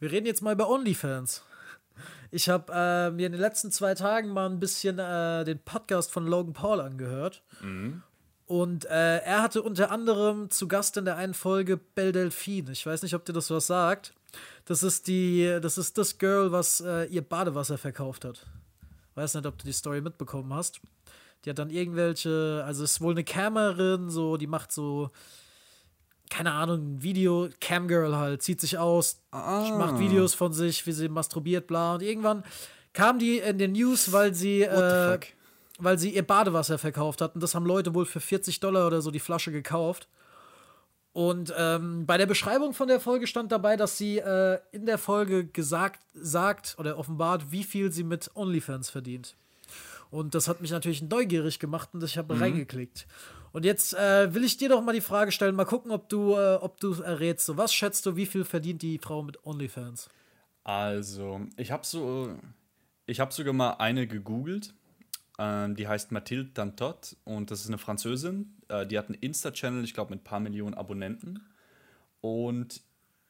wir 0.00 0.12
reden 0.12 0.26
jetzt 0.26 0.42
mal 0.42 0.52
über 0.52 0.68
OnlyFans. 0.68 1.42
Ich 2.30 2.50
habe 2.50 2.70
äh, 2.74 3.10
mir 3.10 3.24
in 3.26 3.32
den 3.32 3.40
letzten 3.40 3.70
zwei 3.72 3.94
Tagen 3.94 4.28
mal 4.28 4.44
ein 4.50 4.60
bisschen 4.60 4.98
äh, 4.98 5.44
den 5.44 5.58
Podcast 5.60 6.12
von 6.12 6.26
Logan 6.26 6.52
Paul 6.52 6.82
angehört. 6.82 7.42
Und 8.46 8.84
äh, 8.84 9.18
er 9.18 9.42
hatte 9.42 9.62
unter 9.62 9.90
anderem 9.90 10.50
zu 10.50 10.68
Gast 10.68 10.96
in 10.96 11.04
der 11.04 11.16
einen 11.16 11.34
Folge 11.34 11.76
Belle 11.76 12.12
Delphine. 12.12 12.70
Ich 12.70 12.86
weiß 12.86 13.02
nicht, 13.02 13.14
ob 13.14 13.24
dir 13.24 13.32
das 13.32 13.50
was 13.50 13.66
sagt. 13.66 14.12
Das 14.66 14.82
ist 14.82 15.08
die, 15.08 15.58
das 15.60 15.78
ist 15.78 15.98
das 15.98 16.18
Girl, 16.18 16.52
was 16.52 16.80
äh, 16.80 17.04
ihr 17.06 17.22
Badewasser 17.22 17.76
verkauft 17.76 18.24
hat. 18.24 18.46
Weiß 19.16 19.34
nicht, 19.34 19.46
ob 19.46 19.58
du 19.58 19.64
die 19.64 19.72
Story 19.72 20.00
mitbekommen 20.00 20.52
hast. 20.54 20.80
Die 21.44 21.50
hat 21.50 21.58
dann 21.58 21.70
irgendwelche, 21.70 22.62
also 22.64 22.84
ist 22.84 23.00
wohl 23.00 23.14
eine 23.14 23.24
Camerin, 23.24 24.10
so, 24.10 24.36
die 24.36 24.46
macht 24.46 24.72
so, 24.72 25.10
keine 26.30 26.52
Ahnung, 26.52 26.96
ein 26.96 27.02
Video, 27.02 27.48
Camgirl 27.60 28.16
halt, 28.16 28.42
zieht 28.42 28.60
sich 28.60 28.78
aus, 28.78 29.20
macht 29.30 29.98
Videos 29.98 30.34
von 30.34 30.52
sich, 30.52 30.86
wie 30.86 30.92
sie 30.92 31.08
masturbiert, 31.08 31.66
bla. 31.66 31.94
Und 31.94 32.02
irgendwann 32.02 32.44
kam 32.92 33.18
die 33.18 33.38
in 33.38 33.58
den 33.58 33.72
News, 33.72 34.12
weil 34.12 34.34
sie, 34.34 34.62
What 34.62 34.70
the 34.70 34.82
äh, 34.82 35.12
fuck? 35.12 35.35
Weil 35.78 35.98
sie 35.98 36.10
ihr 36.10 36.26
Badewasser 36.26 36.78
verkauft 36.78 37.20
hat. 37.20 37.34
Und 37.34 37.42
das 37.42 37.54
haben 37.54 37.66
Leute 37.66 37.94
wohl 37.94 38.06
für 38.06 38.20
40 38.20 38.60
Dollar 38.60 38.86
oder 38.86 39.00
so 39.02 39.10
die 39.10 39.20
Flasche 39.20 39.52
gekauft. 39.52 40.08
Und 41.12 41.54
ähm, 41.56 42.04
bei 42.04 42.18
der 42.18 42.26
Beschreibung 42.26 42.74
von 42.74 42.88
der 42.88 43.00
Folge 43.00 43.26
stand 43.26 43.50
dabei, 43.50 43.76
dass 43.76 43.96
sie 43.96 44.18
äh, 44.18 44.58
in 44.72 44.84
der 44.84 44.98
Folge 44.98 45.46
gesagt, 45.46 46.00
sagt 46.12 46.76
oder 46.78 46.98
offenbart, 46.98 47.50
wie 47.50 47.64
viel 47.64 47.90
sie 47.90 48.04
mit 48.04 48.30
OnlyFans 48.34 48.90
verdient. 48.90 49.34
Und 50.10 50.34
das 50.34 50.46
hat 50.46 50.60
mich 50.60 50.70
natürlich 50.70 51.02
neugierig 51.02 51.58
gemacht 51.58 51.90
und 51.92 52.04
ich 52.04 52.18
habe 52.18 52.38
reingeklickt. 52.38 53.06
Und 53.52 53.64
jetzt 53.64 53.94
äh, 53.94 54.34
will 54.34 54.44
ich 54.44 54.58
dir 54.58 54.68
doch 54.68 54.82
mal 54.82 54.92
die 54.92 55.00
Frage 55.00 55.32
stellen, 55.32 55.54
mal 55.54 55.64
gucken, 55.64 55.90
ob 55.90 56.10
du, 56.10 56.34
äh, 56.34 56.56
ob 56.56 56.78
du 56.80 56.92
errätst. 57.00 57.46
So, 57.46 57.56
was 57.56 57.72
schätzt 57.72 58.04
du, 58.04 58.14
wie 58.14 58.26
viel 58.26 58.44
verdient 58.44 58.82
die 58.82 58.98
Frau 58.98 59.22
mit 59.22 59.46
OnlyFans? 59.46 60.10
Also, 60.64 61.40
ich 61.56 61.70
habe 61.70 61.86
so, 61.86 62.36
ich 63.06 63.20
habe 63.20 63.32
sogar 63.32 63.54
mal 63.54 63.70
eine 63.78 64.06
gegoogelt. 64.06 64.74
Ähm, 65.38 65.76
die 65.76 65.86
heißt 65.86 66.12
Mathilde 66.12 66.50
Dantot 66.54 67.16
und 67.24 67.50
das 67.50 67.60
ist 67.60 67.68
eine 67.68 67.78
Französin. 67.78 68.56
Äh, 68.68 68.86
die 68.86 68.98
hat 68.98 69.06
einen 69.06 69.20
Insta-Channel, 69.20 69.84
ich 69.84 69.94
glaube, 69.94 70.10
mit 70.10 70.20
ein 70.20 70.24
paar 70.24 70.40
Millionen 70.40 70.74
Abonnenten. 70.74 71.40
Und 72.20 72.80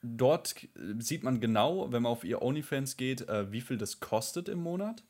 dort 0.02 0.54
sieht 0.98 1.24
man 1.24 1.40
genau, 1.40 1.90
wenn 1.90 2.02
man 2.02 2.12
auf 2.12 2.24
ihr 2.24 2.42
OnlyFans 2.42 2.96
geht, 2.96 3.28
äh, 3.28 3.50
wie 3.50 3.60
viel 3.60 3.76
das 3.76 4.00
kostet 4.00 4.48
im 4.48 4.60
Monat. 4.60 5.02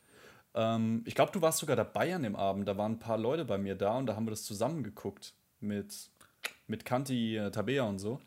Ähm, 0.55 1.03
ich 1.05 1.14
glaube, 1.14 1.32
du 1.32 1.42
warst 1.42 1.59
sogar 1.59 1.76
dabei 1.76 2.14
an 2.14 2.22
dem 2.22 2.34
Abend. 2.34 2.66
Da 2.66 2.76
waren 2.78 2.92
ein 2.92 2.99
paar 2.99 3.18
Leute 3.18 3.44
bei 3.44 3.59
mir 3.59 3.74
da 3.74 3.97
und 3.99 4.07
da 4.07 4.16
haben 4.16 4.26
wir 4.26 4.30
das 4.30 4.44
zusammen 4.44 4.82
geguckt 4.82 5.34
mit, 5.61 6.11
mit 6.66 6.84
Kanti, 6.84 7.36
äh, 7.36 7.51
Tabea 7.51 7.84
und 7.84 7.99
so. 7.99 8.20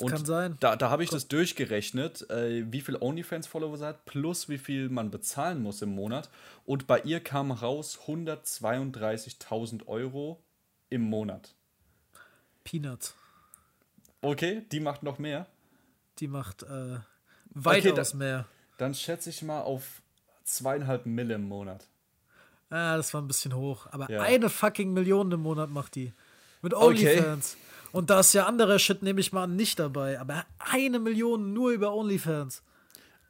Und 0.00 0.10
Kann 0.10 0.26
sein. 0.26 0.56
Da, 0.60 0.76
da 0.76 0.90
habe 0.90 1.04
ich 1.04 1.10
das 1.10 1.26
durchgerechnet, 1.28 2.28
äh, 2.30 2.70
wie 2.70 2.82
viel 2.82 2.96
OnlyFans-Follower 3.00 3.78
sie 3.78 3.86
hat, 3.86 4.04
plus 4.04 4.48
wie 4.48 4.58
viel 4.58 4.88
man 4.90 5.10
bezahlen 5.10 5.62
muss 5.62 5.80
im 5.80 5.94
Monat. 5.94 6.28
Und 6.66 6.86
bei 6.86 7.00
ihr 7.00 7.20
kam 7.20 7.50
raus 7.50 7.98
132.000 8.06 9.86
Euro 9.86 10.42
im 10.90 11.02
Monat. 11.02 11.54
Peanuts. 12.64 13.14
Okay, 14.20 14.62
die 14.72 14.80
macht 14.80 15.02
noch 15.02 15.18
mehr. 15.18 15.46
Die 16.18 16.28
macht 16.28 16.62
äh, 16.64 16.98
weitaus 17.50 18.10
da- 18.12 18.16
mehr. 18.16 18.46
Dann 18.78 18.94
schätze 18.94 19.30
ich 19.30 19.42
mal 19.42 19.62
auf 19.62 20.02
zweieinhalb 20.44 21.06
Mille 21.06 21.34
im 21.34 21.48
Monat. 21.48 21.86
Ah, 22.68 22.96
das 22.96 23.14
war 23.14 23.22
ein 23.22 23.28
bisschen 23.28 23.54
hoch. 23.54 23.86
Aber 23.92 24.10
Ja. 24.10 24.22
eine 24.22 24.50
fucking 24.50 24.92
Million 24.92 25.30
im 25.32 25.40
Monat 25.40 25.70
macht 25.70 25.94
die. 25.94 26.12
Mit 26.62 26.74
Okay. 26.74 27.22
Und 27.96 28.10
da 28.10 28.20
ist 28.20 28.34
ja 28.34 28.44
anderer 28.44 28.78
Shit, 28.78 29.00
nehme 29.00 29.20
ich 29.20 29.32
mal 29.32 29.44
an, 29.44 29.56
nicht 29.56 29.78
dabei. 29.78 30.20
Aber 30.20 30.44
eine 30.58 30.98
Million 30.98 31.54
nur 31.54 31.70
über 31.70 31.94
OnlyFans. 31.94 32.62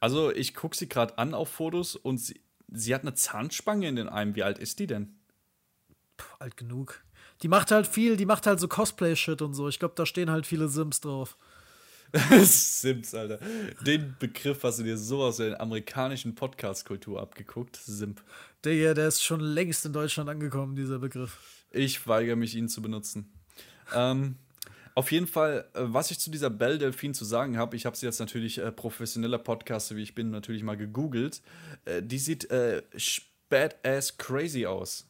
Also, 0.01 0.29
ich 0.29 0.53
gucke 0.53 0.75
sie 0.75 0.89
gerade 0.89 1.17
an 1.17 1.33
auf 1.33 1.47
Fotos 1.47 1.95
und 1.95 2.17
sie, 2.17 2.41
sie 2.73 2.93
hat 2.93 3.03
eine 3.03 3.13
Zahnspange 3.13 3.87
in 3.87 3.95
den 3.95 4.09
Armen. 4.09 4.35
Wie 4.35 4.43
alt 4.43 4.59
ist 4.59 4.79
die 4.79 4.87
denn? 4.87 5.15
Puh, 6.17 6.35
alt 6.39 6.57
genug. 6.57 7.01
Die 7.43 7.47
macht 7.47 7.71
halt 7.71 7.87
viel, 7.87 8.17
die 8.17 8.25
macht 8.25 8.45
halt 8.45 8.59
so 8.59 8.67
Cosplay-Shit 8.67 9.41
und 9.41 9.53
so. 9.53 9.69
Ich 9.69 9.79
glaube, 9.79 9.93
da 9.95 10.05
stehen 10.05 10.29
halt 10.29 10.45
viele 10.45 10.67
Sims 10.67 10.99
drauf. 10.99 11.37
Sims, 12.43 13.15
Alter. 13.15 13.39
Den 13.85 14.17
Begriff 14.19 14.63
hast 14.63 14.79
du 14.79 14.83
dir 14.83 14.97
so 14.97 15.23
aus 15.23 15.37
der 15.37 15.61
amerikanischen 15.61 16.35
Podcast-Kultur 16.35 17.21
abgeguckt. 17.21 17.77
Simp. 17.77 18.21
Der 18.65 18.73
hier, 18.73 18.93
der 18.93 19.07
ist 19.07 19.23
schon 19.23 19.39
längst 19.39 19.85
in 19.85 19.93
Deutschland 19.93 20.29
angekommen, 20.29 20.75
dieser 20.75 20.99
Begriff. 20.99 21.37
Ich 21.71 22.05
weigere 22.05 22.35
mich, 22.35 22.53
ihn 22.53 22.67
zu 22.67 22.81
benutzen. 22.81 23.31
Ähm, 23.95 24.35
auf 24.97 25.11
jeden 25.11 25.27
Fall, 25.27 25.69
äh, 25.75 25.81
was 25.83 26.09
ich 26.09 26.17
zu 26.17 26.31
dieser 26.31 26.49
Belle 26.49 26.79
Delphine 26.79 27.13
zu 27.13 27.23
sagen 27.23 27.55
habe, 27.55 27.75
ich 27.75 27.85
habe 27.85 27.95
sie 27.95 28.07
jetzt 28.07 28.19
natürlich 28.19 28.57
äh, 28.57 28.71
professioneller 28.71 29.37
Podcaster, 29.37 29.95
wie 29.95 30.01
ich 30.01 30.15
bin, 30.15 30.31
natürlich 30.31 30.63
mal 30.63 30.75
gegoogelt. 30.75 31.43
Äh, 31.85 32.01
die 32.01 32.17
sieht 32.17 32.49
äh, 32.49 32.81
badass 33.47 34.17
crazy 34.17 34.65
aus. 34.65 35.07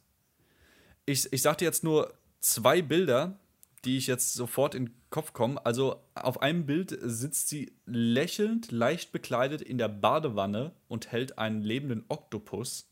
Ich, 1.05 1.31
ich 1.31 1.41
sag 1.41 1.59
dir 1.59 1.65
jetzt 1.65 1.85
nur 1.85 2.13
zwei 2.41 2.81
Bilder, 2.81 3.39
die 3.85 3.97
ich 3.97 4.07
jetzt 4.07 4.33
sofort 4.33 4.75
in 4.75 4.88
den 4.88 4.93
Kopf 5.09 5.31
komme. 5.31 5.65
Also 5.65 6.03
auf 6.15 6.41
einem 6.41 6.65
Bild 6.65 6.97
sitzt 7.01 7.47
sie 7.47 7.71
lächelnd, 7.85 8.73
leicht 8.73 9.13
bekleidet 9.13 9.61
in 9.61 9.77
der 9.77 9.88
Badewanne 9.88 10.73
und 10.89 11.13
hält 11.13 11.38
einen 11.38 11.61
lebenden 11.61 12.03
Oktopus. 12.09 12.89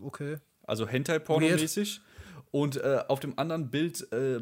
Okay. 0.00 0.38
Also 0.62 0.88
Hentai-Porno-mäßig. 0.88 2.00
Und 2.52 2.78
äh, 2.78 3.04
auf 3.08 3.20
dem 3.20 3.38
anderen 3.38 3.70
Bild 3.70 4.10
äh, 4.12 4.40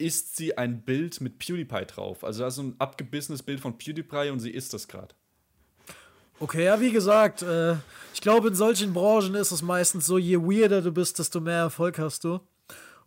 ist 0.00 0.36
sie 0.36 0.56
ein 0.56 0.82
Bild 0.82 1.20
mit 1.20 1.38
PewDiePie 1.38 1.84
drauf. 1.86 2.24
Also 2.24 2.40
da 2.40 2.48
ist 2.48 2.56
so 2.56 2.62
ein 2.62 2.74
abgebissenes 2.78 3.42
Bild 3.42 3.60
von 3.60 3.76
PewDiePie 3.76 4.30
und 4.30 4.40
sie 4.40 4.50
isst 4.50 4.72
das 4.72 4.88
gerade. 4.88 5.14
Okay, 6.40 6.64
ja, 6.64 6.80
wie 6.80 6.90
gesagt, 6.90 7.42
äh, 7.42 7.76
ich 8.14 8.22
glaube, 8.22 8.48
in 8.48 8.54
solchen 8.54 8.94
Branchen 8.94 9.34
ist 9.34 9.50
es 9.50 9.60
meistens 9.60 10.06
so, 10.06 10.16
je 10.16 10.38
weirder 10.38 10.80
du 10.80 10.90
bist, 10.90 11.18
desto 11.18 11.40
mehr 11.40 11.58
Erfolg 11.58 11.98
hast 11.98 12.24
du. 12.24 12.40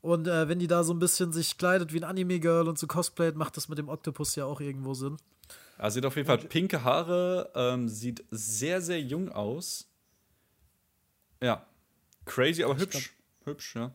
Und 0.01 0.27
äh, 0.27 0.47
wenn 0.47 0.59
die 0.59 0.67
da 0.67 0.83
so 0.83 0.93
ein 0.93 0.99
bisschen 0.99 1.33
sich 1.33 1.57
kleidet 1.57 1.93
wie 1.93 1.97
ein 1.97 2.03
Anime-Girl 2.03 2.67
und 2.67 2.77
so 2.77 2.85
cosplayt, 2.85 3.35
macht 3.35 3.57
das 3.57 3.69
mit 3.69 3.79
dem 3.79 3.89
Oktopus 3.89 4.35
ja 4.35 4.45
auch 4.45 4.61
irgendwo 4.61 4.93
Sinn. 4.93 5.17
Also 5.79 5.95
sie 5.95 5.99
hat 6.01 6.05
auf 6.05 6.15
jeden 6.15 6.27
Fall 6.27 6.37
pinke 6.37 6.83
Haare, 6.83 7.51
ähm, 7.55 7.89
sieht 7.89 8.23
sehr, 8.29 8.81
sehr 8.81 9.01
jung 9.01 9.31
aus. 9.31 9.89
Ja. 11.41 11.65
Crazy, 12.25 12.63
aber 12.63 12.77
hübsch. 12.77 13.13
Hübsch, 13.45 13.75
ja. 13.75 13.91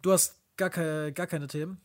Du 0.00 0.12
hast 0.12 0.37
gar, 0.58 0.68
keine, 0.68 1.12
gar 1.12 1.26
keine 1.26 1.46
Themen. 1.46 1.80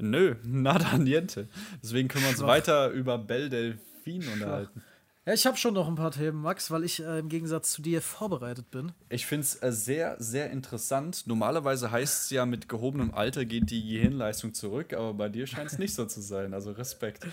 Nö, 0.00 0.36
nada 0.44 0.96
niente. 0.98 1.48
Deswegen 1.82 2.06
können 2.06 2.22
wir 2.24 2.30
uns 2.30 2.38
Schwach. 2.38 2.46
weiter 2.48 2.90
über 2.90 3.18
Belle 3.18 3.48
Delphine 3.50 4.30
unterhalten. 4.32 4.82
Ja, 5.26 5.34
ich 5.34 5.44
habe 5.44 5.58
schon 5.58 5.74
noch 5.74 5.88
ein 5.88 5.94
paar 5.96 6.10
Themen, 6.12 6.40
Max, 6.40 6.70
weil 6.70 6.84
ich 6.84 7.00
äh, 7.02 7.18
im 7.18 7.28
Gegensatz 7.28 7.72
zu 7.72 7.82
dir 7.82 8.00
vorbereitet 8.00 8.70
bin. 8.70 8.92
Ich 9.10 9.26
finde 9.26 9.42
es 9.42 9.62
äh, 9.62 9.72
sehr, 9.72 10.16
sehr 10.18 10.50
interessant. 10.50 11.26
Normalerweise 11.26 11.90
heißt 11.90 12.24
es 12.24 12.30
ja, 12.30 12.46
mit 12.46 12.68
gehobenem 12.68 13.12
Alter 13.12 13.44
geht 13.44 13.70
die 13.70 13.82
Gehirnleistung 13.86 14.54
zurück, 14.54 14.94
aber 14.94 15.12
bei 15.12 15.28
dir 15.28 15.46
scheint 15.46 15.70
es 15.70 15.78
nicht 15.78 15.94
so 15.94 16.06
zu 16.06 16.22
sein. 16.22 16.54
Also 16.54 16.70
Respekt. 16.72 17.26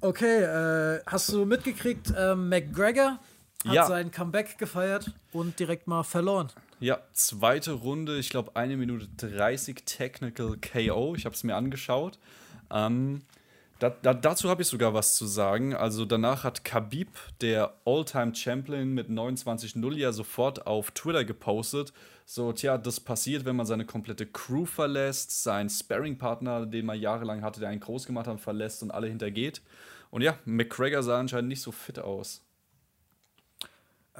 Okay, 0.00 0.42
äh, 0.44 1.00
hast 1.06 1.30
du 1.32 1.44
mitgekriegt, 1.44 2.12
äh, 2.16 2.34
McGregor 2.34 3.18
hat 3.66 3.74
Ja. 3.74 3.86
sein 3.86 4.10
Comeback 4.10 4.56
gefeiert 4.56 5.12
und 5.32 5.58
direkt 5.58 5.86
mal 5.88 6.04
verloren. 6.04 6.48
Ja, 6.80 6.98
zweite 7.12 7.72
Runde, 7.72 8.18
ich 8.18 8.30
glaube 8.30 8.56
eine 8.56 8.74
Minute 8.78 9.06
30 9.18 9.82
Technical 9.84 10.56
KO. 10.56 11.14
Ich 11.14 11.26
habe 11.26 11.34
es 11.34 11.44
mir 11.44 11.54
angeschaut. 11.54 12.18
Ähm, 12.70 13.20
da, 13.78 13.90
da, 13.90 14.14
dazu 14.14 14.48
habe 14.48 14.62
ich 14.62 14.68
sogar 14.68 14.94
was 14.94 15.14
zu 15.14 15.26
sagen. 15.26 15.74
Also 15.74 16.06
danach 16.06 16.42
hat 16.42 16.64
Khabib, 16.64 17.08
der 17.42 17.74
All-Time-Champion 17.84 18.94
mit 18.94 19.10
29-0, 19.10 19.94
ja 19.94 20.12
sofort 20.12 20.66
auf 20.66 20.90
Twitter 20.92 21.26
gepostet. 21.26 21.92
So, 22.24 22.50
tja, 22.54 22.78
das 22.78 22.98
passiert, 22.98 23.44
wenn 23.44 23.56
man 23.56 23.66
seine 23.66 23.84
komplette 23.84 24.24
Crew 24.24 24.64
verlässt, 24.64 25.42
seinen 25.42 25.68
Sparring-Partner, 25.68 26.64
den 26.64 26.86
man 26.86 26.98
jahrelang 26.98 27.42
hatte, 27.42 27.60
der 27.60 27.68
einen 27.68 27.80
groß 27.80 28.06
gemacht 28.06 28.26
hat, 28.26 28.40
verlässt 28.40 28.82
und 28.82 28.90
alle 28.90 29.08
hintergeht. 29.08 29.60
Und 30.10 30.22
ja, 30.22 30.38
McGregor 30.46 31.02
sah 31.02 31.20
anscheinend 31.20 31.48
nicht 31.50 31.60
so 31.60 31.72
fit 31.72 31.98
aus. 31.98 32.42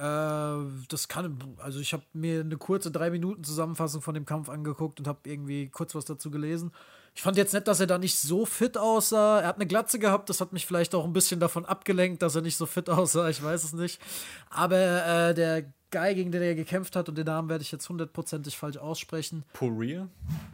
Äh, 0.01 0.65
das 0.87 1.07
kann, 1.07 1.37
also 1.57 1.79
ich 1.79 1.93
habe 1.93 2.03
mir 2.13 2.39
eine 2.39 2.57
kurze 2.57 2.89
drei 2.89 3.11
Minuten 3.11 3.43
Zusammenfassung 3.43 4.01
von 4.01 4.15
dem 4.15 4.25
Kampf 4.25 4.49
angeguckt 4.49 4.99
und 4.99 5.07
habe 5.07 5.19
irgendwie 5.25 5.69
kurz 5.69 5.93
was 5.93 6.05
dazu 6.05 6.31
gelesen. 6.31 6.71
Ich 7.13 7.21
fand 7.21 7.37
jetzt 7.37 7.53
nicht, 7.53 7.67
dass 7.67 7.79
er 7.79 7.87
da 7.87 7.99
nicht 7.99 8.17
so 8.17 8.45
fit 8.47 8.77
aussah. 8.77 9.41
Er 9.41 9.47
hat 9.47 9.57
eine 9.57 9.67
Glatze 9.67 9.99
gehabt, 9.99 10.29
das 10.29 10.41
hat 10.41 10.53
mich 10.53 10.65
vielleicht 10.65 10.95
auch 10.95 11.03
ein 11.03 11.13
bisschen 11.13 11.39
davon 11.39 11.65
abgelenkt, 11.65 12.23
dass 12.23 12.35
er 12.35 12.41
nicht 12.41 12.57
so 12.57 12.65
fit 12.65 12.89
aussah. 12.89 13.29
Ich 13.29 13.43
weiß 13.43 13.63
es 13.63 13.73
nicht. 13.73 14.01
Aber 14.49 15.05
äh, 15.29 15.33
der 15.35 15.65
Guy, 15.91 16.15
gegen 16.15 16.31
den 16.31 16.41
er 16.41 16.55
gekämpft 16.55 16.95
hat, 16.95 17.07
und 17.07 17.17
den 17.17 17.25
Namen 17.25 17.49
werde 17.49 17.61
ich 17.63 17.71
jetzt 17.71 17.87
hundertprozentig 17.87 18.57
falsch 18.57 18.77
aussprechen, 18.77 19.43
Poirier? 19.53 20.07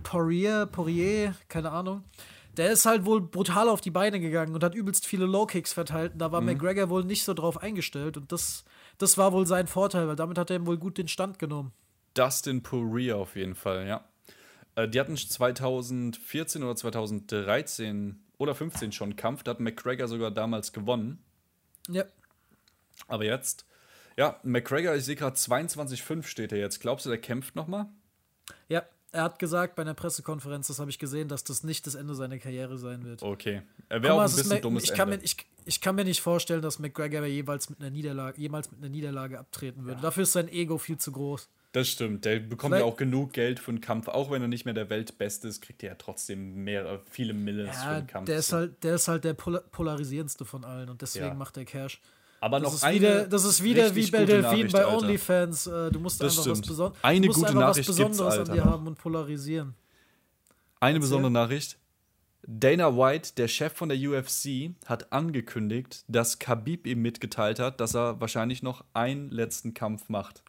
Poirier, 0.03 0.65
Poirier, 0.65 1.35
keine 1.47 1.71
Ahnung. 1.71 2.03
der 2.57 2.71
ist 2.71 2.85
halt 2.85 3.05
wohl 3.05 3.21
brutal 3.21 3.69
auf 3.69 3.79
die 3.79 3.91
Beine 3.91 4.19
gegangen 4.19 4.55
und 4.55 4.63
hat 4.63 4.75
übelst 4.75 5.05
viele 5.05 5.25
Low-Kicks 5.25 5.71
verteilt. 5.73 6.13
Und 6.13 6.19
da 6.19 6.31
war 6.31 6.41
McGregor 6.41 6.89
wohl 6.89 7.03
nicht 7.05 7.23
so 7.23 7.33
drauf 7.35 7.61
eingestellt. 7.61 8.17
Und 8.17 8.31
das, 8.31 8.65
das 8.97 9.17
war 9.17 9.33
wohl 9.33 9.45
sein 9.45 9.67
Vorteil, 9.67 10.07
weil 10.07 10.15
damit 10.15 10.37
hat 10.37 10.49
er 10.49 10.57
ihm 10.57 10.65
wohl 10.65 10.77
gut 10.77 10.97
den 10.97 11.07
Stand 11.07 11.39
genommen. 11.39 11.71
Dustin 12.13 12.63
Poirier 12.63 13.17
auf 13.17 13.35
jeden 13.35 13.55
Fall, 13.55 13.87
ja. 13.87 14.03
Äh, 14.75 14.87
die 14.87 14.99
hatten 14.99 15.17
2014 15.17 16.63
oder 16.63 16.75
2013 16.75 18.23
oder 18.37 18.55
15 18.55 18.91
schon 18.91 19.15
Kampf. 19.15 19.43
Da 19.43 19.51
hat 19.51 19.59
McGregor 19.59 20.07
sogar 20.07 20.31
damals 20.31 20.73
gewonnen. 20.73 21.23
Ja. 21.89 22.05
Aber 23.07 23.25
jetzt, 23.25 23.65
ja, 24.17 24.39
McGregor, 24.43 24.95
ich 24.95 25.05
sehe 25.05 25.15
gerade 25.15 25.35
22,5 25.35 26.23
steht 26.23 26.51
er 26.51 26.57
jetzt. 26.57 26.79
Glaubst 26.79 27.05
du, 27.05 27.09
der 27.09 27.19
kämpft 27.19 27.55
nochmal? 27.55 27.87
Ja, 28.69 28.83
er 29.17 29.23
hat 29.23 29.39
gesagt 29.39 29.75
bei 29.75 29.81
einer 29.81 29.93
Pressekonferenz, 29.93 30.67
das 30.67 30.79
habe 30.79 30.89
ich 30.91 30.99
gesehen, 30.99 31.27
dass 31.27 31.43
das 31.43 31.63
nicht 31.63 31.87
das 31.87 31.95
Ende 31.95 32.13
seiner 32.15 32.37
Karriere 32.37 32.77
sein 32.77 33.03
wird. 33.03 33.23
Okay. 33.23 33.63
Er 33.89 34.03
wäre 34.03 34.13
auch 34.13 34.19
ein 34.21 34.25
bisschen 34.25 34.61
dummes 34.61 34.83
ich, 34.83 34.93
kann 34.93 35.09
mir, 35.09 35.15
Ende. 35.15 35.25
ich, 35.25 35.37
ich 35.65 35.81
kann 35.81 35.95
mir 35.95 36.03
nicht 36.05 36.21
vorstellen, 36.21 36.61
dass 36.61 36.79
McGregor 36.79 37.25
jeweils 37.25 37.69
mit 37.69 37.79
einer 37.81 37.89
Niederlage, 37.89 38.39
jemals 38.39 38.71
mit 38.71 38.79
einer 38.79 38.89
Niederlage 38.89 39.39
abtreten 39.39 39.85
würde. 39.85 40.01
Dafür 40.01 40.23
ist 40.23 40.33
sein 40.33 40.47
Ego 40.47 40.77
viel 40.77 40.97
zu 40.97 41.11
groß. 41.11 41.49
Das 41.73 41.89
stimmt. 41.89 42.25
Der 42.25 42.39
bekommt 42.39 42.73
Vielleicht- 42.73 42.85
ja 42.87 42.91
auch 42.91 42.97
genug 42.97 43.33
Geld 43.33 43.59
für 43.59 43.71
einen 43.71 43.81
Kampf. 43.81 44.07
Auch 44.07 44.31
wenn 44.31 44.41
er 44.41 44.47
nicht 44.47 44.65
mehr 44.65 44.73
der 44.73 44.89
Weltbeste 44.89 45.47
ist, 45.47 45.61
kriegt 45.61 45.83
er 45.83 45.89
ja 45.89 45.95
trotzdem 45.95 46.63
mehrere, 46.63 47.01
viele 47.09 47.33
Milles 47.33 47.75
für 47.77 47.83
Ja, 47.85 47.91
einen 47.97 48.07
Kampf. 48.07 48.25
der 48.27 48.37
ist 48.37 48.53
halt, 48.53 48.83
der 48.83 48.95
ist 48.95 49.07
halt 49.07 49.23
der 49.25 49.33
Polar 49.33 49.61
polarisierendste 49.61 50.45
von 50.45 50.63
allen 50.63 50.89
und 50.89 51.01
deswegen 51.01 51.25
Ja. 51.27 51.33
macht 51.33 51.57
er 51.57 51.65
Cash. 51.65 51.99
Aber 52.39 52.59
Das 52.59 52.69
noch 52.69 52.75
ist 52.75 52.83
eine 52.83 52.95
wieder, 52.95 53.27
das 53.27 53.43
ist 53.45 53.63
wieder 53.63 53.95
wie 53.95 54.11
bei 54.11 54.25
Delfin 54.25 54.71
bei. 54.71 54.85
OnlyFans. 54.87 55.67
Äh, 55.67 55.91
Du 55.91 55.99
musst 55.99 56.21
Das 56.21 56.37
einfach 56.37 56.51
was, 56.51 56.57
stimmt. 56.57 56.67
Beson 56.67 56.91
Eine 57.01 57.21
du 57.21 57.27
musst 57.27 57.39
gute 57.39 57.49
einfach 57.49 57.61
Nachricht 57.61 57.89
was 57.89 57.95
Besonderes 57.95 58.37
Alter, 58.37 58.51
an 58.51 58.57
dir 58.57 58.65
haben 58.65 58.87
und 58.87 58.97
polarisieren. 58.97 59.73
Eine 60.79 60.99
besondere 60.99 61.31
Nachricht. 61.31 61.77
Dana 62.49 62.95
White, 62.95 63.33
der 63.35 63.47
Chef 63.47 63.73
von 63.73 63.89
der 63.89 63.97
UFC, 63.97 64.71
hat 64.85 65.11
angekündigt, 65.11 66.05
dass 66.07 66.39
Khabib 66.39 66.87
ihm 66.87 67.01
mitgeteilt 67.01 67.59
hat, 67.59 67.81
dass 67.81 67.95
er 67.95 68.21
wahrscheinlich 68.21 68.63
noch 68.63 68.85
einen 68.93 69.29
letzten 69.31 69.73
Kampf 69.73 70.07
macht. 70.07 70.43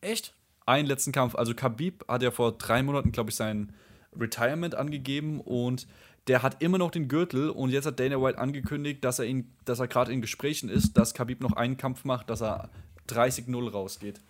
Echt? 0.00 0.34
Einen 0.64 0.86
letzten 0.86 1.12
Kampf. 1.12 1.34
Also 1.34 1.54
Khabib 1.54 2.04
hat 2.08 2.22
ja 2.22 2.30
vor 2.30 2.52
drei 2.56 2.82
Monaten, 2.82 3.12
glaube 3.12 3.30
ich, 3.30 3.36
sein 3.36 3.72
Retirement 4.18 4.74
angegeben 4.74 5.40
und 5.40 5.86
der 6.26 6.42
hat 6.42 6.62
immer 6.62 6.78
noch 6.78 6.90
den 6.90 7.08
Gürtel 7.08 7.50
und 7.50 7.70
jetzt 7.70 7.86
hat 7.86 7.98
Dana 7.98 8.20
White 8.20 8.38
angekündigt, 8.38 9.04
dass 9.04 9.18
er 9.18 9.24
ihn, 9.26 9.52
dass 9.64 9.80
er 9.80 9.88
gerade 9.88 10.12
in 10.12 10.20
Gesprächen 10.20 10.68
ist, 10.68 10.96
dass 10.96 11.14
Khabib 11.14 11.40
noch 11.40 11.52
einen 11.54 11.76
Kampf 11.76 12.04
macht, 12.04 12.30
dass 12.30 12.42
er 12.42 12.68
30-0 13.08 13.70
rausgeht. 13.70 14.20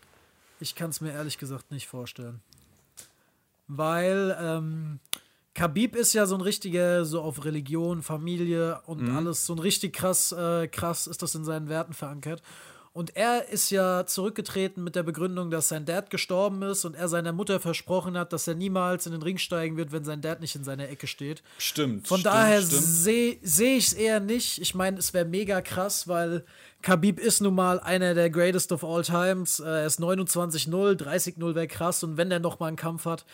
Ich 0.60 0.74
kann 0.74 0.90
es 0.90 1.00
mir 1.00 1.12
ehrlich 1.12 1.38
gesagt 1.38 1.70
nicht 1.70 1.86
vorstellen. 1.88 2.40
Weil 3.66 4.36
ähm, 4.40 4.98
Khabib 5.54 5.94
ist 5.96 6.12
ja 6.12 6.26
so 6.26 6.34
ein 6.34 6.40
richtiger, 6.40 7.04
so 7.04 7.22
auf 7.22 7.44
Religion, 7.44 8.02
Familie 8.02 8.80
und 8.86 9.02
Mhm. 9.02 9.16
alles, 9.16 9.46
so 9.46 9.54
ein 9.54 9.58
richtig 9.58 9.92
krass, 9.94 10.32
äh, 10.32 10.68
krass 10.68 11.06
ist 11.06 11.22
das 11.22 11.34
in 11.34 11.44
seinen 11.44 11.68
Werten 11.68 11.92
verankert. 11.92 12.42
Und 12.92 13.16
er 13.16 13.48
ist 13.48 13.70
ja 13.70 14.04
zurückgetreten 14.04 14.82
mit 14.82 14.96
der 14.96 15.04
Begründung, 15.04 15.52
dass 15.52 15.68
sein 15.68 15.84
Dad 15.84 16.10
gestorben 16.10 16.60
ist 16.62 16.84
und 16.84 16.96
er 16.96 17.06
seiner 17.06 17.32
Mutter 17.32 17.60
versprochen 17.60 18.18
hat, 18.18 18.32
dass 18.32 18.48
er 18.48 18.56
niemals 18.56 19.06
in 19.06 19.12
den 19.12 19.22
Ring 19.22 19.38
steigen 19.38 19.76
wird, 19.76 19.92
wenn 19.92 20.02
sein 20.02 20.20
Dad 20.20 20.40
nicht 20.40 20.56
in 20.56 20.64
seiner 20.64 20.88
Ecke 20.88 21.06
steht. 21.06 21.44
Stimmt. 21.58 22.08
Von 22.08 22.18
stimmt, 22.18 22.34
daher 22.34 22.62
sehe 22.62 23.38
seh 23.42 23.76
ich 23.76 23.86
es 23.86 23.92
eher 23.92 24.18
nicht. 24.18 24.60
Ich 24.60 24.74
meine, 24.74 24.98
es 24.98 25.14
wäre 25.14 25.24
mega 25.24 25.60
krass, 25.60 26.08
weil 26.08 26.44
Khabib 26.82 27.20
ist 27.20 27.40
nun 27.40 27.54
mal 27.54 27.78
einer 27.78 28.14
der 28.14 28.28
greatest 28.28 28.72
of 28.72 28.82
all 28.82 29.02
times. 29.02 29.60
Äh, 29.60 29.68
Er 29.68 29.86
ist 29.86 30.00
29-0, 30.00 30.68
30-0 31.00 31.54
wäre 31.54 31.68
krass. 31.68 32.02
Und 32.02 32.16
wenn 32.16 32.28
der 32.28 32.40
noch 32.40 32.58
mal 32.58 32.66
einen 32.66 32.76
Kampf 32.76 33.04
hat, 33.04 33.24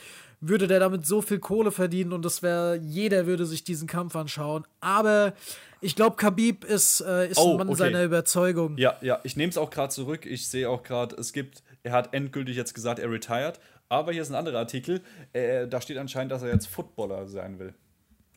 würde 0.40 0.66
der 0.66 0.80
damit 0.80 1.06
so 1.06 1.22
viel 1.22 1.38
Kohle 1.38 1.70
verdienen 1.72 2.12
und 2.12 2.24
das 2.24 2.42
wäre, 2.42 2.76
jeder 2.76 3.26
würde 3.26 3.46
sich 3.46 3.64
diesen 3.64 3.88
Kampf 3.88 4.14
anschauen. 4.16 4.66
Aber 4.80 5.32
ich 5.80 5.96
glaube, 5.96 6.16
Khabib 6.16 6.64
ist, 6.64 7.00
äh, 7.00 7.28
ist 7.28 7.38
Oh, 7.38 7.52
ein 7.52 7.56
Mann 7.58 7.68
okay. 7.68 7.78
seiner 7.78 8.02
Überzeugung. 8.04 8.76
Ja, 8.78 8.96
ja, 9.00 9.20
ich 9.24 9.36
nehme 9.36 9.50
es 9.50 9.58
auch 9.58 9.70
gerade 9.70 9.92
zurück. 9.92 10.26
Ich 10.26 10.48
sehe 10.48 10.68
auch 10.68 10.82
gerade, 10.82 11.16
es 11.16 11.32
gibt, 11.32 11.62
er 11.82 11.92
hat 11.92 12.12
endgültig 12.14 12.56
jetzt 12.56 12.74
gesagt, 12.74 12.98
er 12.98 13.10
retired. 13.10 13.58
Aber 13.88 14.12
hier 14.12 14.22
ist 14.22 14.30
ein 14.30 14.34
anderer 14.34 14.58
Artikel. 14.58 15.00
Äh, 15.32 15.68
da 15.68 15.80
steht 15.80 15.96
anscheinend, 15.98 16.32
dass 16.32 16.42
er 16.42 16.52
jetzt 16.52 16.66
Footballer 16.66 17.26
sein 17.28 17.58
will. 17.58 17.72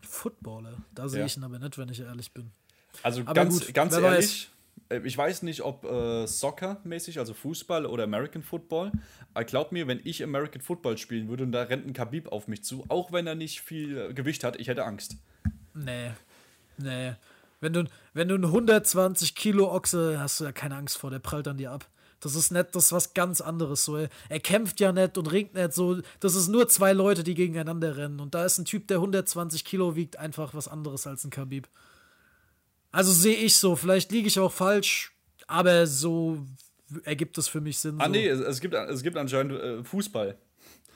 Footballer, 0.01 0.73
da 0.95 1.07
sehe 1.09 1.21
Ja. 1.21 1.25
ich 1.25 1.37
ihn 1.37 1.43
aber 1.43 1.59
nicht, 1.59 1.77
wenn 1.77 1.89
ich 1.89 1.99
ehrlich 2.01 2.31
bin. 2.33 2.51
Also 3.03 3.21
Aber 3.21 3.33
ganz, 3.33 3.65
gut, 3.65 3.73
ganz 3.73 3.93
ehrlich, 3.95 4.45
äh, 4.45 4.58
ich 4.89 5.17
weiß 5.17 5.43
nicht, 5.43 5.61
ob 5.61 5.85
äh, 5.85 6.25
Soccer-mäßig, 6.25 7.19
also 7.19 7.33
Fußball 7.33 7.85
oder 7.85 8.03
American 8.05 8.41
Football. 8.41 8.91
Aber 9.33 9.43
glaub 9.45 9.71
mir, 9.71 9.87
wenn 9.87 10.01
ich 10.03 10.23
American 10.23 10.61
Football 10.61 10.97
spielen 10.97 11.29
würde 11.29 11.43
und 11.43 11.51
da 11.51 11.63
rennt 11.63 11.85
ein 11.85 11.93
Khabib 11.93 12.31
auf 12.31 12.47
mich 12.47 12.63
zu, 12.63 12.85
auch 12.87 13.11
wenn 13.11 13.27
er 13.27 13.35
nicht 13.35 13.61
viel 13.61 13.97
äh, 13.97 14.13
Gewicht 14.13 14.43
hat, 14.43 14.59
ich 14.59 14.67
hätte 14.67 14.85
Angst. 14.85 15.17
Nee. 15.73 16.11
Nee. 16.77 17.13
Wenn 17.61 17.73
du, 17.73 17.83
wenn 18.13 18.27
du 18.27 18.35
einen 18.35 18.45
120 18.45 19.35
Kilo 19.35 19.71
Ochse 19.71 20.19
hast 20.19 20.39
du 20.39 20.45
ja 20.45 20.51
keine 20.51 20.75
Angst 20.75 20.97
vor, 20.97 21.11
der 21.11 21.19
prallt 21.19 21.47
an 21.47 21.57
dir 21.57 21.71
ab. 21.71 21.87
Das 22.21 22.35
ist 22.35 22.51
nicht, 22.51 22.75
das 22.75 22.85
ist 22.85 22.91
was 22.91 23.13
ganz 23.13 23.41
anderes. 23.41 23.85
So, 23.85 23.95
er, 23.95 24.09
er 24.27 24.39
kämpft 24.39 24.79
ja 24.79 24.91
nicht 24.91 25.17
und 25.17 25.31
ringt 25.31 25.53
nicht 25.53 25.73
so. 25.73 25.99
Das 26.19 26.35
ist 26.35 26.47
nur 26.47 26.67
zwei 26.67 26.93
Leute, 26.93 27.23
die 27.23 27.33
gegeneinander 27.33 27.95
rennen. 27.95 28.19
Und 28.19 28.35
da 28.35 28.43
ist 28.43 28.57
ein 28.57 28.65
Typ, 28.65 28.87
der 28.87 28.97
120 28.97 29.63
Kilo 29.63 29.95
wiegt, 29.95 30.17
einfach 30.17 30.53
was 30.53 30.67
anderes 30.67 31.07
als 31.07 31.23
ein 31.23 31.29
Khabib. 31.29 31.67
Also 32.91 33.11
sehe 33.11 33.35
ich 33.35 33.55
so. 33.57 33.75
Vielleicht 33.75 34.11
liege 34.11 34.27
ich 34.27 34.39
auch 34.39 34.51
falsch, 34.51 35.11
aber 35.47 35.85
so 35.87 36.45
ergibt 37.03 37.37
es 37.37 37.47
für 37.47 37.61
mich 37.61 37.79
Sinn. 37.79 37.95
Ah, 37.99 38.05
so. 38.05 38.11
nee, 38.11 38.27
es, 38.27 38.39
es, 38.39 38.59
gibt, 38.59 38.73
es 38.73 39.03
gibt 39.03 39.17
anscheinend 39.17 39.53
äh, 39.53 39.83
Fußball. 39.83 40.35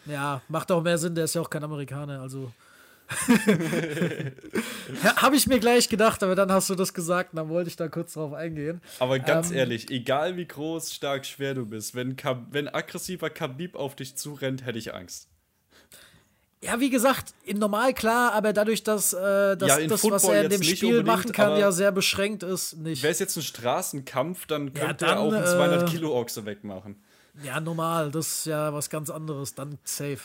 Ja, 0.06 0.42
macht 0.48 0.72
auch 0.72 0.82
mehr 0.82 0.98
Sinn, 0.98 1.16
der 1.16 1.26
ist 1.26 1.36
ja 1.36 1.42
auch 1.42 1.50
kein 1.50 1.64
Amerikaner, 1.64 2.22
also. 2.22 2.52
Habe 5.18 5.36
ich 5.36 5.46
mir 5.46 5.60
gleich 5.60 5.90
gedacht, 5.90 6.24
aber 6.24 6.36
dann 6.36 6.52
hast 6.52 6.70
du 6.70 6.76
das 6.76 6.94
gesagt 6.94 7.34
und 7.34 7.38
dann 7.38 7.50
wollte 7.50 7.70
ich 7.70 7.76
da 7.76 7.88
kurz 7.88 8.14
drauf 8.14 8.34
eingehen. 8.34 8.82
Aber 9.00 9.20
ganz 9.20 9.52
Ähm, 9.52 9.58
ehrlich, 9.58 9.92
egal 9.92 10.38
wie 10.38 10.46
groß, 10.46 10.94
stark, 10.94 11.26
schwer 11.26 11.54
du 11.54 11.66
bist, 11.66 11.96
wenn, 11.96 12.16
wenn 12.52 12.68
aggressiver 12.70 13.30
Khabib 13.30 13.76
auf 13.76 13.96
dich 13.96 14.16
zurennt, 14.16 14.66
hätte 14.66 14.80
ich 14.80 14.94
Angst. 14.94 15.28
Ja, 16.64 16.80
wie 16.80 16.90
gesagt, 16.90 17.34
in 17.44 17.58
normal 17.60 17.94
klar, 17.94 18.32
aber 18.34 18.54
dadurch, 18.54 18.84
dass, 18.84 19.12
äh, 19.12 19.58
dass 19.58 19.68
Ja, 19.68 19.80
das, 19.80 19.92
was 19.92 20.02
Football 20.02 20.36
er 20.36 20.44
in 20.46 20.50
dem 20.50 20.64
Spiel 20.64 21.04
machen 21.04 21.32
kann, 21.34 21.60
ja 21.60 21.72
sehr 21.72 21.92
beschränkt 21.92 22.42
ist, 22.44 22.78
nicht. 22.78 23.04
Wäre 23.04 23.12
es 23.12 23.20
jetzt 23.20 23.36
ein 23.36 23.44
Straßenkampf, 23.44 24.48
dann 24.48 24.68
Ja, 24.68 24.86
könnte 24.88 25.06
dann, 25.06 25.18
er 25.18 25.20
auch 25.20 25.34
einen 25.34 25.44
äh, 25.44 25.48
200 25.48 25.90
Kilo 25.90 26.18
Ochse 26.18 26.46
wegmachen. 26.46 27.04
Ja, 27.44 27.60
normal, 27.60 28.12
das 28.12 28.28
ist 28.28 28.46
ja 28.46 28.74
was 28.74 28.90
ganz 28.90 29.10
anderes, 29.10 29.56
dann 29.56 29.78
safe. 29.84 30.20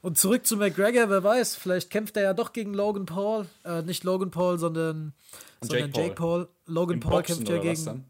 Und 0.00 0.16
zurück 0.16 0.46
zu 0.46 0.56
McGregor, 0.56 1.10
wer 1.10 1.22
weiß, 1.24 1.56
vielleicht 1.56 1.90
kämpft 1.90 2.16
er 2.16 2.22
ja 2.22 2.32
doch 2.32 2.52
gegen 2.52 2.72
Logan 2.72 3.04
Paul. 3.04 3.46
Äh, 3.64 3.82
nicht 3.82 4.04
Logan 4.04 4.30
Paul, 4.30 4.58
sondern, 4.58 5.12
sondern 5.60 5.90
Jake 5.90 6.00
Jake 6.00 6.14
Paul. 6.14 6.48
Logan 6.66 6.94
Im 6.94 7.00
Paul 7.00 7.12
Boxen 7.12 7.44
kämpft 7.44 7.50
ja 7.50 7.70
was 7.70 7.84
gegen. 7.84 8.04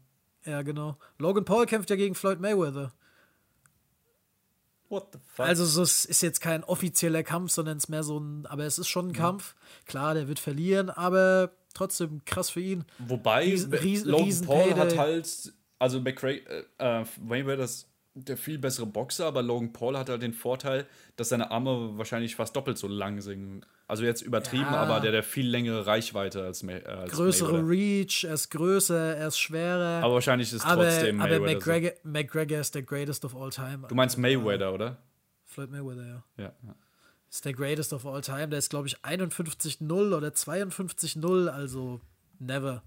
Ja, 0.45 0.61
genau. 0.61 0.97
Logan 1.17 1.45
Paul 1.45 1.65
kämpft 1.65 1.89
ja 1.89 1.95
gegen 1.95 2.15
Floyd 2.15 2.39
Mayweather. 2.39 2.93
What 4.89 5.09
the 5.13 5.19
fuck? 5.35 5.45
Also 5.45 5.65
so, 5.65 5.83
es 5.83 6.03
ist 6.05 6.21
jetzt 6.21 6.41
kein 6.41 6.63
offizieller 6.63 7.23
Kampf, 7.23 7.51
sondern 7.51 7.77
es 7.77 7.83
ist 7.85 7.89
mehr 7.89 8.03
so 8.03 8.19
ein, 8.19 8.45
aber 8.47 8.65
es 8.65 8.79
ist 8.79 8.87
schon 8.87 9.09
ein 9.09 9.13
Kampf. 9.13 9.55
Klar, 9.85 10.15
der 10.15 10.27
wird 10.27 10.39
verlieren, 10.39 10.89
aber 10.89 11.51
trotzdem 11.75 12.25
krass 12.25 12.49
für 12.49 12.59
ihn. 12.61 12.85
Wobei, 12.97 13.43
Riesen- 13.45 13.73
Riesen- 13.73 14.09
Logan 14.09 14.25
Riesen 14.25 14.47
Paul 14.47 14.69
hat 14.71 14.77
Payday. 14.89 14.97
halt, 14.97 15.53
also 15.77 16.01
McRae, 16.01 16.37
äh, 16.39 16.63
äh, 17.01 17.05
Mayweather 17.21 17.63
ist 17.63 17.87
der 18.25 18.37
viel 18.37 18.57
bessere 18.59 18.85
Boxer, 18.85 19.25
aber 19.25 19.41
Logan 19.41 19.73
Paul 19.73 19.97
hat 19.97 20.09
halt 20.09 20.21
den 20.21 20.33
Vorteil, 20.33 20.85
dass 21.15 21.29
seine 21.29 21.51
Arme 21.51 21.97
wahrscheinlich 21.97 22.35
fast 22.35 22.55
doppelt 22.55 22.77
so 22.77 22.87
lang 22.87 23.21
sind. 23.21 23.65
Also 23.87 24.03
jetzt 24.03 24.21
übertrieben, 24.21 24.63
Ja. 24.71 24.81
aber 24.83 24.99
der 24.99 25.17
hat 25.17 25.25
viel 25.25 25.47
längere 25.47 25.85
Reichweite 25.87 26.43
als, 26.43 26.61
May 26.63 26.77
äh, 26.77 26.85
als 26.85 27.11
Größere 27.11 27.53
Mayweather. 27.63 27.69
Reach, 27.69 28.23
er 28.25 28.33
ist 28.35 28.49
größer, 28.51 29.15
er 29.17 29.27
ist 29.27 29.39
schwerer. 29.39 30.03
Aber 30.03 30.13
wahrscheinlich 30.15 30.53
ist 30.53 30.63
aber, 30.65 30.83
trotzdem 30.83 31.19
aber 31.21 31.39
Mayweather. 31.39 31.61
so. 31.61 31.69
McGregor, 31.71 31.91
McGregor 32.03 32.59
ist 32.59 32.75
der 32.75 32.83
greatest 32.83 33.25
of 33.25 33.35
all 33.35 33.49
time. 33.49 33.85
Du 33.87 33.95
meinst 33.95 34.17
Mayweather, 34.17 34.73
oder? 34.73 34.97
Floyd 35.45 35.71
Mayweather, 35.71 36.05
ja. 36.05 36.23
Ja. 36.37 36.53
ja. 36.63 36.75
Ist 37.31 37.45
der 37.45 37.53
greatest 37.53 37.93
of 37.93 38.05
all 38.05 38.21
time. 38.21 38.47
Der 38.49 38.59
ist, 38.59 38.69
glaube 38.69 38.87
ich, 38.87 38.97
51-0 38.99 40.13
oder 40.15 40.29
52-0, 40.29 41.47
also 41.47 41.99
never. 42.39 42.83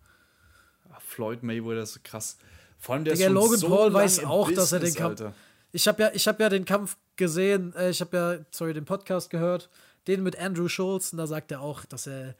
Ah, 0.90 0.98
Floyd 1.00 1.42
Mayweather 1.42 1.82
ist 1.82 2.02
krass. 2.04 2.38
Vor 2.82 2.96
allem 2.96 3.04
der 3.04 3.14
Digga, 3.14 3.28
ist 3.28 3.32
Logan 3.32 3.58
so 3.58 3.68
Paul 3.68 3.92
weiß 3.92 4.24
auch, 4.24 4.50
dass 4.50 4.72
er 4.72 4.80
den 4.80 4.86
Business, 4.86 4.96
Kampf. 4.96 5.20
Alter. 5.20 5.34
Ich 5.70 5.86
habe 5.86 6.02
ja, 6.02 6.10
ich 6.12 6.26
hab 6.26 6.40
ja 6.40 6.48
den 6.48 6.64
Kampf 6.64 6.96
gesehen, 7.14 7.72
äh, 7.76 7.90
ich 7.90 8.00
habe 8.00 8.16
ja, 8.16 8.44
sorry, 8.50 8.74
den 8.74 8.84
Podcast 8.84 9.30
gehört, 9.30 9.70
den 10.08 10.24
mit 10.24 10.36
Andrew 10.36 10.66
Schulz, 10.66 11.12
und 11.12 11.18
da 11.18 11.28
sagt 11.28 11.52
er 11.52 11.60
auch, 11.60 11.84
dass 11.84 12.08
er. 12.08 12.34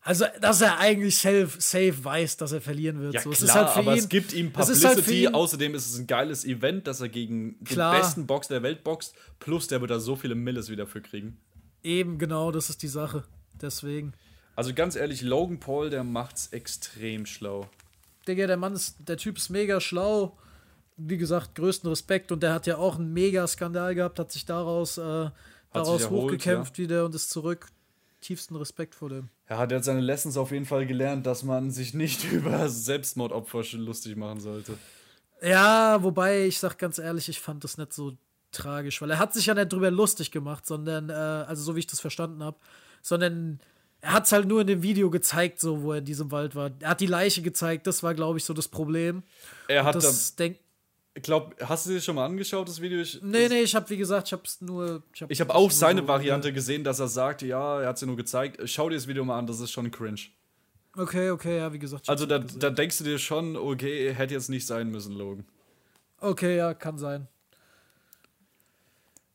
Also, 0.00 0.24
dass 0.40 0.60
er 0.60 0.78
eigentlich 0.78 1.18
safe, 1.18 1.50
safe 1.58 2.04
weiß, 2.04 2.38
dass 2.38 2.50
er 2.50 2.60
verlieren 2.60 2.98
wird. 3.00 3.14
Ja, 3.14 3.20
so, 3.20 3.30
klar, 3.30 3.54
halt 3.54 3.68
für 3.68 3.78
aber 3.78 3.92
ihn, 3.92 3.98
es 3.98 4.08
gibt 4.08 4.32
ihm 4.32 4.50
Publicity. 4.50 4.78
ist 4.78 4.84
halt 4.84 5.08
ihn, 5.08 5.34
Außerdem 5.34 5.74
ist 5.76 5.88
es 5.88 5.98
ein 5.98 6.08
geiles 6.08 6.44
Event, 6.44 6.88
dass 6.88 7.00
er 7.00 7.08
gegen 7.08 7.62
Klar. 7.62 7.94
den 7.94 8.00
besten 8.00 8.26
Boxer 8.26 8.54
der 8.54 8.62
Welt 8.64 8.82
boxt. 8.82 9.14
Plus, 9.38 9.68
der 9.68 9.80
wird 9.82 9.92
da 9.92 10.00
so 10.00 10.16
viele 10.16 10.34
Milles 10.34 10.68
wieder 10.68 10.88
für 10.88 11.00
kriegen. 11.00 11.38
Eben, 11.84 12.18
genau, 12.18 12.50
das 12.50 12.70
ist 12.70 12.82
die 12.82 12.88
Sache. 12.88 13.22
Deswegen. 13.60 14.14
Also 14.56 14.74
ganz 14.74 14.96
ehrlich, 14.96 15.22
Logan 15.22 15.60
Paul, 15.60 15.90
der 15.90 16.02
macht's 16.02 16.48
extrem 16.48 17.24
schlau. 17.24 17.68
Digga, 18.30 18.46
der 18.46 18.56
Mann 18.56 18.74
ist, 18.74 18.96
der 19.00 19.16
Typ 19.16 19.36
ist 19.36 19.50
mega 19.50 19.80
schlau. 19.80 20.36
Wie 20.96 21.16
gesagt, 21.16 21.54
größten 21.54 21.88
Respekt. 21.88 22.32
Und 22.32 22.42
der 22.42 22.54
hat 22.54 22.66
ja 22.66 22.76
auch 22.76 22.98
einen 22.98 23.12
mega 23.12 23.46
Skandal 23.46 23.94
gehabt, 23.94 24.18
hat 24.18 24.32
sich 24.32 24.44
daraus, 24.44 24.98
äh, 24.98 25.30
daraus 25.72 26.02
erholt, 26.02 26.24
hochgekämpft 26.24 26.78
wieder 26.78 27.04
und 27.04 27.14
ist 27.14 27.30
zurück. 27.30 27.68
tiefsten 28.20 28.56
Respekt 28.56 28.94
vor 28.94 29.08
dem. 29.08 29.30
Ja, 29.48 29.66
der 29.66 29.78
hat 29.78 29.84
seine 29.84 30.00
Lessons 30.00 30.36
auf 30.36 30.50
jeden 30.52 30.66
Fall 30.66 30.86
gelernt, 30.86 31.26
dass 31.26 31.42
man 31.42 31.70
sich 31.70 31.94
nicht 31.94 32.24
über 32.32 32.68
Selbstmordopfer 32.68 33.62
lustig 33.78 34.16
machen 34.16 34.40
sollte. 34.40 34.76
Ja, 35.42 36.02
wobei 36.02 36.46
ich 36.46 36.58
sag 36.58 36.78
ganz 36.78 36.98
ehrlich, 36.98 37.28
ich 37.28 37.40
fand 37.40 37.64
das 37.64 37.78
nicht 37.78 37.94
so 37.94 38.12
tragisch, 38.52 39.00
weil 39.00 39.10
er 39.10 39.18
hat 39.18 39.32
sich 39.32 39.46
ja 39.46 39.54
nicht 39.54 39.72
drüber 39.72 39.90
lustig 39.90 40.30
gemacht, 40.30 40.66
sondern, 40.66 41.08
äh, 41.08 41.12
also 41.12 41.62
so 41.62 41.76
wie 41.76 41.80
ich 41.80 41.86
das 41.86 42.00
verstanden 42.00 42.42
habe, 42.42 42.58
sondern 43.00 43.60
er 44.00 44.12
hat 44.12 44.26
es 44.26 44.32
halt 44.32 44.46
nur 44.46 44.62
in 44.62 44.66
dem 44.66 44.82
Video 44.82 45.10
gezeigt, 45.10 45.60
so 45.60 45.82
wo 45.82 45.92
er 45.92 45.98
in 45.98 46.04
diesem 46.04 46.30
Wald 46.30 46.54
war. 46.54 46.70
Er 46.80 46.90
hat 46.90 47.00
die 47.00 47.06
Leiche 47.06 47.42
gezeigt, 47.42 47.86
das 47.86 48.02
war, 48.02 48.14
glaube 48.14 48.38
ich, 48.38 48.44
so 48.44 48.54
das 48.54 48.68
Problem. 48.68 49.22
Er 49.68 49.84
hat 49.84 49.94
das 49.94 50.36
denk 50.36 50.58
Ich 51.14 51.22
glaube, 51.22 51.54
hast 51.64 51.86
du 51.86 51.90
dir 51.90 52.00
schon 52.00 52.14
mal 52.14 52.24
angeschaut, 52.24 52.68
das 52.68 52.80
Video? 52.80 53.00
Ich, 53.00 53.20
Nee, 53.22 53.48
nee, 53.48 53.60
ich 53.60 53.74
habe 53.74 53.90
wie 53.90 53.96
gesagt, 53.96 54.28
ich 54.28 54.32
habe 54.32 54.42
es 54.44 54.60
nur 54.60 55.02
hab 55.20 55.30
Ich 55.30 55.40
habe 55.40 55.54
auch 55.54 55.70
seine 55.70 56.06
Variante 56.08 56.52
gesehen, 56.52 56.82
dass 56.82 56.98
er 56.98 57.08
sagt, 57.08 57.42
ja, 57.42 57.82
er 57.82 57.88
hat 57.88 57.98
sie 57.98 58.06
nur 58.06 58.16
gezeigt. 58.16 58.60
Schau 58.68 58.88
dir 58.88 58.96
das 58.96 59.06
Video 59.06 59.24
mal 59.24 59.38
an, 59.38 59.46
das 59.46 59.60
ist 59.60 59.70
schon 59.70 59.90
cringe. 59.90 60.20
Okay, 60.96 61.30
okay, 61.30 61.58
ja, 61.58 61.72
wie 61.72 61.78
gesagt. 61.78 62.08
Also 62.08 62.26
da, 62.26 62.38
da 62.38 62.70
denkst 62.70 62.98
du 62.98 63.04
dir 63.04 63.18
schon, 63.18 63.56
okay, 63.56 64.12
hätte 64.12 64.34
jetzt 64.34 64.48
nicht 64.48 64.66
sein 64.66 64.90
müssen, 64.90 65.12
Logan. 65.12 65.44
Okay, 66.18 66.56
ja, 66.56 66.74
kann 66.74 66.98
sein. 66.98 67.28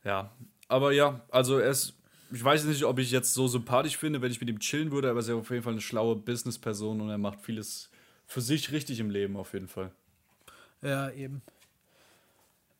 Ja, 0.03 0.31
aber 0.67 0.91
ja, 0.91 1.21
also 1.29 1.57
er 1.57 1.71
ist, 1.71 1.93
ich 2.35 2.43
weiß 2.43 2.65
nicht, 2.65 2.83
ob 2.83 2.99
ich 2.99 3.11
jetzt 3.11 3.33
so 3.33 3.47
sympathisch 3.47 3.95
finde, 3.95 4.21
wenn 4.21 4.29
ich 4.29 4.41
mit 4.41 4.49
ihm 4.49 4.59
chillen 4.59 4.91
würde, 4.91 5.09
aber 5.09 5.19
er 5.19 5.21
ist 5.21 5.29
ja 5.29 5.35
auf 5.35 5.49
jeden 5.49 5.63
Fall 5.63 5.71
eine 5.71 5.81
schlaue 5.81 6.17
Businessperson 6.17 6.99
und 6.99 7.09
er 7.09 7.17
macht 7.17 7.39
vieles 7.39 7.89
für 8.27 8.41
sich 8.41 8.73
richtig 8.73 8.99
im 8.99 9.09
Leben 9.09 9.37
auf 9.37 9.53
jeden 9.53 9.69
Fall. 9.69 9.91
Ja, 10.81 11.09
eben. 11.11 11.41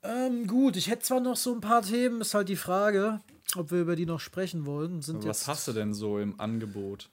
Ähm, 0.03 0.45
gut, 0.45 0.75
ich 0.75 0.89
hätte 0.89 1.03
zwar 1.03 1.21
noch 1.21 1.37
so 1.37 1.53
ein 1.53 1.61
paar 1.61 1.83
Themen, 1.83 2.19
ist 2.19 2.33
halt 2.33 2.49
die 2.49 2.57
Frage, 2.57 3.21
ob 3.55 3.71
wir 3.71 3.79
über 3.79 3.95
die 3.95 4.05
noch 4.05 4.19
sprechen 4.19 4.65
wollen. 4.65 5.01
Sind 5.01 5.25
Was 5.25 5.47
hast 5.47 5.69
du 5.69 5.71
denn 5.71 5.93
so 5.93 6.19
im 6.19 6.37
Angebot? 6.37 7.09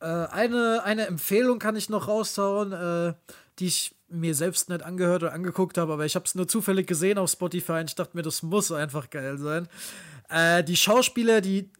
Äh, 0.00 0.06
eine, 0.06 0.82
eine 0.84 1.06
Empfehlung 1.06 1.58
kann 1.58 1.76
ich 1.76 1.88
noch 1.88 2.08
raushauen, 2.08 2.72
äh, 2.72 3.14
die 3.58 3.68
ich 3.68 3.94
mir 4.08 4.34
selbst 4.34 4.68
nicht 4.68 4.82
angehört 4.82 5.22
oder 5.22 5.32
angeguckt 5.32 5.78
habe, 5.78 5.94
aber 5.94 6.04
ich 6.04 6.14
habe 6.14 6.26
es 6.26 6.34
nur 6.34 6.46
zufällig 6.46 6.86
gesehen 6.86 7.16
auf 7.16 7.30
Spotify 7.30 7.80
und 7.80 7.88
ich 7.88 7.94
dachte 7.94 8.14
mir, 8.14 8.22
das 8.22 8.42
muss 8.42 8.70
einfach 8.70 9.08
geil 9.08 9.38
sein. 9.38 9.66
Äh, 10.28 10.62
die 10.62 10.76
Schauspieler, 10.76 11.40
die 11.40 11.70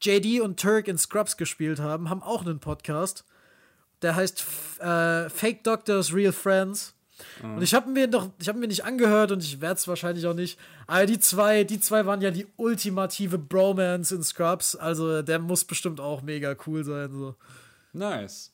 JD 0.00 0.40
und 0.40 0.58
Turk 0.58 0.88
in 0.88 0.98
Scrubs 0.98 1.36
gespielt 1.36 1.80
haben, 1.80 2.08
haben 2.08 2.22
auch 2.22 2.42
einen 2.42 2.58
Podcast. 2.58 3.24
Der 4.02 4.16
heißt 4.16 4.44
äh, 4.80 5.28
Fake 5.28 5.62
Doctors, 5.64 6.14
Real 6.14 6.32
Friends. 6.32 6.94
Und 7.42 7.62
ich 7.62 7.74
habe 7.74 7.90
mir 7.90 8.06
doch, 8.06 8.30
ich 8.38 8.48
habe 8.48 8.58
mir 8.58 8.66
nicht 8.66 8.84
angehört 8.84 9.30
und 9.30 9.42
ich 9.42 9.60
werde 9.60 9.74
es 9.74 9.86
wahrscheinlich 9.86 10.26
auch 10.26 10.34
nicht. 10.34 10.58
Aber 10.86 11.04
die 11.04 11.18
zwei, 11.18 11.64
die 11.64 11.78
zwei 11.78 12.06
waren 12.06 12.22
ja 12.22 12.30
die 12.30 12.46
ultimative 12.56 13.38
Bromance 13.38 14.14
in 14.14 14.22
Scrubs. 14.22 14.74
Also 14.74 15.20
der 15.22 15.38
muss 15.38 15.64
bestimmt 15.64 16.00
auch 16.00 16.22
mega 16.22 16.56
cool 16.66 16.82
sein. 16.84 17.12
So. 17.12 17.34
Nice. 17.92 18.52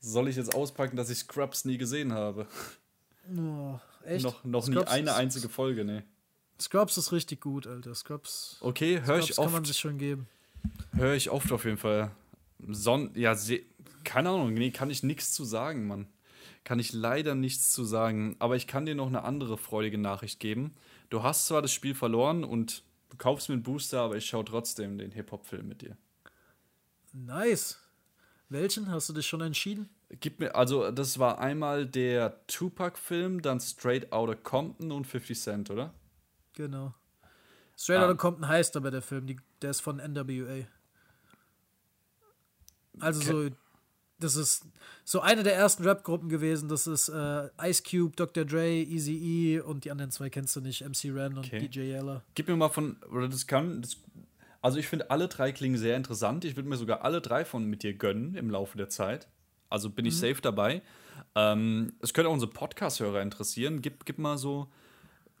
Soll 0.00 0.28
ich 0.28 0.36
jetzt 0.36 0.54
auspacken, 0.54 0.96
dass 0.96 1.10
ich 1.10 1.18
Scrubs 1.18 1.64
nie 1.64 1.78
gesehen 1.78 2.12
habe? 2.12 2.46
Oh, 3.36 3.78
echt? 4.04 4.24
Noch, 4.24 4.44
noch 4.44 4.68
nie 4.68 4.84
eine 4.84 5.14
einzige 5.14 5.48
Folge, 5.48 5.84
ne. 5.84 6.04
Scrubs 6.60 6.96
ist 6.96 7.12
richtig 7.12 7.40
gut, 7.40 7.66
Alter. 7.66 7.94
Scrubs, 7.94 8.58
Okay, 8.60 9.00
höre 9.04 9.18
ich 9.18 9.36
kann 9.36 9.46
man 9.46 9.54
oft. 9.62 9.66
sich 9.66 9.78
schon 9.78 9.98
geben. 9.98 10.28
Höre 10.92 11.14
ich 11.14 11.30
oft 11.30 11.50
auf 11.52 11.64
jeden 11.64 11.78
Fall. 11.78 12.10
Son 12.68 13.10
ja, 13.14 13.34
keine 14.04 14.28
Ahnung, 14.30 14.52
nee, 14.54 14.70
kann 14.70 14.90
ich 14.90 15.02
nichts 15.02 15.32
zu 15.32 15.44
sagen, 15.44 15.86
Mann. 15.86 16.06
Kann 16.64 16.78
ich 16.78 16.92
leider 16.92 17.34
nichts 17.34 17.72
zu 17.72 17.84
sagen. 17.84 18.36
Aber 18.38 18.56
ich 18.56 18.66
kann 18.66 18.84
dir 18.84 18.94
noch 18.94 19.06
eine 19.06 19.22
andere 19.24 19.56
freudige 19.56 19.96
Nachricht 19.98 20.40
geben. 20.40 20.74
Du 21.08 21.22
hast 21.22 21.46
zwar 21.46 21.62
das 21.62 21.72
Spiel 21.72 21.94
verloren 21.94 22.44
und 22.44 22.82
du 23.08 23.16
kaufst 23.16 23.48
mir 23.48 23.54
einen 23.54 23.62
Booster, 23.62 24.00
aber 24.00 24.16
ich 24.16 24.26
schaue 24.26 24.44
trotzdem 24.44 24.98
den 24.98 25.10
Hip-Hop-Film 25.12 25.66
mit 25.66 25.80
dir. 25.82 25.96
Nice. 27.12 27.78
Welchen? 28.48 28.90
Hast 28.90 29.08
du 29.08 29.12
dich 29.12 29.26
schon 29.26 29.40
entschieden? 29.40 29.88
Gib 30.20 30.40
mir, 30.40 30.54
also 30.54 30.90
das 30.90 31.18
war 31.18 31.38
einmal 31.38 31.86
der 31.86 32.44
Tupac-Film, 32.48 33.42
dann 33.42 33.60
Straight 33.60 34.12
Outta 34.12 34.34
Compton 34.34 34.90
und 34.92 35.06
50 35.06 35.40
Cent, 35.40 35.70
oder? 35.70 35.94
Genau. 36.60 36.94
Straight 37.74 38.00
Ah. 38.00 38.04
Outta 38.04 38.14
Compton 38.14 38.46
heißt 38.46 38.76
aber 38.76 38.90
der 38.90 39.00
Film, 39.00 39.26
die, 39.26 39.36
der 39.62 39.70
ist 39.70 39.80
von 39.80 39.96
NWA. 39.96 40.66
Also 42.98 43.22
so, 43.22 43.48
das 44.18 44.36
ist 44.36 44.66
so 45.04 45.20
eine 45.20 45.42
der 45.42 45.54
ersten 45.54 45.84
Rap-Gruppen 45.84 46.28
gewesen. 46.28 46.68
Das 46.68 46.86
ist 46.86 47.08
äh, 47.08 47.48
Ice 47.62 47.82
Cube, 47.82 48.14
Dr. 48.14 48.44
Dre, 48.44 48.68
Easy 48.68 49.14
E 49.14 49.60
und 49.60 49.84
die 49.86 49.90
anderen 49.90 50.10
zwei 50.10 50.28
kennst 50.28 50.54
du 50.56 50.60
nicht, 50.60 50.82
MC 50.86 51.04
Ren 51.14 51.38
und 51.38 51.46
Okay. 51.46 51.60
DJ 51.60 51.80
Yella. 51.92 52.22
Gib 52.34 52.48
mir 52.48 52.56
mal 52.56 52.68
von, 52.68 52.96
oder 53.10 53.28
das 53.28 53.46
kann, 53.46 53.80
das, 53.80 53.96
also 54.60 54.78
ich 54.78 54.86
finde 54.86 55.10
alle 55.10 55.28
drei 55.28 55.52
klingen 55.52 55.78
sehr 55.78 55.96
interessant. 55.96 56.44
Ich 56.44 56.56
würde 56.56 56.68
mir 56.68 56.76
sogar 56.76 57.02
alle 57.02 57.22
drei 57.22 57.46
von 57.46 57.64
mit 57.64 57.82
dir 57.82 57.94
gönnen 57.94 58.34
im 58.34 58.50
Laufe 58.50 58.76
der 58.76 58.90
Zeit. 58.90 59.28
Also 59.70 59.88
bin 59.88 60.04
ich 60.04 60.18
safe 60.18 60.42
dabei. 60.42 60.82
Ähm, 61.34 61.94
es 62.00 62.12
könnte 62.12 62.28
auch 62.28 62.34
unsere 62.34 62.50
Podcast-Hörer 62.50 63.22
interessieren. 63.22 63.80
Gib, 63.80 64.04
gib 64.04 64.18
mal 64.18 64.36
so, 64.36 64.68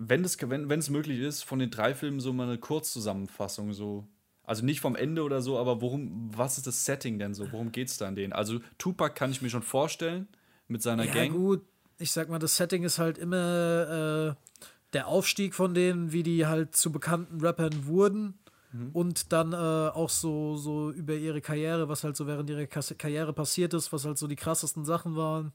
wenn 0.02 0.24
es 0.24 0.38
wenn, 0.40 0.66
möglich 0.66 1.20
ist, 1.20 1.42
von 1.42 1.58
den 1.58 1.70
drei 1.70 1.94
Filmen 1.94 2.20
so 2.20 2.32
mal 2.32 2.48
eine 2.48 2.58
Kurzzusammenfassung. 2.58 3.74
So. 3.74 4.08
Also 4.42 4.64
nicht 4.64 4.80
vom 4.80 4.96
Ende 4.96 5.22
oder 5.22 5.42
so, 5.42 5.58
aber 5.58 5.82
worum, 5.82 6.30
was 6.34 6.56
ist 6.56 6.66
das 6.66 6.86
Setting 6.86 7.18
denn 7.18 7.34
so? 7.34 7.52
Worum 7.52 7.70
geht 7.70 7.88
es 7.88 7.98
da 7.98 8.08
an 8.08 8.16
denen? 8.16 8.32
Also 8.32 8.60
Tupac 8.78 9.14
kann 9.14 9.30
ich 9.30 9.42
mir 9.42 9.50
schon 9.50 9.62
vorstellen 9.62 10.26
mit 10.68 10.80
seiner 10.82 11.04
Ja, 11.04 11.12
Gang. 11.12 11.32
gut. 11.32 11.62
Ich 11.98 12.12
sag 12.12 12.30
mal, 12.30 12.38
das 12.38 12.56
Setting 12.56 12.82
ist 12.82 12.98
halt 12.98 13.18
immer 13.18 14.36
äh, 14.38 14.60
der 14.94 15.06
Aufstieg 15.06 15.54
von 15.54 15.74
denen, 15.74 16.12
wie 16.12 16.22
die 16.22 16.46
halt 16.46 16.74
zu 16.74 16.90
bekannten 16.90 17.42
Rappern 17.42 17.84
wurden. 17.84 18.38
Mhm. 18.72 18.90
Und 18.94 19.32
dann 19.32 19.52
äh, 19.52 19.56
auch 19.56 20.08
so, 20.08 20.56
so 20.56 20.90
über 20.92 21.14
ihre 21.14 21.42
Karriere, 21.42 21.90
was 21.90 22.04
halt 22.04 22.16
so 22.16 22.26
während 22.26 22.48
ihrer 22.48 22.66
Karriere 22.66 23.34
passiert 23.34 23.74
ist, 23.74 23.92
was 23.92 24.06
halt 24.06 24.16
so 24.16 24.26
die 24.26 24.36
krassesten 24.36 24.86
Sachen 24.86 25.14
waren. 25.14 25.52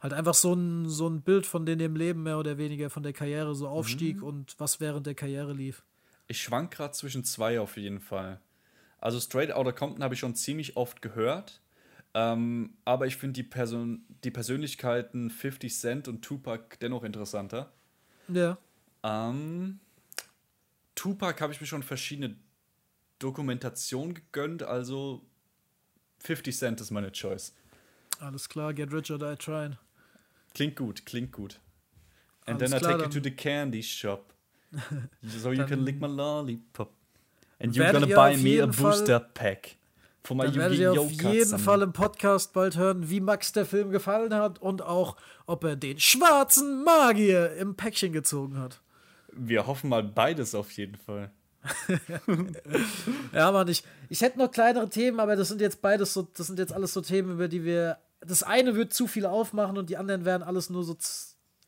Halt 0.00 0.12
einfach 0.14 0.34
so 0.34 0.54
ein, 0.54 0.88
so 0.88 1.08
ein 1.08 1.20
Bild 1.22 1.46
von 1.46 1.66
denen 1.66 1.80
im 1.82 1.96
Leben 1.96 2.22
mehr 2.22 2.38
oder 2.38 2.56
weniger 2.58 2.88
von 2.90 3.02
der 3.02 3.12
Karriere, 3.12 3.54
so 3.54 3.68
Aufstieg 3.68 4.16
Mhm. 4.18 4.22
und 4.22 4.54
was 4.58 4.80
während 4.80 5.06
der 5.06 5.14
Karriere 5.14 5.52
lief. 5.52 5.82
Ich 6.26 6.40
schwank 6.42 6.70
gerade 6.70 6.92
zwischen 6.94 7.24
zwei 7.24 7.60
auf 7.60 7.76
jeden 7.76 8.00
Fall. 8.00 8.40
Also 8.98 9.20
Straight 9.20 9.52
Outta 9.52 9.72
Compton 9.72 10.02
habe 10.02 10.14
ich 10.14 10.20
schon 10.20 10.34
ziemlich 10.34 10.76
oft 10.76 11.02
gehört. 11.02 11.60
Ähm, 12.14 12.74
aber 12.84 13.06
ich 13.06 13.16
finde 13.16 13.34
die, 13.34 13.42
Person 13.42 14.04
die 14.24 14.30
Persönlichkeiten 14.30 15.30
50 15.30 15.74
Cent 15.74 16.08
und 16.08 16.22
Tupac 16.22 16.76
dennoch 16.80 17.04
interessanter. 17.04 17.72
Ja. 18.28 18.58
Ähm, 19.02 19.78
Tupac 20.94 21.40
habe 21.40 21.52
ich 21.52 21.60
mir 21.60 21.66
schon 21.66 21.82
verschiedene 21.82 22.36
Dokumentationen 23.18 24.14
gegönnt, 24.14 24.62
also 24.62 25.22
50 26.20 26.56
Cent 26.56 26.80
ist 26.80 26.90
meine 26.90 27.12
Choice. 27.12 27.54
Alles 28.18 28.48
klar, 28.48 28.74
get 28.74 28.92
rich 28.92 29.10
or 29.10 29.18
die 29.18 29.36
trying. 29.36 29.76
Klingt 30.54 30.76
gut, 30.76 31.06
klingt 31.06 31.32
gut. 31.32 31.60
And 32.46 32.60
Alles 32.60 32.70
then 32.70 32.78
I 32.78 32.80
klar, 32.80 32.98
take 32.98 33.04
you 33.04 33.20
to 33.20 33.20
the 33.22 33.30
candy 33.30 33.82
shop. 33.82 34.32
so 35.26 35.52
you 35.52 35.64
can 35.66 35.84
lick 35.84 36.00
my 36.00 36.06
lollipop. 36.06 36.92
And 37.58 37.74
you're 37.74 37.92
gonna 37.92 38.06
buy 38.06 38.36
me 38.36 38.60
a 38.60 38.66
booster 38.66 39.20
pack. 39.20 39.76
For 40.22 40.36
my 40.36 40.44
Dann 40.44 40.54
werdet 40.56 40.78
ihr 40.78 40.92
Yu-Gi-Oh! 40.92 41.28
auf 41.28 41.34
jeden. 41.34 41.58
Fall 41.58 41.82
im 41.82 41.92
Podcast 41.92 42.52
bald 42.52 42.76
hören, 42.76 43.08
wie 43.08 43.20
Max 43.20 43.52
der 43.52 43.64
Film 43.64 43.90
gefallen 43.90 44.34
hat 44.34 44.60
und 44.60 44.82
auch, 44.82 45.16
ob 45.46 45.64
er 45.64 45.76
den 45.76 45.98
schwarzen 45.98 46.84
Magier 46.84 47.56
im 47.56 47.74
Päckchen 47.74 48.12
gezogen 48.12 48.58
hat. 48.58 48.80
Wir 49.32 49.66
hoffen 49.66 49.88
mal 49.88 50.02
beides 50.02 50.54
auf 50.54 50.70
jeden 50.72 50.96
Fall. 50.96 51.30
Ja, 53.32 53.52
Mann, 53.52 53.68
ich, 53.68 53.84
ich 54.08 54.22
hätte 54.22 54.38
noch 54.38 54.50
kleinere 54.50 54.88
Themen, 54.88 55.20
aber 55.20 55.36
das 55.36 55.48
sind 55.48 55.60
jetzt 55.60 55.82
beides 55.82 56.12
so, 56.14 56.28
das 56.34 56.46
sind 56.46 56.58
jetzt 56.58 56.72
alles 56.72 56.92
so 56.92 57.00
Themen, 57.00 57.32
über 57.32 57.48
die 57.48 57.64
wir. 57.64 57.98
Das 58.20 58.42
eine 58.42 58.74
wird 58.74 58.92
zu 58.92 59.06
viel 59.06 59.26
aufmachen 59.26 59.78
und 59.78 59.88
die 59.90 59.96
anderen 59.96 60.24
wären 60.24 60.42
alles 60.42 60.68
nur 60.70 60.84
so 60.84 60.96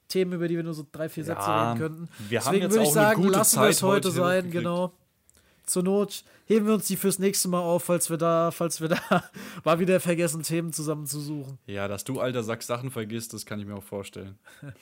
Themen, 0.09 0.34
über 0.34 0.48
die 0.48 0.57
wir 0.57 0.62
nur 0.62 0.74
so 0.74 0.86
drei, 0.90 1.09
vier 1.09 1.24
Sätze 1.24 1.40
Ja, 1.40 1.72
reden 1.72 1.80
könnten. 1.80 2.09
wir 2.28 2.44
haben 2.44 2.53
Deswegen 2.53 2.70
würde 2.72 2.84
ich 2.84 2.92
sagen, 2.92 3.24
lassen 3.28 3.61
wir 3.61 3.68
es 3.68 3.82
heute 3.82 4.09
heute 4.09 4.11
sein, 4.11 4.50
genau. 4.50 4.92
Zur 5.64 5.84
Not 5.84 6.24
heben 6.46 6.66
wir 6.66 6.74
uns 6.74 6.86
die 6.86 6.96
fürs 6.96 7.18
nächste 7.18 7.48
Mal 7.48 7.61
auf, 7.61 7.84
falls 7.84 8.11
wir 8.11 8.18
da, 8.18 8.50
falls 8.50 8.80
wir 8.80 8.88
da 8.88 8.98
mal 9.64 9.78
wieder 9.78 10.00
vergessen, 10.00 10.42
Themen 10.42 10.72
zusammenzusuchen. 10.72 11.59
Ja, 11.66 11.88
dass 11.88 12.05
du 12.05 12.20
alter 12.20 12.42
Sack 12.42 12.62
Sachen 12.62 12.90
vergisst, 12.90 13.32
das 13.32 13.46
kann 13.46 13.61
ich 13.61 13.66
mir 13.66 13.76
auch 13.76 13.82
vorstellen. 13.82 14.38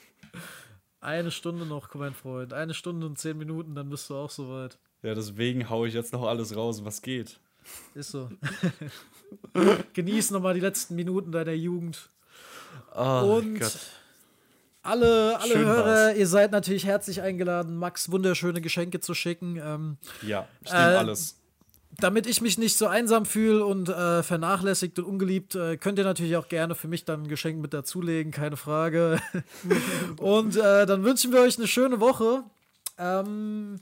Eine 0.99 1.31
Stunde 1.31 1.65
noch, 1.65 1.93
mein 1.95 2.13
Freund. 2.13 2.53
Eine 2.53 2.73
Stunde 2.73 3.05
und 3.07 3.17
zehn 3.17 3.37
Minuten, 3.37 3.73
dann 3.73 3.89
bist 3.89 4.09
du 4.09 4.15
auch 4.15 4.29
soweit. 4.29 4.77
Ja, 5.01 5.15
deswegen 5.15 5.69
haue 5.69 5.87
ich 5.87 5.93
jetzt 5.93 6.13
noch 6.13 6.23
alles 6.27 6.55
raus, 6.55 6.83
was 6.85 7.01
geht. 7.01 7.39
Ist 7.95 8.11
so. 8.11 8.29
Genieß 9.93 10.31
nochmal 10.31 10.53
die 10.53 10.59
letzten 10.59 10.95
Minuten 10.95 11.31
deiner 11.31 11.51
Jugend. 11.53 12.09
Oh 12.95 13.37
Und 13.37 13.59
Gott. 13.59 13.77
alle, 14.83 15.37
alle 15.39 15.53
Schön 15.53 15.65
Hörer, 15.65 15.85
war's. 16.07 16.17
ihr 16.17 16.27
seid 16.27 16.51
natürlich 16.51 16.85
herzlich 16.85 17.21
eingeladen, 17.21 17.77
Max 17.77 18.11
wunderschöne 18.11 18.61
Geschenke 18.61 18.99
zu 18.99 19.13
schicken. 19.13 19.57
Ähm, 19.57 19.97
Ja, 20.21 20.47
stimmt 20.65 20.73
Äh, 20.79 20.97
alles. 20.97 21.37
damit 21.99 22.27
ich 22.27 22.41
mich 22.41 22.57
nicht 22.57 22.77
so 22.77 22.87
einsam 22.87 23.25
fühle 23.25 23.65
und 23.65 23.89
äh, 23.89 24.23
vernachlässigt 24.23 24.97
und 24.99 25.05
ungeliebt, 25.05 25.55
äh, 25.55 25.77
könnt 25.77 25.97
ihr 25.99 26.05
natürlich 26.05 26.35
auch 26.37 26.47
gerne 26.49 26.75
für 26.75 26.87
mich 26.87 27.05
dann 27.05 27.23
ein 27.23 27.27
Geschenk 27.27 27.61
mit 27.61 27.73
dazulegen, 27.73 28.31
keine 28.31 28.57
Frage. 28.57 29.21
und 30.17 30.55
äh, 30.57 30.85
dann 30.85 31.03
wünschen 31.03 31.31
wir 31.31 31.41
euch 31.41 31.57
eine 31.57 31.67
schöne 31.67 31.99
Woche. 31.99 32.43
Ähm, 32.97 33.79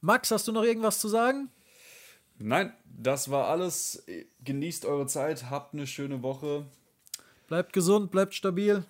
Max, 0.00 0.30
hast 0.30 0.46
du 0.48 0.52
noch 0.52 0.62
irgendwas 0.64 1.00
zu 1.00 1.08
sagen? 1.08 1.48
Nein, 2.38 2.72
das 2.84 3.30
war 3.30 3.48
alles. 3.48 4.04
Genießt 4.44 4.84
eure 4.84 5.06
Zeit, 5.06 5.50
habt 5.50 5.74
eine 5.74 5.86
schöne 5.86 6.22
Woche. 6.22 6.66
Bleibt 7.48 7.72
gesund, 7.72 8.10
bleibt 8.10 8.34
stabil. 8.34 8.84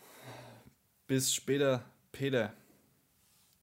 Bis 1.07 1.33
später, 1.33 1.85
Peter. 2.11 2.53